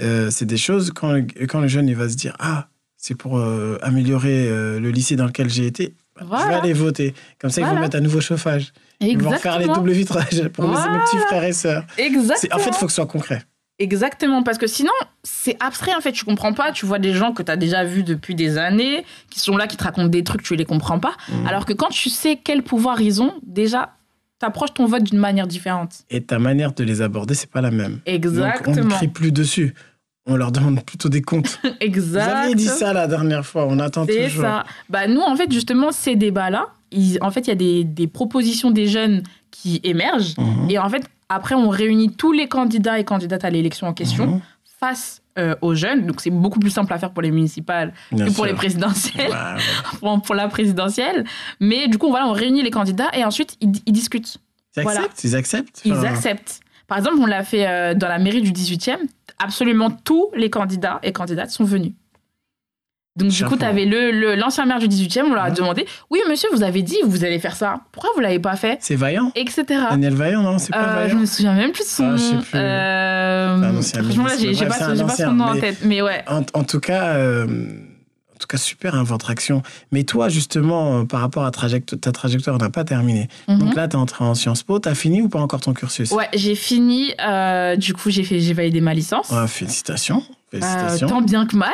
euh, 0.00 0.30
c'est 0.30 0.46
des 0.46 0.56
choses 0.56 0.90
quand 0.92 1.14
quand 1.48 1.60
le 1.60 1.68
jeune 1.68 1.88
il 1.88 1.96
va 1.96 2.08
se 2.08 2.16
dire 2.16 2.34
Ah, 2.38 2.68
c'est 3.02 3.16
pour 3.16 3.36
euh, 3.38 3.78
améliorer 3.82 4.48
euh, 4.48 4.78
le 4.78 4.90
lycée 4.90 5.16
dans 5.16 5.26
lequel 5.26 5.50
j'ai 5.50 5.66
été, 5.66 5.94
je 6.16 6.22
vais 6.22 6.28
Voilà. 6.28 6.58
aller 6.58 6.72
voter. 6.72 7.14
Comme 7.40 7.50
ça, 7.50 7.60
ils 7.60 7.64
vont 7.64 7.70
Voilà. 7.70 7.80
mettre 7.86 7.96
un 7.96 8.00
nouveau 8.00 8.20
chauffage. 8.20 8.72
Ils 9.00 9.18
vont 9.20 9.32
faire 9.32 9.58
les 9.58 9.64
Exactement. 9.64 9.74
doubles 9.74 9.90
vitrages 9.92 10.48
pour 10.52 10.64
mes- 10.64 10.70
mes 10.70 10.76
Voilà. 10.76 10.98
petits 11.00 11.18
frères 11.26 11.42
et 11.44 11.52
sœurs. 11.52 11.84
Exactement. 11.98 12.54
En 12.54 12.58
fait, 12.60 12.70
il 12.70 12.76
faut 12.76 12.86
que 12.86 12.92
ce 12.92 12.96
soit 12.96 13.06
concret. 13.06 13.42
Exactement, 13.80 14.44
parce 14.44 14.58
que 14.58 14.68
sinon, 14.68 14.92
c'est 15.24 15.56
abstrait 15.60 15.92
en 15.96 16.00
fait, 16.00 16.12
tu 16.12 16.24
comprends 16.24 16.52
pas. 16.52 16.70
Tu 16.70 16.86
vois 16.86 17.00
des 17.00 17.12
gens 17.12 17.32
que 17.32 17.42
tu 17.42 17.50
as 17.50 17.56
déjà 17.56 17.82
vus 17.82 18.04
depuis 18.04 18.36
des 18.36 18.56
années, 18.56 19.04
qui 19.30 19.40
sont 19.40 19.56
là, 19.56 19.66
qui 19.66 19.76
te 19.76 19.82
racontent 19.82 20.06
des 20.08 20.22
trucs, 20.22 20.44
tu 20.44 20.54
les 20.54 20.64
comprends 20.64 21.00
pas. 21.00 21.14
Mhm. 21.28 21.46
Alors 21.48 21.64
que 21.66 21.72
quand 21.72 21.88
tu 21.88 22.08
sais 22.08 22.38
quel 22.42 22.62
pouvoir 22.62 23.00
ils 23.00 23.20
ont, 23.20 23.34
déjà, 23.44 23.94
t'approches 24.38 24.74
ton 24.74 24.86
vote 24.86 25.02
d'une 25.02 25.18
manière 25.18 25.48
différente. 25.48 26.04
Et 26.10 26.20
ta 26.22 26.38
manière 26.38 26.72
de 26.72 26.84
les 26.84 27.02
aborder, 27.02 27.34
c'est 27.34 27.50
pas 27.50 27.60
la 27.60 27.72
même. 27.72 27.94
Donc, 27.94 28.00
on 28.06 28.10
ne 28.10 28.14
Exactement. 28.14 28.94
crie 28.94 29.08
plus 29.08 29.32
dessus. 29.32 29.74
On 30.26 30.36
leur 30.36 30.52
demande 30.52 30.84
plutôt 30.84 31.08
des 31.08 31.20
comptes. 31.22 31.58
Vous 31.64 31.70
Exactement. 31.80 32.36
aviez 32.42 32.54
dit 32.54 32.66
ça 32.66 32.92
la 32.92 33.06
dernière 33.08 33.44
fois, 33.44 33.66
on 33.68 33.78
attend 33.80 34.06
toujours. 34.06 34.42
ça. 34.42 34.64
Bah, 34.88 35.06
nous, 35.08 35.20
en 35.20 35.34
fait, 35.36 35.50
justement, 35.52 35.90
ces 35.90 36.14
débats-là, 36.16 36.68
en 37.20 37.30
fait, 37.30 37.40
il 37.40 37.48
y 37.48 37.52
a 37.52 37.56
des, 37.56 37.84
des 37.84 38.06
propositions 38.06 38.70
des 38.70 38.86
jeunes 38.86 39.22
qui 39.50 39.80
émergent. 39.82 40.36
Mhm. 40.38 40.70
Et 40.70 40.78
en 40.78 40.88
fait, 40.88 41.04
après, 41.28 41.54
on 41.54 41.68
réunit 41.68 42.10
tous 42.12 42.32
les 42.32 42.46
candidats 42.46 42.98
et 42.98 43.04
candidates 43.04 43.44
à 43.44 43.50
l'élection 43.50 43.86
en 43.88 43.92
question 43.94 44.26
Mhm. 44.26 44.40
face 44.78 45.22
euh, 45.38 45.54
aux 45.62 45.74
jeunes. 45.74 46.06
Donc, 46.06 46.20
c'est 46.20 46.30
beaucoup 46.30 46.60
plus 46.60 46.70
simple 46.70 46.92
à 46.92 46.98
faire 46.98 47.10
pour 47.10 47.22
les 47.22 47.30
municipales 47.30 47.92
Bien 48.12 48.26
que 48.26 48.30
pour 48.30 48.44
sûr. 48.44 48.46
les 48.46 48.54
présidentielles. 48.54 49.30
Ouais. 49.30 49.62
pour, 50.00 50.20
pour 50.22 50.34
la 50.34 50.46
présidentielle. 50.48 51.24
Mais 51.58 51.88
du 51.88 51.96
coup, 51.98 52.10
voilà, 52.10 52.26
on 52.28 52.32
réunit 52.32 52.62
les 52.62 52.70
candidats 52.70 53.08
et 53.14 53.24
ensuite, 53.24 53.56
ils, 53.62 53.72
ils 53.86 53.92
discutent. 53.92 54.36
Ils 54.76 54.82
Voilà. 54.82 55.00
acceptent, 55.00 55.24
ils 55.24 55.34
acceptent. 55.36 55.80
Ils 55.86 56.06
acceptent. 56.06 56.60
Par 56.86 56.98
exemple, 56.98 57.16
on 57.20 57.26
l'a 57.26 57.42
fait 57.44 57.66
euh, 57.66 57.94
dans 57.94 58.08
la 58.08 58.18
mairie 58.18 58.42
du 58.42 58.52
18e. 58.52 58.98
Absolument 59.42 59.90
tous 59.90 60.28
les 60.36 60.50
candidats 60.50 61.00
et 61.02 61.12
candidates 61.12 61.50
sont 61.50 61.64
venus. 61.64 61.92
Donc, 63.14 63.28
du 63.28 63.44
coup, 63.44 63.58
tu 63.58 63.64
avais 63.64 63.84
l'ancien 63.84 64.64
le, 64.64 64.68
maire 64.68 64.78
du 64.78 64.88
18e, 64.88 65.24
on 65.26 65.34
leur 65.34 65.44
a 65.44 65.48
Ouais. 65.48 65.54
demandé 65.54 65.86
Oui, 66.10 66.20
monsieur, 66.30 66.48
vous 66.52 66.62
avez 66.62 66.80
dit, 66.80 66.96
vous 67.04 67.24
allez 67.24 67.38
faire 67.38 67.54
ça. 67.56 67.80
Pourquoi 67.92 68.10
vous 68.14 68.20
l'avez 68.20 68.38
pas 68.38 68.56
fait? 68.56 68.78
C'est 68.80 68.94
Vaillant 68.96 69.30
Etc. 69.34 69.64
Daniel 69.68 70.14
Vaillant, 70.14 70.42
non 70.42 70.56
C'est 70.56 70.72
pas 70.72 70.78
Euh, 70.78 70.92
je 71.02 71.08
Vaillant 71.08 71.18
me 71.20 71.26
souviens 71.26 71.52
même 71.54 71.72
plus 71.72 71.84
de 71.84 71.88
son 71.90 72.12
Ah, 72.12 72.16
je 72.16 72.22
sais 72.22 72.34
nom. 72.34 72.40
plus. 72.40 72.50
Euh, 72.58 73.82
franchement, 73.82 74.26
j'ai 74.38 74.66
pas, 74.66 74.78
pas 74.78 75.14
son 75.14 75.32
nom 75.32 75.44
en 75.44 75.58
tête. 75.60 75.80
Mais 75.84 76.00
ouais. 76.00 76.24
En, 76.26 76.40
en 76.54 76.64
tout 76.64 76.80
cas, 76.80 77.16
euh, 77.16 77.46
tout 78.42 78.46
cas, 78.48 78.58
super 78.58 78.94
hein, 78.94 79.02
votre 79.04 79.30
action. 79.30 79.62
Mais 79.92 80.02
toi, 80.04 80.28
justement, 80.28 81.00
euh, 81.00 81.04
par 81.04 81.20
rapport 81.20 81.44
à 81.44 81.50
trajecto- 81.50 81.96
ta 81.96 82.12
trajectoire, 82.12 82.56
on 82.56 82.58
n'a 82.58 82.70
pas 82.70 82.84
terminé. 82.84 83.28
Mhm. 83.48 83.58
Donc 83.58 83.74
là, 83.76 83.88
tu 83.88 83.96
es 83.96 83.98
entré 83.98 84.24
en 84.24 84.34
Sciences 84.34 84.62
Po. 84.62 84.78
Tu 84.80 84.88
as 84.88 84.94
fini 84.94 85.22
ou 85.22 85.28
pas 85.28 85.40
encore 85.40 85.60
ton 85.60 85.72
cursus? 85.72 86.10
Ouais, 86.10 86.28
j'ai 86.34 86.54
fini. 86.54 87.12
euh, 87.26 87.76
du 87.76 87.94
coup, 87.94 88.10
j'ai 88.10 88.24
fait- 88.24 88.40
j'ai 88.40 88.52
validé 88.54 88.80
ma 88.80 88.94
licence. 88.94 89.30
Ouais, 89.30 89.46
Félicitations. 89.46 90.22
Euh, 90.54 90.98
tant 91.08 91.22
bien 91.22 91.46
que 91.46 91.56
mal. 91.56 91.72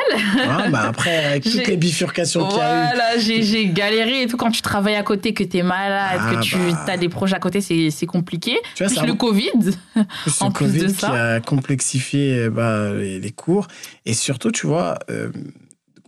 Ah, 0.49 0.69
bah 0.71 0.83
après, 0.89 1.25
avec 1.25 1.43
toutes 1.43 1.67
les 1.67 1.77
bifurcations 1.77 2.47
qu'il 2.47 2.59
y 2.59 2.61
a. 2.61 2.87
Voilà, 2.87 3.19
j'ai 3.19 3.43
j'ai 3.43 3.67
galéré 3.67 4.23
et 4.23 4.27
tout. 4.29 4.37
Quand 4.37 4.53
tu 4.53 4.63
travailles 4.63 4.95
à 4.95 5.03
côté, 5.03 5.35
que 5.35 5.43
t'es 5.43 5.65
malade, 5.65 6.21
Ah 6.23 6.35
que 6.37 6.41
tu 6.43 6.57
bah. 6.57 6.85
as 6.93 6.97
des 6.97 7.09
projets 7.09 7.35
à 7.35 7.41
côté, 7.41 7.61
c'est 7.61 8.07
compliqué. 8.07 8.57
Tu 8.77 8.85
vois, 8.85 8.87
Plus 8.93 9.01
c'est 9.01 9.07
le 9.07 9.15
un- 9.15 9.17
Covid. 9.17 9.51
plus 10.23 10.43
en 10.43 10.47
le 10.47 10.53
plus 10.53 10.67
Covid 10.67 10.79
de 10.79 10.87
qui 10.87 10.95
ça. 10.95 11.11
a 11.35 11.41
complexifié 11.41 12.49
bah, 12.51 12.93
les, 12.95 13.19
les 13.19 13.31
cours. 13.33 13.67
Et 14.07 14.15
surtout, 14.15 14.53
tu 14.53 14.69
vois, 14.69 14.99
euh, 15.11 15.31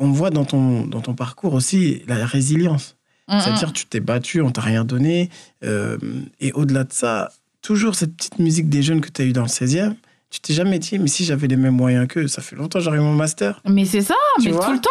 on 0.01 0.11
voit 0.11 0.31
dans 0.31 0.45
ton, 0.45 0.85
dans 0.87 1.01
ton 1.01 1.15
parcours 1.15 1.55
aussi 1.55 2.03
la 2.09 2.27
résilience. 2.27 2.97
C'est-à-dire, 3.29 3.73
tu 3.73 3.87
t'es 3.87 4.01
battu, 4.01 4.41
on 4.41 4.51
t'a 4.51 4.61
rien 4.61 4.85
donné. 4.85 5.31
euh, 5.63 5.97
et 6.41 6.51
au-delà 6.53 6.83
de 6.83 6.93
ça, 6.93 7.31
toujours 7.63 7.95
cette 7.95 8.17
petite 8.17 8.41
musique 8.41 8.69
des 8.69 8.83
jeunes 8.83 9.01
que 9.01 9.09
tu 9.09 9.23
as 9.23 9.25
eu 9.25 9.33
dans 9.33 9.43
le 9.43 9.47
16e, 9.49 9.95
tu 10.31 10.41
t'es 10.41 10.53
jamais 10.53 10.81
dit, 10.81 10.99
mais 10.99 11.07
si 11.07 11.25
j'avais 11.25 11.47
les 11.47 11.55
mêmes 11.57 11.77
moyens 11.77 12.09
qu'eux, 12.09 12.27
ça 12.27 12.43
fait 12.43 12.57
longtemps 12.57 12.81
que 12.81 12.85
j'aurais 12.85 12.97
eu 12.99 13.03
mon 13.03 13.15
master. 13.15 13.61
Mais 13.69 13.85
c'est 13.85 14.01
ça, 14.01 14.17
Tu 14.41 14.47
mais 14.51 14.59
tout 14.59 14.73
le 14.73 14.81
temps. 14.81 14.91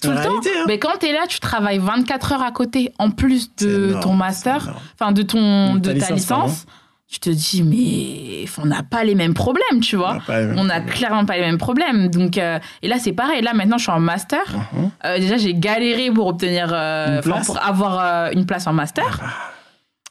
Tout 0.00 0.10
le 0.10 0.16
temps. 0.22 0.36
Hein 0.38 0.64
Mais 0.66 0.78
quand 0.78 0.96
t'es 1.00 1.12
là, 1.12 1.26
tu 1.28 1.38
travailles 1.38 1.78
24 1.78 2.32
heures 2.32 2.42
à 2.42 2.50
côté, 2.52 2.92
en 2.98 3.10
plus 3.10 3.54
de 3.56 3.88
énorme, 3.88 4.02
ton 4.02 4.12
master, 4.14 4.74
enfin 4.98 5.12
de 5.12 5.20
ton 5.22 5.74
De 5.74 5.92
de 5.92 5.98
ta 6.00 6.06
ta 6.06 6.14
licence, 6.14 6.26
pardon. 6.26 6.44
licence. 6.46 6.66
Tu 7.08 7.20
te 7.20 7.30
dis, 7.30 7.62
mais 7.62 8.50
on 8.60 8.66
n'a 8.66 8.82
pas 8.82 9.04
les 9.04 9.14
mêmes 9.14 9.34
problèmes, 9.34 9.80
tu 9.80 9.94
vois. 9.94 10.18
On 10.28 10.64
n'a 10.64 10.80
clairement 10.80 11.24
pas 11.24 11.36
les 11.36 11.42
mêmes 11.42 11.58
problèmes. 11.58 12.08
Donc, 12.08 12.36
euh, 12.36 12.58
et 12.82 12.88
là, 12.88 12.96
c'est 12.98 13.12
pareil. 13.12 13.42
Là, 13.42 13.54
maintenant, 13.54 13.78
je 13.78 13.84
suis 13.84 13.92
en 13.92 14.00
master. 14.00 14.42
Mhm. 14.72 14.90
Euh, 15.04 15.18
déjà, 15.18 15.36
j'ai 15.36 15.54
galéré 15.54 16.10
pour 16.10 16.26
obtenir, 16.26 16.70
euh, 16.72 17.22
pour 17.22 17.62
avoir 17.62 18.32
une 18.32 18.44
place 18.44 18.66
en 18.66 18.72
master. 18.72 19.20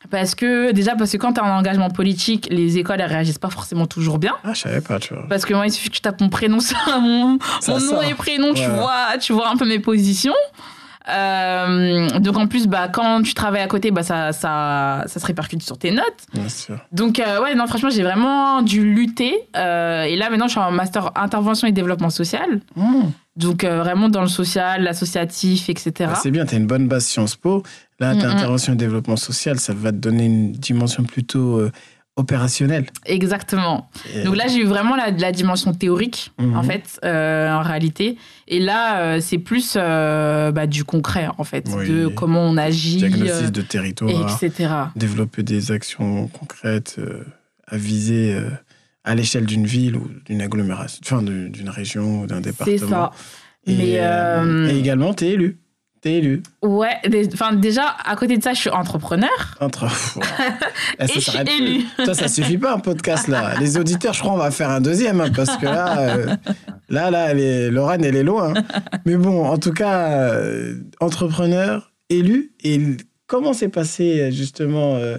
Parce 0.10 0.36
que, 0.36 0.72
déjà, 0.72 0.96
parce 0.96 1.12
que 1.12 1.18
quand 1.18 1.34
tu 1.34 1.42
en 1.42 1.58
engagement 1.58 1.90
politique, 1.90 2.48
les 2.52 2.78
écoles, 2.78 3.02
elles 3.02 3.10
réagissent 3.10 3.40
pas 3.40 3.50
forcément 3.50 3.88
toujours 3.88 4.20
bien. 4.20 4.34
Ah, 4.44 4.54
je 4.54 4.62
savais 4.62 4.82
pas, 4.82 5.00
tu 5.00 5.14
vois. 5.14 5.26
Parce 5.28 5.46
que 5.46 5.54
moi, 5.54 5.66
il 5.66 5.72
suffit 5.72 5.90
que 5.90 5.96
tu 5.96 6.02
tapes 6.02 6.22
mon 6.22 6.30
prénom 6.30 6.60
sur 6.60 6.78
mon, 7.02 7.40
Ça 7.60 7.74
mon 7.74 7.80
nom 7.80 8.02
et 8.02 8.14
prénom, 8.14 8.54
tu, 8.54 8.66
vois, 8.68 9.18
tu 9.20 9.34
vois 9.34 9.50
un 9.50 9.58
peu 9.58 9.68
mes 9.68 9.80
positions. 9.80 10.34
Euh, 11.10 12.20
donc 12.20 12.38
en 12.38 12.48
plus, 12.48 12.68
bah, 12.68 12.88
quand 12.88 13.22
tu 13.22 13.34
travailles 13.34 13.62
à 13.62 13.68
côté, 13.68 13.92
bah, 13.92 14.04
ça, 14.04 14.32
ça, 14.32 15.04
ça 15.08 15.20
se 15.20 15.26
répercute 15.26 15.62
sur 15.62 15.78
tes 15.78 15.92
notes. 15.92 16.26
Bien 16.34 16.50
sûr. 16.50 16.78
Donc 16.92 17.20
euh, 17.20 17.42
ouais, 17.42 17.56
non, 17.56 17.68
franchement, 17.68 17.90
j'ai 17.90 18.04
vraiment 18.04 18.62
dû 18.62 18.94
lutter. 18.94 19.34
Euh, 19.56 20.04
et 20.04 20.16
là, 20.16 20.30
maintenant, 20.30 20.48
je 20.48 20.52
suis 20.52 20.60
en 20.60 20.72
master 20.72 21.12
intervention 21.16 21.68
et 21.68 21.72
développement 21.72 22.10
social. 22.10 22.62
Mhm. 22.76 23.12
Donc 23.36 23.66
vraiment 23.66 24.08
dans 24.08 24.22
le 24.22 24.28
social, 24.30 24.84
l'associatif, 24.84 25.70
etc. 25.70 26.10
Ah, 26.14 26.20
c'est 26.22 26.32
bien, 26.32 26.46
tu 26.46 26.56
as 26.56 26.58
une 26.58 26.68
bonne 26.68 26.88
base 26.88 27.06
Sciences 27.06 27.36
Po. 27.36 27.64
Là, 28.00 28.14
ta 28.16 28.16
Mm, 28.16 28.20
mm. 28.20 28.36
intervention 28.36 28.74
et 28.74 28.76
développement 28.78 29.16
social, 29.18 29.60
ça 29.60 29.74
va 29.74 29.92
te 29.92 29.98
donner 29.98 30.26
une 30.26 30.52
dimension 30.54 31.04
plutôt 31.04 31.62
opérationnelle. 32.18 32.86
Exactement. 33.06 33.90
Et- 34.16 34.24
Donc 34.24 34.36
là, 34.38 34.48
j'ai 34.48 34.60
eu 34.60 34.66
vraiment 34.66 34.96
la, 34.96 35.12
la 35.12 35.32
dimension 35.32 35.74
théorique, 35.74 36.32
Mhm. 36.40 36.56
en 36.56 36.64
fait, 36.64 37.00
euh, 37.04 37.52
en 37.54 37.62
réalité. 37.62 38.18
Et 38.48 38.60
là, 38.60 39.00
euh, 39.02 39.20
c'est 39.22 39.38
plus 39.38 39.74
euh, 39.78 40.52
bah, 40.52 40.66
du 40.68 40.84
concret, 40.86 41.28
en 41.38 41.44
fait, 41.44 41.68
Oui. 41.76 41.90
de 41.90 42.08
comment 42.08 42.42
on 42.44 42.56
agit, 42.58 42.98
diagnostic 42.98 43.52
de 43.52 43.62
territoire, 43.62 44.40
etc. 44.42 44.70
développer 44.96 45.44
des 45.44 45.72
actions 45.72 46.28
concrètes 46.28 47.00
à 47.68 47.78
viser 47.78 48.38
à 49.04 49.14
l'échelle 49.16 49.46
d'une 49.46 49.66
ville 49.66 49.98
ou 49.98 50.10
d'une 50.26 50.42
agglomération, 50.42 51.02
enfin 51.04 51.22
d'une 51.24 51.70
région 51.70 52.22
ou 52.22 52.28
d'un 52.28 52.38
C'est 52.38 52.42
département. 52.44 52.90
ça. 52.90 53.12
Et, 53.68 53.76
Mais, 53.76 54.72
et 54.74 54.78
également, 54.80 55.14
tu 55.14 55.26
es 55.26 55.30
élu. 55.32 55.58
Élu. 56.06 56.44
Ouais, 56.62 57.02
enfin 57.34 57.54
déjà, 57.54 57.96
à 58.06 58.16
côté 58.16 58.38
de 58.38 58.44
ça, 58.44 58.54
je 58.54 58.60
suis 58.60 58.70
entrepreneur. 58.70 59.30
Entre... 59.60 59.88
Eh, 61.00 61.04
Et 61.04 61.08
ça 61.08 61.14
je 61.16 61.20
suis 61.20 61.32
s'arrête 61.32 61.50
élu. 61.50 61.84
Toi, 62.04 62.14
ça 62.14 62.28
suffit 62.28 62.58
pas 62.58 62.74
un 62.74 62.80
podcast 62.80 63.28
là. 63.28 63.56
Les 63.60 63.78
auditeurs, 63.78 64.14
je 64.14 64.20
crois, 64.20 64.34
on 64.34 64.38
va 64.38 64.52
faire 64.52 64.70
un 64.70 64.82
deuxième 64.82 65.20
hein, 65.20 65.32
parce 65.36 65.58
que 65.58 65.66
là, 65.66 66.00
euh, 66.00 66.36
là, 66.90 67.12
là, 67.12 67.32
elle 67.32 67.40
est, 67.40 67.72
Lorraine, 67.72 68.04
elle 68.04 68.16
est 68.16 68.24
loin. 68.24 68.54
Mais 69.06 69.16
bon, 69.16 69.46
en 69.46 69.58
tout 69.58 69.74
cas, 69.74 70.10
euh, 70.10 70.76
entrepreneur, 71.00 71.92
élu. 72.10 72.54
Et 72.64 72.80
comment 73.28 73.54
s'est 73.54 73.70
passé 73.70 74.32
justement 74.32 74.96
euh, 74.96 75.18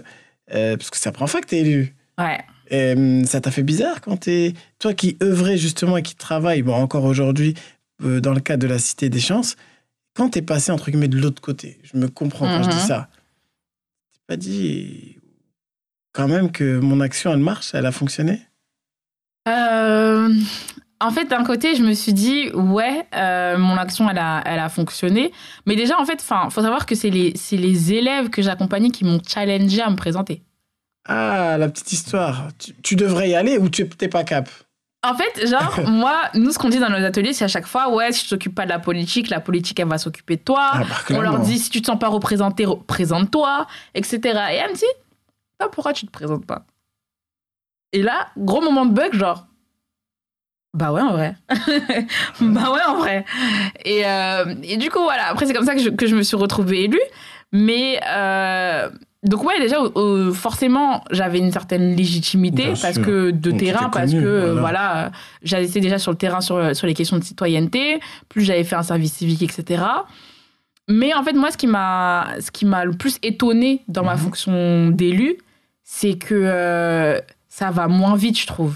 euh, 0.53 0.77
Parce 0.77 0.89
que 0.89 0.97
la 1.03 1.11
première 1.11 1.29
fois 1.29 1.41
que 1.41 1.47
tu 1.47 1.55
es 1.55 1.59
élu. 1.59 1.95
Ouais. 2.17 2.39
Et, 2.69 3.25
ça 3.25 3.41
t'a 3.41 3.51
fait 3.51 3.63
bizarre 3.63 4.01
quand 4.01 4.17
t'es 4.17 4.53
toi 4.79 4.93
qui 4.93 5.17
œuvrais 5.21 5.57
justement 5.57 5.97
et 5.97 6.03
qui 6.03 6.15
travaille 6.15 6.61
bon 6.61 6.75
encore 6.75 7.05
aujourd'hui 7.05 7.55
dans 7.99 8.33
le 8.33 8.41
cadre 8.41 8.61
de 8.61 8.67
la 8.67 8.77
Cité 8.77 9.09
des 9.09 9.19
Chances 9.19 9.55
quand 10.17 10.29
t'es 10.31 10.41
passé 10.41 10.71
entre 10.71 10.89
guillemets 10.91 11.07
de 11.07 11.17
l'autre 11.19 11.41
côté 11.41 11.79
je 11.83 11.95
me 11.97 12.07
comprends 12.09 12.47
quand 12.47 12.63
je 12.63 12.69
dis 12.69 12.75
Mhm. 12.75 12.81
ça 12.87 13.09
t'es 14.13 14.19
pas 14.27 14.37
dit 14.37 15.17
quand 16.13 16.27
même 16.27 16.51
que 16.51 16.79
mon 16.79 16.99
action 16.99 17.31
elle 17.31 17.39
marche 17.39 17.73
elle 17.75 17.85
a 17.85 17.91
fonctionné? 17.91 18.41
Euh, 19.47 20.29
en 20.99 21.11
fait, 21.11 21.25
d'un 21.25 21.43
côté, 21.45 21.75
je 21.75 21.83
me 21.83 21.93
suis 21.93 22.11
dit, 22.13 22.49
ouais, 22.53 23.07
euh, 23.15 23.57
mon 23.57 23.77
action, 23.77 24.09
elle 24.09 24.17
a, 24.17 24.41
elle 24.45 24.59
a 24.59 24.67
fonctionné. 24.67 25.31
Mais 25.65 25.75
déjà, 25.77 25.97
en 25.99 26.05
fait, 26.05 26.21
il 26.21 26.51
faut 26.51 26.61
savoir 26.61 26.85
que 26.85 26.95
c'est 26.95 27.09
les, 27.11 27.31
c'est 27.37 27.55
les 27.55 27.93
élèves 27.93 28.29
que 28.29 28.41
j'accompagnais 28.41 28.89
qui 28.89 29.05
m'ont 29.05 29.21
challengé 29.25 29.81
à 29.81 29.89
me 29.89 29.95
présenter. 29.95 30.41
ah 31.05 31.55
la 31.57 31.69
petite 31.69 31.93
histoire 31.93 32.49
tu, 32.59 32.73
tu 32.83 32.95
devrais 32.97 33.29
y 33.29 33.35
aller 33.35 33.57
ou 33.57 33.69
tu 33.69 33.87
t'es 33.87 34.09
pas 34.09 34.23
cap? 34.25 34.49
En 35.07 35.15
fait, 35.15 35.47
genre, 35.47 35.79
moi, 35.89 36.29
nous, 36.33 36.51
ce 36.51 36.59
qu'on 36.59 36.69
dit 36.69 36.79
dans 36.79 36.89
nos 36.89 37.03
ateliers, 37.03 37.33
c'est 37.33 37.45
à 37.45 37.47
chaque 37.47 37.67
fois, 37.67 37.93
ouais, 37.93 38.11
si 38.11 38.23
tu 38.23 38.29
t'occupes 38.29 38.55
pas 38.55 38.65
de 38.65 38.69
la 38.69 38.79
politique, 38.79 39.29
la 39.29 39.39
politique, 39.39 39.79
elle 39.79 39.87
va 39.87 39.97
s'occuper 39.97 40.35
de 40.35 40.41
toi. 40.41 40.71
Ah, 40.73 40.79
bah, 40.79 41.15
On 41.15 41.21
leur 41.21 41.39
dit, 41.39 41.57
si 41.57 41.69
tu 41.69 41.81
te 41.81 41.87
sens 41.87 41.97
pas 41.97 42.09
représenté, 42.09 42.65
présente-toi, 42.87 43.67
etc. 43.95 44.19
Et 44.51 44.55
elle 44.55 44.71
me 44.71 44.75
dit, 44.75 44.83
ah, 45.59 45.67
pourquoi 45.71 45.93
tu 45.93 46.05
te 46.05 46.11
présentes 46.11 46.45
pas? 46.45 46.65
Et 47.93 48.01
là, 48.01 48.27
gros 48.37 48.61
moment 48.61 48.85
de 48.85 48.93
bug, 48.93 49.13
genre, 49.13 49.47
bah 50.73 50.91
ouais, 50.91 51.01
en 51.01 51.11
vrai. 51.13 51.35
bah 52.41 52.71
ouais, 52.71 52.83
en 52.87 52.97
vrai. 52.97 53.25
Et, 53.85 54.05
euh, 54.05 54.53
et 54.63 54.77
du 54.77 54.91
coup, 54.91 55.01
voilà, 55.01 55.29
après, 55.29 55.45
c'est 55.45 55.53
comme 55.53 55.65
ça 55.65 55.73
que 55.73 55.81
je, 55.81 55.89
que 55.89 56.05
je 56.05 56.15
me 56.15 56.21
suis 56.21 56.35
retrouvée 56.35 56.83
élue. 56.83 57.01
Mais, 57.51 57.99
euh, 58.07 58.89
donc, 59.27 59.43
ouais, 59.43 59.59
déjà, 59.59 59.77
forcément, 60.33 61.03
j'avais 61.11 61.39
une 61.39 61.51
certaine 61.51 61.95
légitimité 61.95 62.63
Bien 62.63 62.73
parce 62.81 62.93
sûr. 62.95 63.05
que 63.05 63.31
de 63.31 63.51
Donc, 63.51 63.59
terrain, 63.59 63.89
parce 63.89 64.11
que, 64.11 64.17
euh, 64.17 64.51
voilà. 64.53 64.61
voilà, 64.61 65.05
euh, 65.05 65.09
j'étais 65.43 65.79
déjà 65.79 65.97
sur 65.99 66.11
le 66.11 66.17
terrain 66.17 66.41
sur, 66.41 66.75
sur 66.75 66.87
les 66.87 66.93
questions 66.93 67.17
de 67.17 67.23
citoyenneté, 67.23 67.99
plus 68.29 68.43
j'avais 68.43 68.63
fait 68.63 68.75
un 68.75 68.83
service 68.83 69.13
civique, 69.13 69.41
etc. 69.43 69.83
Mais 70.89 71.13
en 71.13 71.23
fait, 71.23 71.33
moi, 71.33 71.51
ce 71.51 71.57
qui 71.57 71.67
m'a, 71.67 72.27
ce 72.39 72.51
qui 72.51 72.65
m'a 72.65 72.85
le 72.85 72.93
plus 72.93 73.17
étonné 73.23 73.83
dans 73.87 74.03
ma 74.03 74.13
Mhm. 74.13 74.19
fonction 74.19 74.87
d'élu, 74.89 75.37
c'est 75.83 76.17
que 76.17 76.33
euh, 76.35 77.19
ça 77.49 77.71
va 77.71 77.87
moins 77.87 78.15
vite, 78.15 78.39
je 78.39 78.47
trouve. 78.47 78.75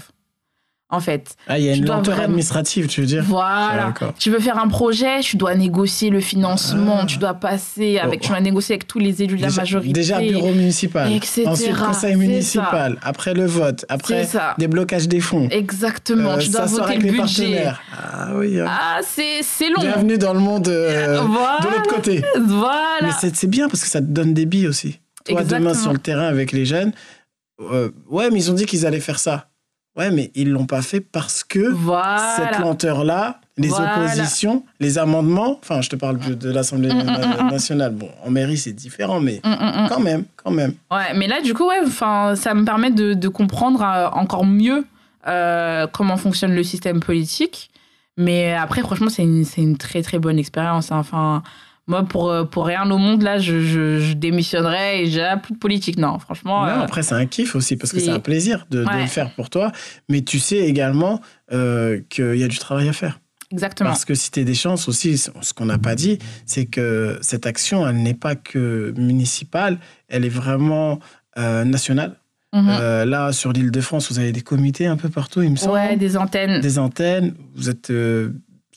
En 0.92 1.00
fait. 1.00 1.36
ah 1.48 1.58
il 1.58 1.64
y 1.64 1.68
a 1.70 1.74
une 1.74 1.86
lenteur 1.86 2.14
vraiment- 2.14 2.24
administrative 2.24 2.86
tu 2.86 3.00
veux 3.00 3.06
dire 3.06 3.24
Voilà. 3.26 3.94
Tu 4.18 4.30
veux 4.30 4.38
faire 4.40 4.58
un 4.58 4.68
projet, 4.68 5.20
tu 5.20 5.36
dois 5.38 5.54
négocier 5.54 6.10
le 6.10 6.20
financement, 6.20 6.98
Ah. 7.02 7.06
tu 7.06 7.16
dois 7.18 7.34
passer 7.34 7.98
avec, 7.98 8.20
Oh. 8.20 8.24
tu 8.24 8.28
dois 8.28 8.40
négocier 8.40 8.74
avec 8.74 8.86
tous 8.86 8.98
les 8.98 9.22
élus 9.22 9.36
de 9.38 9.42
la 9.42 9.50
majorité. 9.50 9.92
déjà 9.92 10.20
bureau 10.20 10.52
municipal 10.52 11.10
etc. 11.10 11.44
ensuite 11.46 11.76
conseil 11.76 12.16
municipal 12.16 12.98
après 13.02 13.32
le 13.34 13.46
vote 13.46 13.84
après 13.88 14.24
C'est 14.24 14.32
ça. 14.38 14.54
déblocage 14.58 15.08
des 15.08 15.20
fonds 15.20 15.48
Exactement. 15.50 16.32
Euh, 16.32 16.38
tu 16.38 16.50
dois 16.50 16.66
voter 16.66 16.82
avec 16.84 16.98
le 16.98 17.04
les 17.04 17.10
budget. 17.12 17.22
partenaires. 17.42 17.80
Ah 17.92 18.28
oui. 18.36 18.60
hein. 18.60 18.66
Ah, 18.68 19.00
c'est, 19.02 19.40
long. 19.70 19.80
Bienvenue 19.80 20.18
dans 20.18 20.34
le 20.34 20.40
monde 20.40 20.68
euh, 20.68 21.20
Voilà. 21.22 21.58
de 21.62 21.66
l'autre 21.68 21.88
côté. 21.94 22.22
Voilà. 22.38 22.98
Mais 23.02 23.10
c'est 23.18 23.34
c'est 23.34 23.46
bien 23.46 23.68
parce 23.68 23.82
que 23.82 23.88
ça 23.88 24.00
te 24.00 24.06
donne 24.06 24.34
des 24.34 24.44
billes 24.46 24.68
aussi. 24.68 25.00
Toi, 25.24 25.40
Exactement. 25.40 25.70
demain, 25.70 25.74
sur 25.74 25.92
le 25.92 25.98
terrain 25.98 26.26
avec 26.26 26.52
les 26.52 26.66
jeunes, 26.66 26.92
euh, 27.60 27.90
ouais, 28.10 28.28
mais 28.30 28.38
ils 28.40 28.50
ont 28.50 28.54
dit 28.54 28.66
qu'ils 28.66 28.84
allaient 28.86 29.00
faire 29.00 29.18
ça. 29.18 29.48
Ouais, 29.96 30.10
mais 30.10 30.30
ils 30.34 30.50
l'ont 30.50 30.64
pas 30.66 30.80
fait 30.82 31.00
parce 31.00 31.44
que 31.44 31.58
Voilà. 31.70 32.34
cette 32.36 32.58
lenteur-là, 32.60 33.40
les 33.58 33.68
Voilà. 33.68 33.96
oppositions, 33.98 34.64
les 34.80 34.96
amendements, 34.96 35.58
enfin, 35.60 35.82
je 35.82 35.90
te 35.90 35.96
parle 35.96 36.18
de, 36.18 36.32
de 36.32 36.50
l'Assemblée 36.50 36.88
Mm, 36.92 37.02
mm, 37.02 37.44
mm, 37.46 37.50
nationale. 37.50 37.92
Bon, 37.94 38.08
en 38.24 38.30
mairie, 38.30 38.56
c'est 38.56 38.72
différent, 38.72 39.20
mais 39.20 39.42
quand 39.90 40.00
même, 40.00 40.24
quand 40.36 40.50
même. 40.50 40.72
Ouais, 40.90 41.12
mais 41.14 41.26
là, 41.28 41.42
du 41.42 41.52
coup, 41.52 41.68
ouais, 41.68 41.80
enfin, 41.86 42.34
ça 42.36 42.54
me 42.54 42.64
permet 42.64 42.90
de, 42.90 43.12
de 43.12 43.28
comprendre 43.28 43.82
euh, 43.82 44.08
encore 44.08 44.46
mieux 44.46 44.86
euh, 45.28 45.86
comment 45.92 46.16
fonctionne 46.16 46.54
le 46.54 46.62
système 46.62 47.00
politique. 47.00 47.70
Mais 48.16 48.54
après, 48.54 48.80
franchement, 48.80 49.08
c'est 49.10 49.22
une, 49.22 49.44
une 49.58 49.76
très, 49.76 50.02
très 50.02 50.18
bonne 50.18 50.38
expérience. 50.38 50.90
hein. 50.90 50.96
Enfin, 50.98 51.42
moi, 51.88 52.04
pour, 52.04 52.30
euh, 52.30 52.44
pour 52.44 52.66
rien 52.66 52.88
au 52.90 52.98
monde, 52.98 53.22
là, 53.22 53.38
je, 53.38 53.60
je, 53.60 53.98
je 54.00 54.12
démissionnerais 54.12 55.02
et 55.02 55.06
j'ai 55.10 55.26
plus 55.42 55.54
de 55.54 55.58
politique. 55.58 55.98
Non, 55.98 56.18
franchement. 56.18 56.64
Non, 56.64 56.72
euh, 56.72 56.82
après, 56.82 57.02
c'est 57.02 57.14
un 57.14 57.26
kiff 57.26 57.56
aussi 57.56 57.76
parce 57.76 57.92
que 57.92 57.98
c'est- 58.00 58.10
un 58.10 58.20
plaisir 58.20 58.66
de, 58.70 58.80
le 58.80 59.06
faire 59.06 59.34
pour 59.34 59.50
toi. 59.50 59.72
Mais 60.08 60.22
tu 60.22 60.38
sais 60.38 60.58
également 60.58 61.20
euh, 61.52 62.00
qu'il 62.08 62.36
y 62.36 62.44
a 62.44 62.48
du 62.48 62.58
travail 62.58 62.88
à 62.88 62.92
faire. 62.92 63.18
exactement. 63.50 63.90
Parce 63.90 64.04
que 64.04 64.14
Cité 64.14 64.44
des 64.44 64.54
Chances 64.54 64.88
aussi, 64.88 65.18
ce 65.18 65.52
qu'on 65.54 65.66
n'a 65.66 65.78
pas 65.78 65.94
dit, 65.94 66.18
c'est 66.46 66.66
que 66.66 67.18
cette 67.20 67.46
action, 67.46 67.86
elle 67.86 67.96
n'est 68.02 68.14
pas 68.14 68.34
que 68.36 68.94
municipale, 68.96 69.78
elle 70.08 70.24
est 70.24 70.30
vraiment 70.30 70.98
euh, 71.38 71.64
nationale. 71.64 72.16
Mhm. 72.54 72.68
Euh, 72.68 73.04
là, 73.06 73.32
sur 73.32 73.52
l'île 73.52 73.70
de 73.70 73.80
France, 73.80 74.12
vous 74.12 74.18
avez 74.18 74.30
des 74.32 74.42
comités 74.42 74.86
un 74.86 74.96
peu 74.98 75.08
partout, 75.08 75.40
il 75.42 75.50
me 75.50 75.56
semble. 75.56 75.72
ouais, 75.74 75.96
des 75.96 76.16
antennes. 76.18 76.60
Des 76.60 76.78
antennes. 76.78 77.34
Vous 77.54 77.70
êtes 77.70 77.90
euh, 77.90 78.30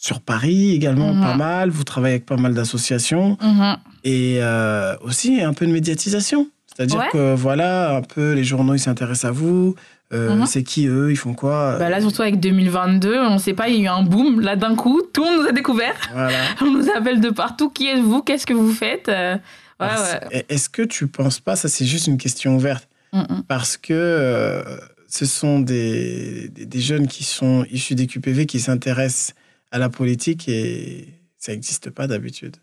sur 0.06 0.20
Paris 0.22 0.72
également, 0.76 1.20
pas 1.20 1.36
mal. 1.36 1.70
Vous 1.72 1.84
travaillez 1.84 2.16
avec 2.16 2.26
pas 2.28 2.38
mal 2.38 2.54
d'associations. 2.54 3.38
Mhm. 3.42 3.78
Et 4.04 4.38
euh, 4.40 4.96
aussi 5.02 5.42
un 5.42 5.54
peu 5.54 5.66
de 5.66 5.72
médiatisation. 5.72 6.48
C'est-à-dire 6.68 7.00
Ouais. 7.00 7.10
que 7.12 7.34
voilà, 7.36 7.96
un 7.96 8.02
peu 8.02 8.34
les 8.34 8.44
journaux, 8.44 8.76
ils 8.76 8.80
s'intéressent 8.80 9.26
à 9.26 9.32
vous. 9.32 9.76
Euh, 10.14 10.36
Mhm. 10.36 10.46
C'est 10.46 10.62
qui 10.62 10.86
eux? 10.88 11.10
Ils 11.10 11.16
font 11.16 11.34
quoi? 11.34 11.78
Bah 11.80 11.90
là, 11.90 12.00
surtout 12.02 12.22
avec 12.22 12.40
2022, 12.40 13.18
on 13.20 13.40
sait 13.40 13.54
pas, 13.54 13.68
il 13.70 13.76
y 13.76 13.80
a 13.80 13.84
eu 13.86 13.88
un 13.88 14.04
boom. 14.04 14.42
Là, 14.42 14.56
d'un 14.56 14.76
coup, 14.76 15.02
tout 15.12 15.24
le 15.24 15.30
monde 15.32 15.42
nous 15.42 15.48
a 15.48 15.52
découvert. 15.52 15.96
Voilà. 16.14 16.38
On 16.62 16.70
nous 16.70 16.88
appelle 16.96 17.20
de 17.22 17.32
partout. 17.32 17.70
Qui 17.72 17.88
êtes-vous? 17.88 18.22
Qu'est-ce 18.22 18.46
que 18.46 18.54
vous 18.54 18.72
faites? 18.72 19.10
Euh, 19.10 19.38
Ouais, 19.80 19.88
ouais. 20.32 20.46
Est-ce 20.48 20.70
que 20.70 20.84
tu 20.84 21.08
penses 21.08 21.40
pas, 21.42 21.56
ça 21.58 21.68
c'est 21.68 21.84
juste 21.86 22.08
une 22.08 22.18
question 22.18 22.56
ouverte, 22.56 22.88
Mm, 23.12 23.20
mm. 23.22 23.44
parce 23.50 23.76
que 23.76 23.92
euh, 23.94 24.62
ce 25.10 25.26
sont 25.26 25.60
des, 25.60 26.48
des, 26.50 26.66
des 26.66 26.80
jeunes 26.80 27.08
qui 27.08 27.24
sont 27.26 27.66
issus 27.70 27.94
des 27.96 28.08
QPV 28.08 28.46
qui 28.46 28.60
s'intéressent 28.62 29.34
à 29.76 29.78
la 29.78 29.90
politique 29.90 30.48
et 30.48 31.10
ça 31.38 31.52
n'existe 31.52 31.90
pas 31.90 32.08
d'habitude. 32.08 32.56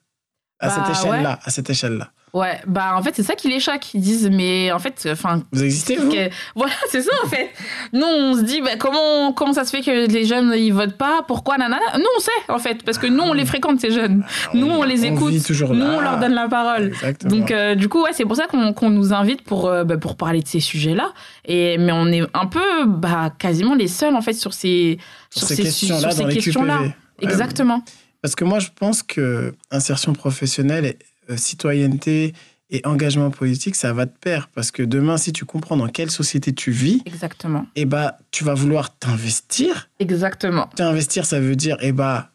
À 0.59 0.69
Bah, 0.69 0.75
cette 0.87 0.97
échelle-là, 0.97 1.39
à 1.45 1.51
cette 1.51 1.69
échelle-là. 1.69 2.11
Ouais, 2.35 2.59
bah 2.67 2.95
en 2.97 3.03
fait, 3.03 3.11
c'est 3.15 3.23
ça 3.23 3.35
qui 3.35 3.51
les 3.51 3.61
choque. 3.61 3.93
Ils 3.93 4.01
disent, 4.01 4.31
mais 4.33 4.73
en 4.73 4.79
fait, 4.79 5.07
enfin. 5.13 5.43
Vous 5.53 5.63
existez, 5.63 5.97
vous 5.97 6.11
que- 6.11 6.31
Voilà, 6.57 6.73
c'est 6.89 7.03
ça 7.03 7.11
en 7.23 7.29
fait. 7.29 7.51
Nous, 7.93 8.07
on 8.07 8.35
se 8.37 8.41
dit, 8.41 8.63
bah, 8.63 8.77
comment, 8.79 9.35
comment 9.35 9.53
ça 9.53 9.67
se 9.67 9.71
fait 9.71 9.83
que 9.83 10.07
les 10.11 10.25
jeunes, 10.25 10.55
ils 10.57 10.73
votent 10.73 10.97
pas? 10.97 11.23
Pourquoi 11.29 11.59
nanana? 11.59 11.83
Nous, 11.99 12.05
on 12.17 12.21
sait 12.21 12.31
en 12.49 12.59
fait, 12.59 12.83
parce 12.85 12.97
que 12.97 13.07
nous, 13.07 13.23
on 13.23 13.35
les 13.35 13.45
fréquente, 13.45 13.81
ces 13.81 13.91
jeunes. 13.91 14.25
Nous, 14.55 14.67
on 14.67 14.83
les 14.83 15.05
écoute. 15.05 15.31
vit 15.35 15.43
toujours 15.43 15.75
Nous, 15.75 15.85
là. 15.85 15.97
on 15.99 16.01
leur 16.01 16.19
donne 16.21 16.33
la 16.33 16.49
parole. 16.49 16.87
Exactement. 16.87 17.37
Donc, 17.37 17.51
euh, 17.51 17.75
du 17.75 17.91
coup, 17.91 18.03
ouais, 18.03 18.13
c'est 18.15 18.25
pour 18.25 18.37
ça 18.37 18.47
qu'on 18.47 18.73
qu'on 18.73 18.89
nous 18.89 19.13
invite 19.13 19.43
pour, 19.43 19.67
euh, 19.69 19.85
bah, 19.85 19.99
pour 19.99 20.17
parler 20.17 20.41
de 20.41 20.49
ces 20.49 20.61
sujets-là. 20.61 21.13
Et, 21.45 21.77
mais 21.77 21.93
on 21.93 22.07
est 22.07 22.23
un 22.33 22.47
peu, 22.47 22.87
bah, 22.87 23.31
quasiment 23.39 23.75
les 23.75 23.89
seuls 23.89 24.15
en 24.15 24.23
fait 24.23 24.33
sur 24.33 24.55
ces, 24.55 24.97
sur 25.29 25.41
sur 25.47 25.49
ces 25.57 25.63
questions-là, 25.65 26.01
sur 26.01 26.13
ces 26.13 26.23
dans 26.23 26.29
les 26.29 26.35
questions-là. 26.37 26.81
Ouais, 27.27 27.31
Exactement. 27.31 27.83
Parce 28.21 28.35
que 28.35 28.45
moi, 28.45 28.59
je 28.61 28.69
pense 28.75 29.03
que 29.03 29.55
insertion 29.71 30.13
professionnelle, 30.13 30.95
euh, 31.31 31.37
citoyenneté 31.37 32.35
et 32.71 32.81
engagement 32.87 33.31
politique, 33.31 33.75
ça 33.75 33.93
va 33.93 34.07
de 34.07 34.13
pair. 34.21 34.49
Parce 34.55 34.71
que 34.71 34.83
demain, 34.83 35.17
si 35.17 35.33
tu 35.33 35.45
comprends 35.45 35.77
dans 35.77 35.89
quelle 35.89 36.11
société 36.11 36.53
tu 36.55 36.71
vis, 36.71 37.03
Exactement. 37.05 37.67
eh 37.77 37.85
bah, 37.85 38.17
tu 38.31 38.45
vas 38.45 38.55
vouloir 38.55 38.97
t'investir. 38.99 39.89
Exactement. 39.99 40.69
T'investir, 40.77 41.27
ça 41.27 41.41
veut 41.41 41.57
dire 41.57 41.77
eh 41.81 41.93
bah, 41.93 42.31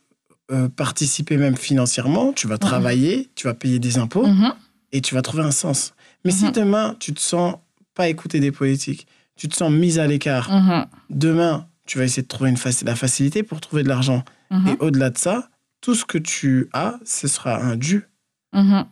euh, 0.52 0.70
participer 0.70 1.38
même 1.38 1.58
financièrement. 1.58 2.34
Tu 2.34 2.48
vas 2.48 2.58
travailler, 2.58 3.30
tu 3.36 3.48
vas 3.48 3.54
payer 3.54 3.80
des 3.80 3.98
impôts 3.98 4.28
Mhm. 4.28 4.54
et 4.92 5.02
tu 5.02 5.16
vas 5.16 5.22
trouver 5.22 5.44
un 5.44 5.52
sens. 5.52 5.94
Mais 6.26 6.32
si 6.32 6.46
Mhm. 6.46 6.52
demain, 6.52 6.96
tu 7.00 7.14
te 7.14 7.20
sens 7.20 7.56
pas 7.96 8.08
écouter 8.10 8.40
des 8.40 8.52
politiques, 8.52 9.08
tu 9.36 9.48
te 9.48 9.56
sens 9.56 9.72
mise 9.72 10.00
à 10.00 10.08
l'écart, 10.08 10.52
Mhm. 10.52 10.86
demain, 11.10 11.66
tu 11.86 11.98
vas 11.98 12.04
essayer 12.04 12.22
de 12.24 12.28
trouver 12.28 12.50
une 12.50 12.58
faci- 12.58 12.86
la 12.86 12.96
facilité 12.96 13.42
pour 13.44 13.60
trouver 13.62 13.84
de 13.84 13.88
l'argent. 13.88 14.24
Et 14.52 14.78
au-delà 14.80 15.10
de 15.10 15.18
ça, 15.18 15.50
tout 15.82 15.96
ce 15.96 16.06
que 16.06 16.18
tu 16.18 16.70
as, 16.74 17.00
ce 17.06 17.28
sera 17.28 17.58
un 17.62 17.76
dû. 17.76 18.06
Mhm. 18.54 18.86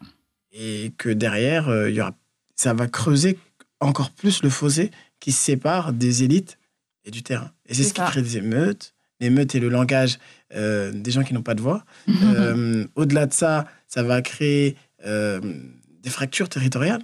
Et 0.51 0.93
que 0.97 1.09
derrière, 1.09 1.69
euh, 1.69 1.89
y 1.89 2.01
aura, 2.01 2.13
ça 2.55 2.73
va 2.73 2.87
creuser 2.87 3.37
encore 3.79 4.11
plus 4.11 4.43
le 4.43 4.49
fossé 4.49 4.91
qui 5.19 5.31
sépare 5.31 5.93
des 5.93 6.23
élites 6.23 6.57
et 7.03 7.11
du 7.11 7.23
terrain. 7.23 7.51
Et 7.67 7.73
c'est 7.73 7.83
ce 7.83 7.93
qui 7.93 8.01
crée 8.01 8.21
des 8.21 8.37
émeutes. 8.37 8.93
L'émeute 9.19 9.55
est 9.55 9.59
le 9.59 9.69
langage 9.69 10.19
euh, 10.53 10.91
des 10.91 11.11
gens 11.11 11.23
qui 11.23 11.33
n'ont 11.33 11.41
pas 11.41 11.55
de 11.55 11.61
voix. 11.61 11.83
Mhm. 12.07 12.15
Euh, 12.23 12.85
Au-delà 12.95 13.25
de 13.25 13.33
ça, 13.33 13.65
ça 13.87 14.03
va 14.03 14.21
créer 14.21 14.77
des 15.03 16.09
fractures 16.09 16.49
territoriales. 16.49 17.03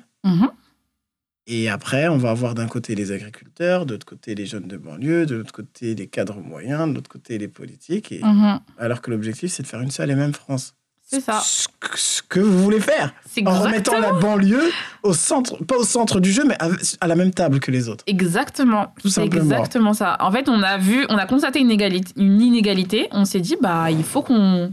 Et 1.48 1.70
après, 1.70 2.08
on 2.08 2.18
va 2.18 2.30
avoir 2.30 2.54
d'un 2.54 2.68
côté 2.68 2.96
les 2.96 3.12
agriculteurs, 3.12 3.86
de 3.86 3.94
l'autre 3.94 4.06
côté 4.06 4.36
les 4.36 4.46
jeunes 4.46 4.68
de 4.68 4.78
banlieue, 4.78 5.26
de 5.26 5.36
l'autre 5.36 5.52
côté 5.52 5.96
les 5.96 6.08
cadres 6.08 6.40
moyens, 6.40 6.88
de 6.90 6.96
l'autre 6.96 7.10
côté 7.10 7.38
les 7.38 7.48
politiques. 7.48 8.12
Et... 8.12 8.22
Mhm. 8.24 8.60
Alors 8.78 9.02
que 9.02 9.10
l'objectif, 9.12 9.52
c'est 9.52 9.64
de 9.64 9.68
faire 9.68 9.82
une 9.82 9.92
seule 9.92 10.12
et 10.12 10.16
même 10.16 10.34
France. 10.34 10.76
C'est 11.04 11.20
ça. 11.20 11.42
Ce 11.44 11.68
que, 11.68 12.00
ce 12.00 12.22
que 12.22 12.40
vous 12.40 12.64
voulez 12.64 12.80
faire. 12.80 13.14
C'est 13.30 13.46
En 13.46 13.60
remettant 13.60 14.00
la 14.00 14.14
banlieue 14.14 14.72
au 15.04 15.14
centre, 15.14 15.62
pas 15.66 15.76
au 15.76 15.84
centre 15.84 16.22
du 16.22 16.32
jeu, 16.32 16.46
mais 16.48 16.56
à, 16.60 16.70
à 17.02 17.08
la 17.08 17.16
même 17.16 17.32
table 17.32 17.60
que 17.60 17.70
les 17.70 17.90
autres. 17.90 18.06
Exactement. 18.08 18.94
Tout 19.02 19.10
simplement. 19.10 19.44
exactement 19.44 19.94
ça. 19.94 20.16
En 20.22 20.32
fait, 20.32 20.48
on 20.48 20.64
a 20.64 20.78
vu, 20.78 21.06
on 21.10 21.18
a 21.18 21.26
constaté 21.26 21.60
une, 21.60 21.72
égalité, 21.72 22.14
une 22.16 22.40
inégalité. 22.40 23.10
On 23.12 23.26
s'est 23.26 23.42
dit, 23.42 23.58
bah, 23.62 23.92
il 23.92 24.06
faut 24.06 24.22
qu'on, 24.22 24.72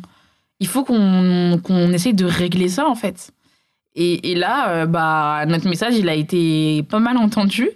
il 0.61 0.69
faut 0.69 0.85
qu'on, 0.85 1.59
qu'on 1.61 1.93
essaye 1.93 2.15
de 2.15 2.25
régler 2.27 2.69
ça, 2.69 2.87
en 2.87 2.95
fait. 2.95 3.33
Et, 4.01 4.37
là, 4.37 4.69
euh, 4.69 4.87
bah, 4.87 5.45
notre 5.47 5.69
message, 5.69 5.97
il 5.97 6.09
a 6.09 6.15
été 6.15 6.85
pas 6.85 7.01
mal 7.01 7.17
entendu. 7.17 7.69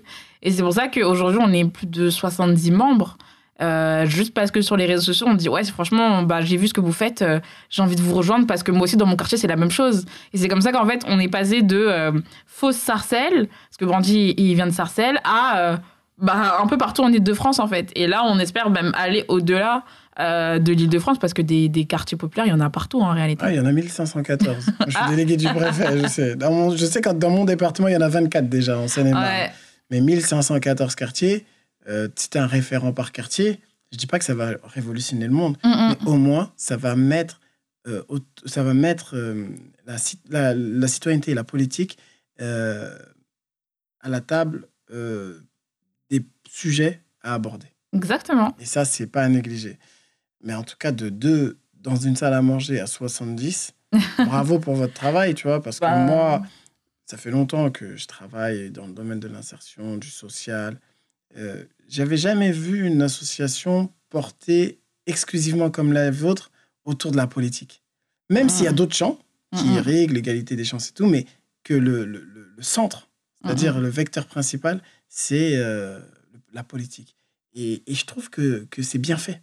Et 0.43 0.53
c'est 0.53 0.63
pour 0.63 0.73
ça 0.73 0.87
qu'aujourd'hui, 0.87 1.41
on 1.43 1.53
est 1.53 1.65
plus 1.65 1.89
de 1.89 2.11
70 2.11 2.71
membres. 2.71 3.19
Euh, 3.61 4.07
juste 4.07 4.33
parce 4.33 4.53
que 4.53 4.61
sur 4.61 4.77
les 4.77 4.87
réseaux 4.87 5.03
sociaux, 5.03 5.27
on 5.29 5.35
dit 5.35 5.49
ouais, 5.49 5.65
franchement, 5.65 6.23
bah, 6.23 6.41
j'ai 6.41 6.57
vu 6.57 6.69
ce 6.69 6.75
que 6.75 6.81
vous 6.81 6.93
faites, 6.93 7.23
euh, 7.23 7.41
j'ai 7.71 7.83
envie 7.83 7.97
de 7.97 8.01
vous 8.01 8.15
rejoindre 8.15 8.47
parce 8.47 8.63
que 8.63 8.73
moi 8.73 8.83
aussi 8.83 8.97
dans 8.97 9.07
mon 9.07 9.15
quartier 9.15 9.37
c'est 9.39 9.47
la 9.47 9.57
même 9.57 9.71
chose. 9.71 10.05
Et 10.33 10.39
c'est 10.39 10.49
comme 10.49 10.63
ça 10.63 10.73
qu'en 10.73 10.87
fait 10.87 11.05
on 11.07 11.21
est 11.21 11.29
passé 11.29 11.63
de 11.63 12.13
fausse 12.47 12.77
Sarcelles, 12.77 13.49
parce 13.69 13.77
que 13.79 13.85
Brandy 13.85 14.35
il 14.37 14.55
vient 14.55 14.67
de 14.67 14.73
Sarcelles, 14.73 15.21
à 15.23 15.77
bah, 16.19 16.59
un 16.61 16.67
peu 16.67 16.77
partout 16.77 17.03
en 17.03 17.13
Ile-de-France 17.13 17.61
en 17.61 17.69
fait. 17.69 17.93
Et 17.95 18.09
là 18.09 18.25
on 18.27 18.39
espère 18.41 18.71
même 18.71 18.91
aller 18.97 19.25
au-delà 19.29 19.85
euh, 20.21 20.59
de 20.59 20.73
l'Île-de-France 20.73 21.19
parce 21.19 21.33
que 21.35 21.43
des, 21.43 21.69
des 21.69 21.85
quartiers 21.87 22.19
populaires 22.19 22.47
il 22.47 22.51
y 22.51 22.53
en 22.53 22.61
a 22.61 22.69
partout 22.71 23.01
en 23.01 23.13
réalité. 23.13 23.43
Ah, 23.47 23.53
il 23.53 23.57
y 23.57 23.61
en 23.61 23.67
a 23.67 23.73
1514. 23.73 24.67
je 24.87 24.91
suis 24.97 25.09
délégué 25.11 25.37
du 25.37 25.47
préfet, 25.49 25.99
je 25.99 26.07
sais. 26.07 26.37
Dans 26.37 26.51
mon- 26.53 26.77
je 26.77 26.85
sais 26.87 27.01
que 27.01 27.09
dans 27.11 27.31
mon 27.31 27.45
département, 27.45 27.89
il 27.89 27.95
y 27.95 27.97
en 27.97 28.01
a 28.03 28.09
24 28.09 28.49
déjà 28.49 28.79
en 28.79 28.89
Seine-et-Marne. 28.89 29.25
Ouais, 29.25 29.51
Mais 29.91 30.01
1514 30.01 30.95
quartiers, 30.95 31.47
euh, 31.89 32.09
si 32.17 32.29
tu 32.31 32.39
un 32.39 32.47
référent 32.47 32.93
par 32.93 33.13
quartier, 33.13 33.59
je 33.91 33.97
dis 33.99 34.07
pas 34.07 34.19
que 34.19 34.25
ça 34.25 34.35
va 34.35 34.53
révolutionner 34.65 35.27
le 35.27 35.33
monde, 35.33 35.57
Mm, 35.65 35.69
mm. 35.69 35.89
mais 36.03 36.07
au 36.09 36.15
moins, 36.17 36.53
ça 36.57 36.77
va 36.77 36.95
mettre, 36.97 37.41
euh, 37.89 38.03
ça 38.47 38.63
va 38.63 38.75
mettre 38.75 39.17
euh, 39.17 39.49
la, 39.87 39.99
ci- 39.99 40.21
la, 40.31 40.55
la 40.55 40.89
citoyenneté 40.89 41.33
et 41.33 41.35
la 41.35 41.45
politique 41.45 41.99
à 42.39 44.09
la 44.09 44.21
table 44.21 44.67
des 46.11 46.23
sujets 46.49 47.01
à 47.23 47.35
aborder. 47.35 47.67
exactement. 47.95 48.55
Et 48.61 48.65
ça, 48.65 48.85
c'est 48.85 49.07
pas 49.07 49.23
à 49.23 49.29
négliger. 49.29 49.79
Mais 50.43 50.55
en 50.55 50.63
tout 50.65 50.77
cas, 50.79 50.93
de 50.93 51.09
deux 51.09 51.59
dans 51.75 51.97
une 51.97 52.17
salle 52.17 52.35
à 52.35 52.43
manger 52.43 52.81
à 52.81 52.87
70, 52.87 53.75
bravo 54.19 54.59
pour 54.59 54.75
votre 54.75 54.95
travail, 54.95 55.35
tu 55.35 55.47
vois, 55.49 55.63
parce 55.63 55.81
que 55.81 55.85
Bah, 55.87 55.97
moi, 55.97 56.43
ça 57.07 57.17
fait 57.17 57.31
longtemps 57.31 57.71
que 57.71 57.97
je 57.97 58.07
travaille 58.07 58.71
dans 58.71 58.87
le 58.87 58.93
domaine 58.93 59.21
de 59.21 59.29
l'insertion, 59.29 59.97
du 59.97 60.09
social. 60.09 60.79
Euh, 61.37 61.65
J'avais 61.89 62.17
jamais 62.17 62.53
vu 62.53 62.87
une 62.87 63.03
association 63.03 63.93
portée 64.11 64.79
exclusivement 65.07 65.71
comme 65.71 65.93
la 65.93 66.11
vôtre 66.11 66.51
autour 66.85 67.11
de 67.13 67.17
la 67.17 67.27
politique. 67.27 67.83
Même 68.31 68.49
s'il 68.49 68.65
y 68.65 68.69
a 68.69 68.71
Mhm. 68.71 68.77
d'autres 68.77 68.95
champs 68.95 69.19
qui 69.57 69.65
Mhm. 69.73 69.79
règlent 69.79 70.15
l'égalité 70.15 70.57
des 70.57 70.65
chances 70.65 70.89
et 70.91 70.93
tout, 70.93 71.07
mais 71.07 71.27
que 71.65 71.75
le, 71.75 72.05
le- 72.05 72.21
le- 72.25 72.53
le 72.57 72.63
centre, 72.63 73.09
c'est-à-dire 73.45 73.81
le 73.81 73.89
vecteur 73.89 74.27
principal, 74.27 74.81
c'est 75.09 75.57
euh, 75.57 75.99
la 76.53 76.63
politique. 76.65 77.17
Et, 77.55 77.83
et 77.87 77.95
je 77.95 78.07
trouve 78.07 78.31
que, 78.31 78.67
que 78.71 78.83
c'est 78.83 78.99
bien 78.99 79.17
fait. 79.17 79.43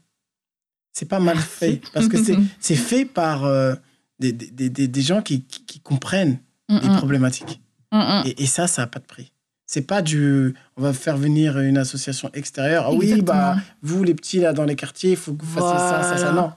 C'est 0.94 1.08
pas 1.08 1.20
mal 1.20 1.38
fait, 1.60 1.82
parce 1.94 2.08
que 2.08 2.18
c'est 2.60 2.76
fait 2.76 3.06
par 3.06 3.46
euh, 3.46 3.76
des, 4.20 4.32
des, 4.34 4.70
des, 4.70 4.88
des 4.88 5.02
gens 5.02 5.22
qui, 5.22 5.44
qui, 5.44 5.66
qui 5.66 5.80
comprennent 5.80 6.40
Mm, 6.70 6.80
les 6.84 6.98
problématiques. 6.98 7.62
mm. 7.92 8.22
Et, 8.26 8.44
et 8.44 8.46
ça, 8.46 8.68
ça 8.68 8.84
n'a 8.84 8.88
pas 8.88 9.00
de 9.00 9.06
prix. 9.06 9.32
C'est 9.66 9.82
pas 9.82 10.02
du. 10.04 10.54
On 10.78 10.84
va 10.84 10.94
faire 10.94 11.18
venir 11.18 11.60
une 11.60 11.78
association 11.80 12.30
extérieure. 12.34 12.86
Ah 12.88 12.92
oui, 12.94 13.06
Exactement. 13.10 13.26
bah, 13.26 13.58
vous, 13.82 14.04
les 14.04 14.14
petits, 14.14 14.40
là, 14.40 14.54
dans 14.54 14.66
les 14.66 14.76
quartiers, 14.76 15.12
il 15.12 15.18
faut 15.18 15.34
que 15.34 15.44
vous 15.44 15.60
fassiez 15.60 15.80
ça, 15.80 16.04
ça, 16.04 16.18
ça. 16.18 16.32
Non. 16.32 16.52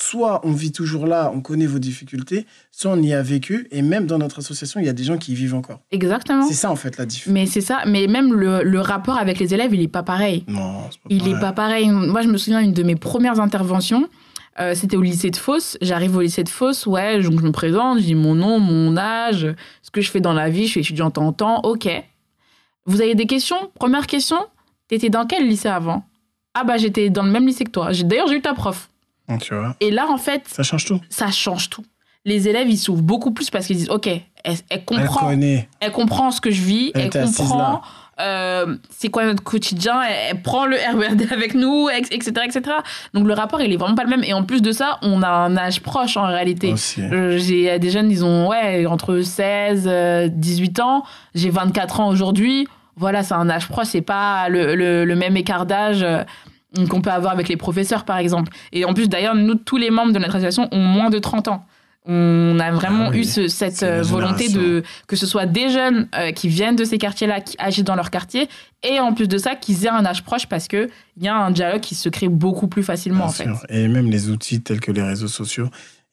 Soit 0.00 0.40
on 0.44 0.52
vit 0.52 0.70
toujours 0.70 1.06
là, 1.08 1.32
on 1.34 1.40
connaît 1.40 1.66
vos 1.66 1.80
difficultés, 1.80 2.46
soit 2.70 2.92
on 2.92 3.02
y 3.02 3.12
a 3.12 3.20
vécu. 3.20 3.66
Et 3.72 3.82
même 3.82 4.06
dans 4.06 4.18
notre 4.18 4.38
association, 4.38 4.78
il 4.78 4.86
y 4.86 4.88
a 4.88 4.92
des 4.92 5.02
gens 5.02 5.18
qui 5.18 5.32
y 5.32 5.34
vivent 5.34 5.56
encore. 5.56 5.80
Exactement. 5.90 6.46
C'est 6.46 6.54
ça, 6.54 6.70
en 6.70 6.76
fait, 6.76 6.96
la 6.98 7.04
différence. 7.04 7.34
Mais 7.34 7.46
c'est 7.46 7.60
ça. 7.60 7.80
Mais 7.84 8.06
même 8.06 8.32
le, 8.32 8.62
le 8.62 8.80
rapport 8.80 9.18
avec 9.18 9.40
les 9.40 9.54
élèves, 9.54 9.74
il 9.74 9.80
est 9.82 9.88
pas 9.88 10.04
pareil. 10.04 10.44
Non, 10.46 10.82
c'est 10.90 11.00
pas 11.00 11.08
Il 11.10 11.16
est 11.16 11.30
pareil. 11.32 11.40
pas 11.40 11.52
pareil. 11.52 11.90
Moi, 11.90 12.22
je 12.22 12.28
me 12.28 12.38
souviens 12.38 12.60
une 12.60 12.72
de 12.72 12.82
mes 12.84 12.94
premières 12.94 13.40
interventions. 13.40 14.08
euh, 14.60 14.76
c'était 14.76 14.96
au 14.96 15.02
lycée 15.02 15.30
de 15.30 15.36
Fos. 15.36 15.76
J'arrive 15.80 16.14
au 16.16 16.20
lycée 16.20 16.44
de 16.44 16.48
Fos, 16.48 16.86
ouais, 16.88 17.20
donc 17.20 17.40
je 17.40 17.44
me 17.44 17.50
présente, 17.52 17.98
je 17.98 18.04
dis 18.04 18.14
mon 18.14 18.36
nom, 18.36 18.60
mon 18.60 18.96
âge, 18.96 19.48
ce 19.82 19.90
que 19.90 20.00
je 20.00 20.10
fais 20.10 20.20
dans 20.20 20.32
la 20.32 20.48
vie, 20.48 20.66
je 20.66 20.70
suis 20.72 20.80
étudiante 20.80 21.18
en 21.18 21.32
temps, 21.32 21.60
ok. 21.64 21.88
Vous 22.86 23.00
avez 23.00 23.14
des 23.16 23.26
questions? 23.26 23.70
Première 23.74 24.06
question, 24.06 24.38
t'étais 24.88 25.10
dans 25.10 25.26
quel 25.26 25.46
lycée 25.48 25.68
avant? 25.68 26.04
Ah 26.54 26.64
bah 26.64 26.76
j'étais 26.78 27.10
dans 27.10 27.22
le 27.24 27.30
même 27.30 27.46
lycée 27.46 27.64
que 27.64 27.70
toi. 27.70 27.92
J'ai- 27.92 28.04
D'ailleurs, 28.04 28.26
j'ai 28.28 28.36
eu 28.36 28.40
ta 28.40 28.54
prof. 28.54 28.88
Tu 29.40 29.54
vois, 29.54 29.76
Et 29.80 29.90
là, 29.90 30.06
en 30.10 30.16
fait, 30.18 30.42
ça 30.46 30.62
change 30.62 30.84
tout. 30.86 31.00
ça 31.10 31.30
change 31.30 31.70
tout. 31.70 31.84
Les 32.24 32.48
élèves, 32.48 32.68
ils 32.68 32.78
s'ouvrent 32.78 33.02
beaucoup 33.02 33.30
plus 33.30 33.50
parce 33.50 33.66
qu'ils 33.66 33.76
disent, 33.76 33.90
ok, 33.90 34.08
elle, 34.44 34.84
comprend 34.84 35.30
elle 35.30 35.92
comprend 35.92 36.30
ce 36.30 36.40
que 36.40 36.50
je 36.50 36.62
vis, 36.62 36.90
Elle 36.94 37.10
comprend 37.10 37.82
euh, 38.20 38.76
c'est 38.90 39.10
quoi 39.10 39.24
notre 39.26 39.44
quotidien, 39.44 40.02
elle, 40.02 40.16
elle 40.30 40.42
prend 40.42 40.66
le 40.66 40.76
RERD 40.76 41.28
avec 41.32 41.54
nous, 41.54 41.88
etc., 41.88 42.32
etc. 42.44 42.62
Donc 43.14 43.26
le 43.28 43.32
rapport, 43.32 43.60
il 43.60 43.72
est 43.72 43.76
vraiment 43.76 43.94
pas 43.94 44.02
le 44.02 44.10
même. 44.10 44.24
Et 44.24 44.32
en 44.32 44.42
plus 44.42 44.60
de 44.60 44.72
ça, 44.72 44.98
on 45.02 45.22
a 45.22 45.28
un 45.28 45.56
âge 45.56 45.80
proche 45.82 46.16
en 46.16 46.26
réalité. 46.26 46.74
Euh, 46.98 47.38
J'ai 47.38 47.78
des 47.78 47.90
jeunes, 47.90 48.10
ils 48.10 48.24
ont 48.24 48.48
ouais, 48.48 48.86
entre 48.86 49.20
16, 49.20 49.84
euh, 49.86 50.28
18 50.28 50.80
ans. 50.80 51.04
J'ai 51.36 51.50
24 51.50 52.00
ans 52.00 52.08
aujourd'hui. 52.08 52.66
Voilà, 52.96 53.22
c'est 53.22 53.34
un 53.34 53.48
âge 53.48 53.68
proche, 53.68 53.86
c'est 53.86 54.00
pas 54.02 54.48
le, 54.48 54.74
le, 54.74 55.04
le 55.04 55.14
même 55.14 55.36
écart 55.36 55.66
d'âge 55.66 56.02
euh, 56.02 56.24
qu'on 56.90 57.00
peut 57.00 57.10
avoir 57.10 57.32
avec 57.32 57.48
les 57.48 57.56
professeurs, 57.56 58.04
par 58.04 58.18
exemple. 58.18 58.52
Et 58.72 58.84
en 58.84 58.94
plus, 58.94 59.08
d'ailleurs, 59.08 59.34
nous, 59.34 59.54
tous 59.54 59.76
les 59.78 59.90
membres 59.90 60.12
de 60.12 60.18
notre 60.18 60.36
association 60.36 60.68
ont 60.72 60.78
moins 60.82 61.10
de 61.10 61.18
30 61.18 61.48
ans. 61.48 61.64
On 62.10 62.58
a 62.58 62.70
vraiment 62.70 63.06
Ah 63.08 63.10
oui, 63.12 63.18
eu 63.20 63.24
ce- 63.24 63.48
cette 63.48 63.82
euh, 63.82 64.00
volonté 64.02 64.48
de 64.48 64.82
que 65.06 65.14
ce 65.16 65.26
soit 65.26 65.44
des 65.44 65.68
jeunes 65.68 66.08
euh, 66.14 66.32
qui 66.32 66.48
viennent 66.48 66.76
de 66.76 66.84
ces 66.84 66.96
quartiers-là, 66.96 67.40
qui 67.42 67.54
agissent 67.58 67.84
dans 67.84 67.96
leur 67.96 68.10
quartier, 68.10 68.48
et 68.82 68.98
en 68.98 69.12
plus 69.12 69.28
de 69.28 69.36
ça, 69.36 69.54
qu'ils 69.56 69.84
aient 69.84 69.90
un 69.90 70.06
âge 70.06 70.22
proche 70.24 70.46
parce 70.46 70.68
que 70.68 70.88
il 71.18 71.24
y 71.24 71.28
a 71.28 71.34
un 71.36 71.50
dialogue 71.50 71.80
qui 71.80 71.94
se 71.94 72.08
crée 72.08 72.28
beaucoup 72.28 72.66
plus 72.66 72.82
facilement, 72.82 73.24
en 73.24 73.28
fait. 73.30 73.48
Et 73.68 73.88
même 73.88 74.10
les 74.10 74.30
outils 74.30 74.62
tels 74.62 74.80
que 74.80 74.90
les 74.92 75.02
réseaux 75.02 75.28
sociaux, 75.28 75.68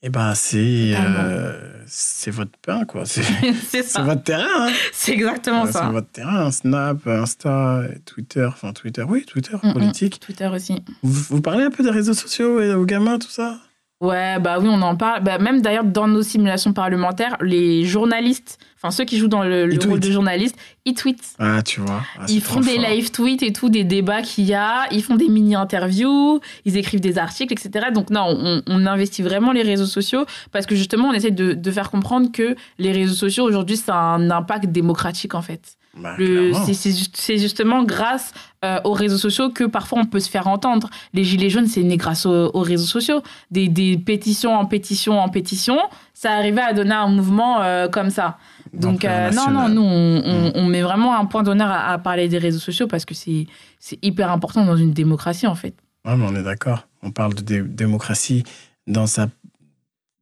eh 0.07 0.09
ben, 0.09 0.35
c'est 0.35 0.93
euh, 0.95 1.59
c'est 1.87 2.29
votre 2.31 2.57
pain, 2.61 2.85
quoi. 2.85 3.03
C'est 3.05 3.81
ça. 3.83 4.01
votre 4.03 4.21
terrain. 4.23 4.45
hein. 4.67 4.71
C'est 4.93 5.13
exactement 5.13 5.63
Euh, 5.63 5.67
C'est 5.67 5.71
ça. 5.73 5.89
votre 5.89 6.09
terrain. 6.11 6.51
Snap, 6.51 7.05
Insta, 7.07 7.81
Twitter. 8.05 8.45
Enfin, 8.45 8.71
Twitter, 8.73 9.03
oui, 9.07 9.25
Twitter, 9.25 9.55
Mm, 9.63 9.69
mm. 9.69 9.73
politique. 9.73 10.19
Twitter 10.19 10.47
aussi. 10.47 10.83
Vous, 11.01 11.35
vous 11.35 11.41
parlez 11.41 11.63
un 11.63 11.71
peu 11.71 11.83
des 11.83 11.89
réseaux 11.89 12.13
sociaux 12.13 12.61
et 12.61 12.73
aux 12.73 12.85
gamins, 12.85 13.17
tout 13.19 13.29
ça? 13.29 13.57
Ouais, 14.01 14.39
bah 14.39 14.57
oui, 14.59 14.67
on 14.69 14.81
en 14.81 14.95
parle. 14.95 15.23
Bah, 15.23 15.37
même 15.39 15.61
d'ailleurs, 15.61 15.85
dans 15.85 16.07
nos 16.07 16.21
simulations 16.21 16.73
parlementaires, 16.73 17.37
les 17.41 17.85
journalistes, 17.85 18.59
enfin 18.85 18.91
ceux 18.91 19.03
qui 19.05 19.17
jouent 19.17 19.27
dans 19.27 19.43
le, 19.43 19.67
rôle 19.87 19.99
de 19.99 20.11
journaliste, 20.11 20.55
ils 20.85 20.93
tweetent. 20.93 21.33
Ah, 21.39 21.61
tu 21.63 21.81
vois. 21.81 22.01
Ah, 22.19 22.25
Ils 22.29 22.41
font 22.41 22.59
des 22.59 22.75
fort. 22.75 22.89
live 22.89 23.11
tweets 23.11 23.43
et 23.43 23.51
tout, 23.53 23.69
des 23.69 23.83
débats 23.83 24.21
qu'il 24.21 24.45
y 24.45 24.53
a. 24.53 24.85
Ils 24.91 25.01
font 25.03 25.15
des 25.15 25.27
mini-interviews, 25.75 26.39
ils 26.65 26.77
écrivent 26.77 27.01
des 27.01 27.17
articles, 27.17 27.53
etc. 27.53 27.87
Donc 27.93 28.09
non, 28.09 28.25
on, 28.27 28.61
on 28.67 28.85
investit 28.85 29.21
vraiment 29.23 29.51
les 29.51 29.63
réseaux 29.63 29.85
sociaux 29.85 30.25
parce 30.51 30.65
que 30.65 30.75
justement, 30.75 31.09
on 31.09 31.13
essaie 31.13 31.31
de, 31.31 31.53
de 31.53 31.71
faire 31.71 31.89
comprendre 31.91 32.31
que 32.31 32.55
les 32.79 32.91
réseaux 32.91 33.15
sociaux, 33.15 33.43
aujourd'hui, 33.45 33.77
ça 33.77 33.95
a 33.95 33.99
un 34.15 34.29
impact 34.29 34.67
démocratique, 34.67 35.35
en 35.35 35.41
fait. 35.41 35.61
Bah, 35.97 36.15
c'est- 36.17 36.73
C'est 36.73 36.91
ju- 36.91 37.05
c'est 37.13 37.37
justement 37.37 37.83
grâce 37.83 38.33
euh, 38.65 38.79
aux 38.83 38.91
réseaux 38.91 39.17
sociaux 39.17 39.49
que 39.49 39.63
parfois 39.63 39.99
on 39.99 40.05
peut 40.05 40.19
se 40.19 40.29
faire 40.29 40.47
entendre. 40.47 40.89
Les 41.13 41.23
Gilets 41.23 41.49
jaunes, 41.49 41.67
c'est 41.67 41.83
né 41.83 41.95
grâce 41.95 42.25
aux, 42.25 42.51
aux 42.53 42.59
réseaux 42.61 42.85
sociaux. 42.85 43.21
Des, 43.49 43.69
des 43.69 43.95
pétitions 43.97 44.53
en 44.57 44.65
pétition 44.65 45.19
en 45.19 45.29
pétition, 45.29 45.77
ça 46.13 46.31
arrivait 46.33 46.61
à 46.61 46.73
donner 46.73 46.95
un 46.95 47.07
mouvement 47.07 47.61
euh, 47.61 47.87
comme 47.87 48.09
ça. 48.09 48.37
Donc, 48.79 49.01
D'ampleur 49.01 49.31
euh, 49.31 49.35
non, 49.35 49.51
non, 49.51 49.69
nous, 49.69 49.81
on, 49.81 50.21
on- 50.25 50.49
Mm. 50.49 50.51
on 50.55 50.65
met 50.65 50.81
vraiment 50.81 51.17
un 51.17 51.25
point 51.25 51.43
d'honneur 51.43 51.69
à, 51.69 51.91
à 51.93 51.97
parler 51.97 52.27
des 52.27 52.37
réseaux 52.37 52.59
sociaux 52.59 52.87
parce 52.87 53.05
que 53.05 53.13
c'est 53.13 53.47
c'est 53.79 53.97
hyper 54.03 54.31
important 54.31 54.65
dans 54.65 54.77
une 54.77 54.91
démocratie, 54.93 55.47
en 55.47 55.55
fait. 55.55 55.75
Ouais, 56.05 56.15
mais 56.15 56.25
on 56.27 56.35
est 56.35 56.43
d'accord. 56.43 56.87
On 57.03 57.11
parle 57.11 57.33
de 57.35 57.41
dé- 57.41 57.61
démocratie 57.61 58.43
dans, 58.87 59.07
sa 59.07 59.27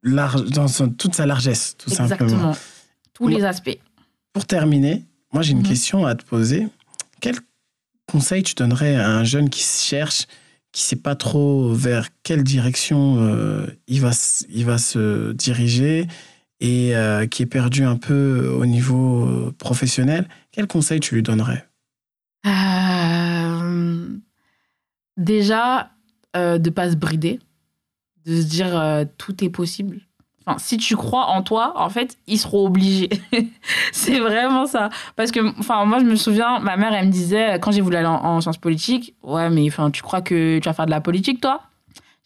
large, 0.02 0.44
dans 0.50 0.68
son- 0.68 0.88
toute 0.90 1.14
sa 1.14 1.26
largesse, 1.26 1.76
tout 1.78 1.90
simplement. 1.90 2.24
Exactement. 2.26 2.56
Tous 3.14 3.28
Moi- 3.28 3.38
les 3.38 3.44
aspects. 3.44 3.78
Pour 4.32 4.44
terminer, 4.46 5.04
moi 5.32 5.42
j'ai 5.42 5.52
une 5.52 5.58
Mhm. 5.58 5.64
question 5.68 6.06
à 6.06 6.14
te 6.14 6.24
poser. 6.24 6.68
Quel 7.20 7.36
conseil 8.10 8.42
tu 8.42 8.54
donnerais 8.54 8.96
à 8.96 9.08
un 9.10 9.24
jeune 9.24 9.48
qui 9.48 9.62
se 9.62 9.84
cherche, 9.86 10.26
qui 10.72 10.82
sait 10.82 10.96
pas 10.96 11.14
trop 11.14 11.72
vers 11.72 12.08
quelle 12.22 12.42
direction 12.42 13.16
euh, 13.20 13.66
il, 13.86 14.00
va, 14.00 14.10
il 14.50 14.64
va 14.66 14.78
se 14.78 15.32
diriger 15.32 16.06
et 16.60 16.96
euh, 16.96 17.26
qui 17.26 17.42
est 17.42 17.46
perdu 17.46 17.84
un 17.84 17.96
peu 17.96 18.48
au 18.48 18.66
niveau 18.66 19.24
euh, 19.24 19.54
professionnel, 19.58 20.28
quel 20.52 20.66
conseil 20.66 21.00
tu 21.00 21.14
lui 21.14 21.22
donnerais? 21.22 21.68
Déjà, 25.16 25.90
de 26.34 26.58
ne 26.58 26.70
pas 26.70 26.90
se 26.90 26.96
brider, 26.96 27.38
de 28.26 28.40
se 28.40 28.46
dire 28.46 29.06
tout 29.16 29.44
est 29.44 29.48
possible. 29.48 30.00
Enfin, 30.46 30.58
si 30.58 30.76
tu 30.76 30.94
crois 30.96 31.26
en 31.26 31.42
toi, 31.42 31.72
en 31.76 31.88
fait, 31.88 32.18
ils 32.26 32.38
seront 32.38 32.66
obligés. 32.66 33.08
c'est 33.92 34.18
vraiment 34.18 34.66
ça. 34.66 34.90
Parce 35.16 35.30
que, 35.30 35.40
enfin, 35.58 35.84
moi, 35.86 36.00
je 36.00 36.04
me 36.04 36.16
souviens, 36.16 36.58
ma 36.58 36.76
mère, 36.76 36.92
elle 36.92 37.06
me 37.06 37.12
disait, 37.12 37.58
quand 37.60 37.72
j'ai 37.72 37.80
voulu 37.80 37.96
aller 37.96 38.06
en, 38.06 38.40
sciences 38.42 38.58
politiques, 38.58 39.14
ouais, 39.22 39.48
mais 39.48 39.66
enfin, 39.68 39.90
tu 39.90 40.02
crois 40.02 40.20
que 40.20 40.58
tu 40.58 40.68
vas 40.68 40.74
faire 40.74 40.86
de 40.86 40.90
la 40.90 41.00
politique, 41.00 41.40
toi? 41.40 41.62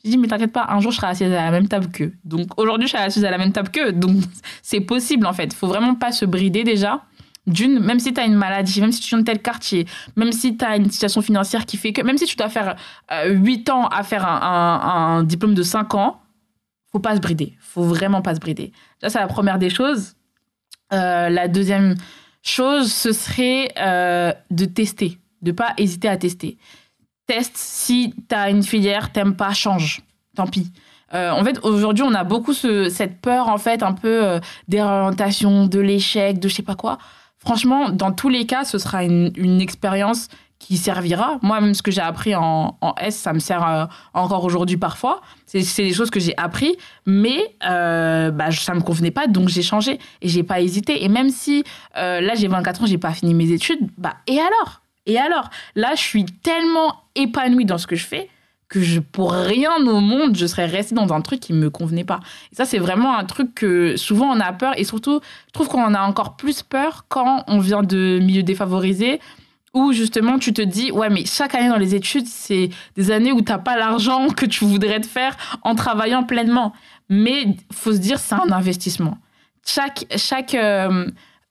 J'ai 0.04 0.10
dit, 0.10 0.18
mais 0.18 0.28
t'inquiète 0.28 0.52
pas, 0.52 0.66
un 0.68 0.80
jour, 0.80 0.92
je 0.92 0.96
serai 0.96 1.08
assise 1.08 1.32
à 1.32 1.44
la 1.44 1.50
même 1.50 1.68
table 1.68 1.88
qu'eux. 1.88 2.12
Donc, 2.24 2.58
aujourd'hui, 2.58 2.86
je 2.86 2.92
serai 2.92 3.02
assise 3.02 3.24
à 3.24 3.30
la 3.30 3.38
même 3.38 3.52
table 3.52 3.70
qu'eux. 3.70 3.92
Donc, 3.92 4.16
c'est 4.62 4.80
possible, 4.80 5.26
en 5.26 5.32
fait. 5.32 5.52
Faut 5.52 5.66
vraiment 5.66 5.94
pas 5.94 6.12
se 6.12 6.24
brider 6.24 6.64
déjà. 6.64 7.02
D'une, 7.46 7.80
même 7.80 7.98
si 7.98 8.12
tu 8.12 8.20
as 8.20 8.26
une 8.26 8.34
maladie, 8.34 8.80
même 8.80 8.92
si 8.92 9.00
tu 9.00 9.08
viens 9.08 9.18
de 9.18 9.24
tel 9.24 9.40
quartier, 9.40 9.86
même 10.16 10.32
si 10.32 10.56
tu 10.56 10.64
as 10.64 10.76
une 10.76 10.90
situation 10.90 11.22
financière 11.22 11.64
qui 11.64 11.78
fait 11.78 11.94
que, 11.94 12.02
même 12.02 12.18
si 12.18 12.26
tu 12.26 12.36
dois 12.36 12.50
faire 12.50 12.76
euh, 13.10 13.32
8 13.32 13.70
ans 13.70 13.86
à 13.86 14.02
faire 14.02 14.26
un 14.26 15.22
diplôme 15.24 15.54
de 15.54 15.62
5 15.62 15.94
ans, 15.94 16.20
faut 16.92 17.00
pas 17.00 17.16
se 17.16 17.20
brider. 17.20 17.56
Faut 17.60 17.84
vraiment 17.84 18.22
pas 18.22 18.34
se 18.34 18.40
brider. 18.40 18.72
Ça, 19.00 19.08
c'est 19.08 19.18
la 19.18 19.26
première 19.28 19.58
des 19.58 19.70
choses. 19.70 20.14
Euh, 20.92 21.28
la 21.28 21.48
deuxième 21.48 21.94
chose, 22.42 22.92
ce 22.92 23.12
serait 23.12 23.72
euh, 23.78 24.32
de 24.50 24.64
tester, 24.64 25.18
de 25.42 25.52
pas 25.52 25.74
hésiter 25.76 26.08
à 26.08 26.16
tester. 26.16 26.56
Teste 27.28 27.56
si 27.56 28.14
tu 28.28 28.34
as 28.34 28.50
une 28.50 28.64
filière, 28.64 29.12
t'aimes 29.12 29.36
pas, 29.36 29.52
change. 29.52 30.02
Tant 30.34 30.48
pis. 30.48 30.72
Euh, 31.14 31.30
en 31.30 31.44
fait, 31.44 31.60
aujourd'hui, 31.62 32.02
on 32.02 32.14
a 32.14 32.24
beaucoup 32.24 32.52
cette 32.52 33.20
peur, 33.20 33.48
en 33.48 33.58
fait, 33.58 33.84
un 33.84 33.92
peu 33.92 34.40
d'orientation, 34.66 35.66
de 35.66 35.78
l'échec, 35.78 36.40
de 36.40 36.48
je 36.48 36.54
sais 36.54 36.62
pas 36.62 36.74
quoi. 36.74 36.98
Franchement, 37.38 37.90
dans 37.90 38.12
tous 38.12 38.28
les 38.28 38.46
cas, 38.46 38.64
ce 38.64 38.78
sera 38.78 39.04
une, 39.04 39.30
une 39.36 39.60
expérience 39.60 40.28
qui 40.58 40.76
servira. 40.76 41.38
Moi, 41.42 41.60
même 41.60 41.74
ce 41.74 41.82
que 41.82 41.90
j'ai 41.90 42.00
appris 42.00 42.34
en, 42.34 42.76
en, 42.80 42.94
S, 42.96 43.16
ça 43.16 43.32
me 43.32 43.38
sert 43.38 43.66
euh, 43.66 43.84
encore 44.12 44.44
aujourd'hui 44.44 44.76
parfois. 44.76 45.20
C'est 45.46 45.62
des 45.82 45.92
choses 45.92 46.10
que 46.10 46.20
j'ai 46.20 46.36
appris, 46.36 46.76
mais 47.06 47.54
euh, 47.64 48.30
bah, 48.30 48.50
ça 48.50 48.74
me 48.74 48.80
convenait 48.80 49.10
pas, 49.10 49.26
donc 49.28 49.48
j'ai 49.48 49.62
changé 49.62 49.98
et 50.20 50.28
j'ai 50.28 50.42
pas 50.42 50.60
hésité. 50.60 51.04
Et 51.04 51.08
même 51.08 51.30
si 51.30 51.64
euh, 51.96 52.20
là 52.20 52.34
j'ai 52.34 52.48
24 52.48 52.82
ans, 52.82 52.86
j'ai 52.86 52.98
pas 52.98 53.12
fini 53.12 53.34
mes 53.34 53.50
études, 53.52 53.88
bah 53.96 54.16
et 54.26 54.38
alors? 54.38 54.82
Et 55.06 55.16
alors? 55.16 55.48
Là, 55.74 55.94
je 55.94 56.02
suis 56.02 56.26
tellement 56.26 56.94
épanouie 57.18 57.64
dans 57.64 57.78
ce 57.78 57.86
que 57.86 57.96
je 57.96 58.06
fais 58.06 58.28
que 58.68 58.82
je, 58.82 59.00
pour 59.00 59.32
rien 59.32 59.76
au 59.76 60.00
monde, 60.00 60.36
je 60.36 60.46
serais 60.46 60.66
restée 60.66 60.94
dans 60.94 61.12
un 61.12 61.20
truc 61.22 61.40
qui 61.40 61.52
me 61.52 61.70
convenait 61.70 62.04
pas. 62.04 62.20
Et 62.52 62.56
ça, 62.56 62.64
c'est 62.64 62.78
vraiment 62.78 63.16
un 63.16 63.24
truc 63.24 63.54
que 63.54 63.96
souvent 63.96 64.26
on 64.26 64.40
a 64.40 64.52
peur. 64.52 64.78
Et 64.78 64.84
surtout, 64.84 65.20
je 65.46 65.52
trouve 65.52 65.68
qu'on 65.68 65.82
en 65.82 65.94
a 65.94 66.00
encore 66.00 66.36
plus 66.36 66.62
peur 66.62 67.06
quand 67.08 67.44
on 67.46 67.58
vient 67.58 67.82
de 67.82 68.18
milieux 68.22 68.42
défavorisés 68.42 69.20
où 69.74 69.92
justement 69.92 70.38
tu 70.38 70.54
te 70.54 70.62
dis 70.62 70.90
ouais 70.90 71.10
mais 71.10 71.26
chaque 71.26 71.54
année 71.54 71.68
dans 71.68 71.76
les 71.76 71.94
études 71.94 72.26
c'est 72.26 72.70
des 72.96 73.10
années 73.10 73.32
où 73.32 73.42
t'as 73.42 73.58
pas 73.58 73.76
l'argent 73.76 74.28
que 74.28 74.46
tu 74.46 74.64
voudrais 74.64 74.98
te 74.98 75.06
faire 75.06 75.36
en 75.62 75.74
travaillant 75.74 76.24
pleinement. 76.24 76.72
Mais 77.08 77.56
faut 77.72 77.92
se 77.92 77.98
dire 77.98 78.18
c'est 78.18 78.34
un 78.34 78.50
investissement. 78.50 79.18
Chaque 79.66 80.06
chaque 80.16 80.54
euh, 80.54 81.06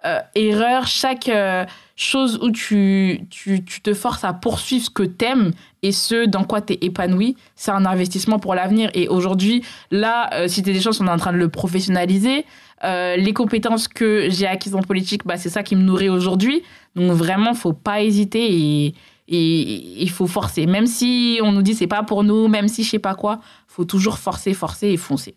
euh, 0.07 0.19
erreur 0.35 0.87
chaque 0.87 1.29
euh, 1.29 1.65
chose 1.95 2.39
où 2.41 2.51
tu, 2.51 3.27
tu, 3.29 3.63
tu, 3.63 3.81
te 3.81 3.93
forces 3.93 4.23
à 4.23 4.33
poursuivre 4.33 4.85
ce 4.85 4.89
que 4.89 5.03
t'aimes 5.03 5.51
et 5.83 5.91
ce 5.91 6.25
dans 6.25 6.43
quoi 6.43 6.61
t'es 6.61 6.77
épanoui 6.81 7.35
c'est 7.55 7.71
un 7.71 7.85
investissement 7.85 8.39
pour 8.39 8.55
l'avenir 8.55 8.89
et 8.93 9.07
aujourd'hui 9.07 9.63
là 9.91 10.47
si 10.47 10.61
t'es 10.61 10.73
des 10.73 10.81
choses 10.81 11.01
on 11.01 11.07
est 11.07 11.11
en 11.11 11.17
train 11.17 11.33
de 11.33 11.37
le 11.37 11.49
professionnaliser 11.49 12.45
les 12.83 13.33
compétences 13.33 13.87
que 13.87 14.27
j'ai 14.29 14.45
acquises 14.45 14.75
en 14.75 14.81
politique 14.81 15.25
bah 15.25 15.37
c'est 15.37 15.49
ça 15.49 15.63
qui 15.63 15.75
me 15.75 15.81
nourrit 15.81 16.09
aujourd'hui 16.09 16.61
donc 16.97 17.11
vraiment, 17.11 17.53
faut 17.53 17.73
pas 17.73 18.01
hésiter 18.01 18.47
et 18.47 18.95
il 19.27 20.09
faut 20.09 20.25
forcer. 20.25 20.65
Même 20.65 20.87
si 20.87 21.39
on 21.43 21.51
nous 21.51 21.61
dit 21.61 21.75
c'est 21.75 21.85
pas 21.85 22.01
pour 22.01 22.23
nous, 22.23 22.47
même 22.47 22.67
si 22.67 22.83
je 22.83 22.89
sais 22.89 22.99
pas 22.99 23.13
quoi, 23.13 23.39
faut 23.67 23.85
toujours 23.85 24.17
forcer, 24.17 24.55
forcer 24.55 24.87
et 24.87 24.97
foncer. 24.97 25.35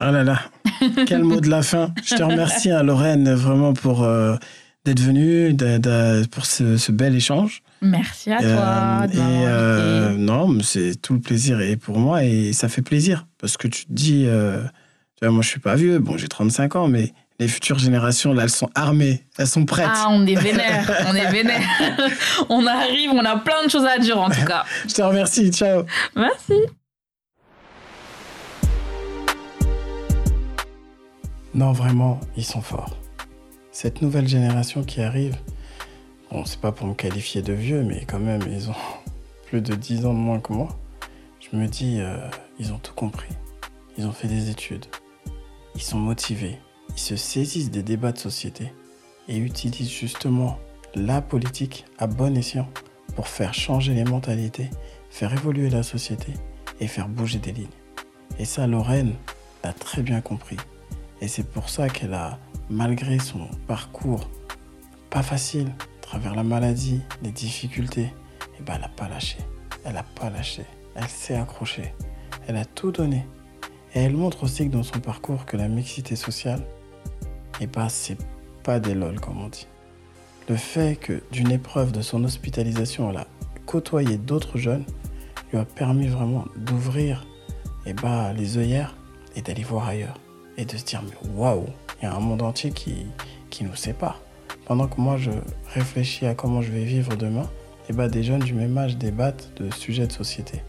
Ah 0.00 0.10
là 0.10 0.24
là, 0.24 0.40
quel 1.06 1.22
mot 1.22 1.40
de 1.40 1.48
la 1.48 1.62
fin. 1.62 1.94
Je 2.04 2.16
te 2.16 2.22
remercie, 2.22 2.70
à 2.70 2.80
hein, 2.80 2.82
Lorraine, 2.82 3.32
vraiment 3.32 3.72
pour 3.74 4.02
euh, 4.02 4.36
d'être 4.84 5.00
venue, 5.00 5.56
pour 6.30 6.46
ce, 6.46 6.92
bel 6.92 7.14
échange. 7.14 7.62
Merci 7.80 8.32
à 8.32 8.38
toi. 8.38 8.48
Euh, 8.48 9.06
et 9.06 9.46
euh, 9.46 10.16
non, 10.16 10.58
c'est 10.62 11.00
tout 11.00 11.14
le 11.14 11.20
plaisir 11.20 11.60
et 11.60 11.76
pour 11.76 11.98
moi 11.98 12.24
et 12.24 12.52
ça 12.52 12.68
fait 12.68 12.82
plaisir 12.82 13.26
parce 13.38 13.56
que 13.56 13.68
tu 13.68 13.86
te 13.86 13.92
dis, 13.92 14.26
tu 14.26 15.24
vois, 15.24 15.30
moi 15.30 15.42
je 15.42 15.48
suis 15.48 15.60
pas 15.60 15.76
vieux, 15.76 15.98
bon 16.00 16.16
j'ai 16.16 16.28
35 16.28 16.76
ans, 16.76 16.88
mais 16.88 17.12
les 17.38 17.48
futures 17.48 17.78
générations, 17.78 18.32
là, 18.32 18.44
elles 18.44 18.50
sont 18.50 18.70
armées, 18.74 19.24
elles 19.38 19.48
sont 19.48 19.64
prêtes. 19.64 19.88
Ah, 19.88 20.08
on 20.10 20.26
est 20.26 20.34
vénère, 20.34 21.04
on 21.08 21.14
est 21.14 21.30
vénère. 21.30 21.68
on 22.48 22.66
arrive, 22.66 23.10
on 23.12 23.24
a 23.24 23.36
plein 23.36 23.64
de 23.64 23.70
choses 23.70 23.86
à 23.86 23.98
dire 23.98 24.20
en 24.20 24.30
tout 24.30 24.44
cas. 24.44 24.64
Je 24.88 24.94
te 24.94 25.02
remercie, 25.02 25.50
ciao. 25.50 25.84
Merci. 26.16 26.54
Non, 31.54 31.72
vraiment, 31.72 32.20
ils 32.36 32.44
sont 32.44 32.60
forts. 32.60 32.96
Cette 33.70 34.02
nouvelle 34.02 34.28
génération 34.28 34.82
qui 34.84 35.00
arrive, 35.00 35.36
bon, 36.30 36.44
c'est 36.44 36.60
pas 36.60 36.72
pour 36.72 36.86
me 36.86 36.94
qualifier 36.94 37.42
de 37.42 37.52
vieux, 37.52 37.82
mais 37.82 38.04
quand 38.06 38.18
même, 38.18 38.42
ils 38.50 38.70
ont 38.70 38.76
plus 39.46 39.60
de 39.60 39.74
10 39.74 40.06
ans 40.06 40.14
de 40.14 40.18
moins 40.18 40.40
que 40.40 40.52
moi. 40.52 40.68
Je 41.40 41.56
me 41.56 41.66
dis, 41.66 42.00
euh, 42.00 42.16
ils 42.58 42.72
ont 42.72 42.78
tout 42.78 42.94
compris. 42.94 43.30
Ils 43.98 44.06
ont 44.06 44.12
fait 44.12 44.28
des 44.28 44.50
études. 44.50 44.86
Ils 45.74 45.82
sont 45.82 45.98
motivés 45.98 46.58
ils 46.94 47.00
se 47.00 47.16
saisissent 47.16 47.70
des 47.70 47.82
débats 47.82 48.12
de 48.12 48.18
société 48.18 48.72
et 49.28 49.36
utilisent 49.36 49.90
justement 49.90 50.58
la 50.94 51.20
politique 51.20 51.84
à 51.98 52.06
bon 52.06 52.36
escient 52.36 52.68
pour 53.16 53.28
faire 53.28 53.54
changer 53.54 53.94
les 53.94 54.04
mentalités, 54.04 54.70
faire 55.10 55.32
évoluer 55.32 55.70
la 55.70 55.82
société 55.82 56.32
et 56.80 56.86
faire 56.86 57.08
bouger 57.08 57.38
des 57.38 57.52
lignes. 57.52 57.66
Et 58.38 58.44
ça, 58.44 58.66
Lorraine 58.66 59.14
l'a 59.62 59.72
très 59.72 60.02
bien 60.02 60.20
compris. 60.20 60.56
Et 61.24 61.28
c'est 61.28 61.50
pour 61.50 61.70
ça 61.70 61.88
qu'elle 61.88 62.12
a, 62.12 62.38
malgré 62.68 63.18
son 63.18 63.48
parcours 63.66 64.28
pas 65.08 65.22
facile, 65.22 65.68
à 65.68 66.02
travers 66.02 66.34
la 66.34 66.42
maladie, 66.42 67.00
les 67.22 67.30
difficultés, 67.30 68.12
eh 68.58 68.62
ben, 68.62 68.74
elle 68.74 68.82
n'a 68.82 68.88
pas 68.88 69.08
lâché. 69.08 69.38
Elle 69.86 69.94
n'a 69.94 70.02
pas 70.02 70.28
lâché. 70.28 70.66
Elle 70.94 71.08
s'est 71.08 71.34
accrochée. 71.34 71.94
Elle 72.46 72.56
a 72.56 72.66
tout 72.66 72.92
donné. 72.92 73.24
Et 73.94 74.00
elle 74.00 74.14
montre 74.14 74.42
aussi 74.44 74.66
que 74.66 74.72
dans 74.72 74.82
son 74.82 75.00
parcours 75.00 75.46
que 75.46 75.56
la 75.56 75.66
mixité 75.66 76.14
sociale, 76.14 76.60
et 77.58 77.68
bah 77.68 77.88
c'est 77.88 78.18
pas 78.62 78.78
des 78.78 78.92
lol 78.92 79.18
comme 79.18 79.40
on 79.40 79.48
dit. 79.48 79.66
Le 80.50 80.56
fait 80.56 80.94
que 81.00 81.22
d'une 81.32 81.52
épreuve 81.52 81.90
de 81.90 82.02
son 82.02 82.22
hospitalisation, 82.24 83.08
elle 83.08 83.16
a 83.16 83.26
côtoyé 83.64 84.18
d'autres 84.18 84.58
jeunes, 84.58 84.84
lui 85.50 85.58
a 85.58 85.64
permis 85.64 86.06
vraiment 86.06 86.44
d'ouvrir 86.54 87.26
et 87.86 87.94
bah, 87.94 88.34
les 88.34 88.58
œillères 88.58 88.94
et 89.36 89.40
d'aller 89.40 89.62
voir 89.62 89.88
ailleurs. 89.88 90.18
Et 90.56 90.64
de 90.64 90.76
se 90.76 90.84
dire, 90.84 91.02
mais 91.02 91.30
waouh, 91.34 91.66
il 92.00 92.04
y 92.04 92.06
a 92.06 92.14
un 92.14 92.20
monde 92.20 92.42
entier 92.42 92.70
qui, 92.70 93.06
qui 93.50 93.64
nous 93.64 93.74
sépare. 93.74 94.20
Pendant 94.66 94.86
que 94.86 95.00
moi, 95.00 95.16
je 95.16 95.30
réfléchis 95.66 96.26
à 96.26 96.34
comment 96.34 96.62
je 96.62 96.70
vais 96.70 96.84
vivre 96.84 97.16
demain, 97.16 97.48
et 97.88 97.92
bah, 97.92 98.08
des 98.08 98.22
jeunes 98.22 98.42
du 98.42 98.54
même 98.54 98.76
âge 98.78 98.96
débattent 98.96 99.52
de 99.56 99.70
sujets 99.70 100.06
de 100.06 100.12
société. 100.12 100.62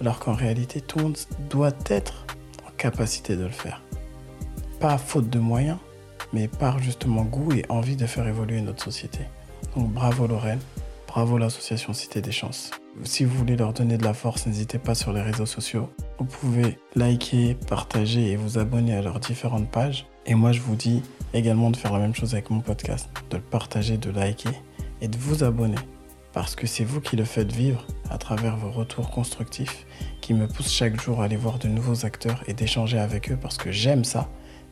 Alors 0.00 0.18
qu'en 0.18 0.34
réalité, 0.34 0.80
tout 0.80 0.98
le 0.98 1.04
monde 1.04 1.18
doit 1.48 1.72
être 1.86 2.26
en 2.66 2.70
capacité 2.76 3.36
de 3.36 3.44
le 3.44 3.50
faire. 3.50 3.82
Pas 4.80 4.98
faute 4.98 5.28
de 5.28 5.38
moyens, 5.38 5.78
mais 6.32 6.48
par 6.48 6.78
justement 6.78 7.22
goût 7.22 7.52
et 7.52 7.64
envie 7.68 7.96
de 7.96 8.06
faire 8.06 8.26
évoluer 8.26 8.60
notre 8.62 8.82
société. 8.82 9.20
Donc 9.76 9.92
bravo 9.92 10.26
Lorraine, 10.26 10.60
bravo 11.06 11.38
l'association 11.38 11.92
Cité 11.92 12.20
des 12.20 12.32
Chances. 12.32 12.70
Si 13.04 13.24
vous 13.24 13.36
voulez 13.36 13.56
leur 13.56 13.72
donner 13.72 13.96
de 13.96 14.04
la 14.04 14.14
force, 14.14 14.46
n'hésitez 14.46 14.78
pas 14.78 14.94
sur 14.94 15.12
les 15.12 15.22
réseaux 15.22 15.46
sociaux. 15.46 15.88
Vous 16.18 16.24
pouvez 16.24 16.78
liker, 16.94 17.54
partager 17.54 18.30
et 18.30 18.36
vous 18.36 18.58
abonner 18.58 18.94
à 18.94 19.02
leurs 19.02 19.20
différentes 19.20 19.70
pages. 19.70 20.06
Et 20.26 20.34
moi, 20.34 20.52
je 20.52 20.60
vous 20.60 20.76
dis 20.76 21.02
également 21.32 21.70
de 21.70 21.76
faire 21.76 21.92
la 21.92 21.98
même 21.98 22.14
chose 22.14 22.34
avec 22.34 22.50
mon 22.50 22.60
podcast, 22.60 23.08
de 23.30 23.36
le 23.36 23.42
partager, 23.42 23.96
de 23.96 24.10
liker 24.10 24.50
et 25.00 25.08
de 25.08 25.16
vous 25.16 25.44
abonner. 25.44 25.78
Parce 26.32 26.54
que 26.54 26.66
c'est 26.66 26.84
vous 26.84 27.00
qui 27.00 27.16
le 27.16 27.24
faites 27.24 27.52
vivre 27.52 27.86
à 28.10 28.18
travers 28.18 28.56
vos 28.56 28.70
retours 28.70 29.10
constructifs 29.10 29.86
qui 30.20 30.34
me 30.34 30.46
poussent 30.46 30.72
chaque 30.72 31.00
jour 31.00 31.22
à 31.22 31.24
aller 31.24 31.36
voir 31.36 31.58
de 31.58 31.68
nouveaux 31.68 32.04
acteurs 32.04 32.42
et 32.46 32.54
d'échanger 32.54 32.98
avec 32.98 33.30
eux 33.30 33.38
parce 33.40 33.56
que 33.56 33.72
j'aime 33.72 34.04
ça 34.04 34.28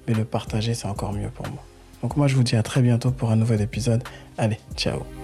mais 0.08 0.14
le 0.14 0.24
partager, 0.24 0.74
c'est 0.74 0.88
encore 0.88 1.12
mieux 1.12 1.28
pour 1.28 1.46
moi. 1.48 1.62
Donc 2.02 2.16
moi, 2.16 2.26
je 2.26 2.34
vous 2.34 2.42
dis 2.42 2.56
à 2.56 2.62
très 2.62 2.80
bientôt 2.80 3.10
pour 3.10 3.30
un 3.30 3.36
nouvel 3.36 3.60
épisode. 3.60 4.02
Allez, 4.38 4.58
ciao 4.74 5.17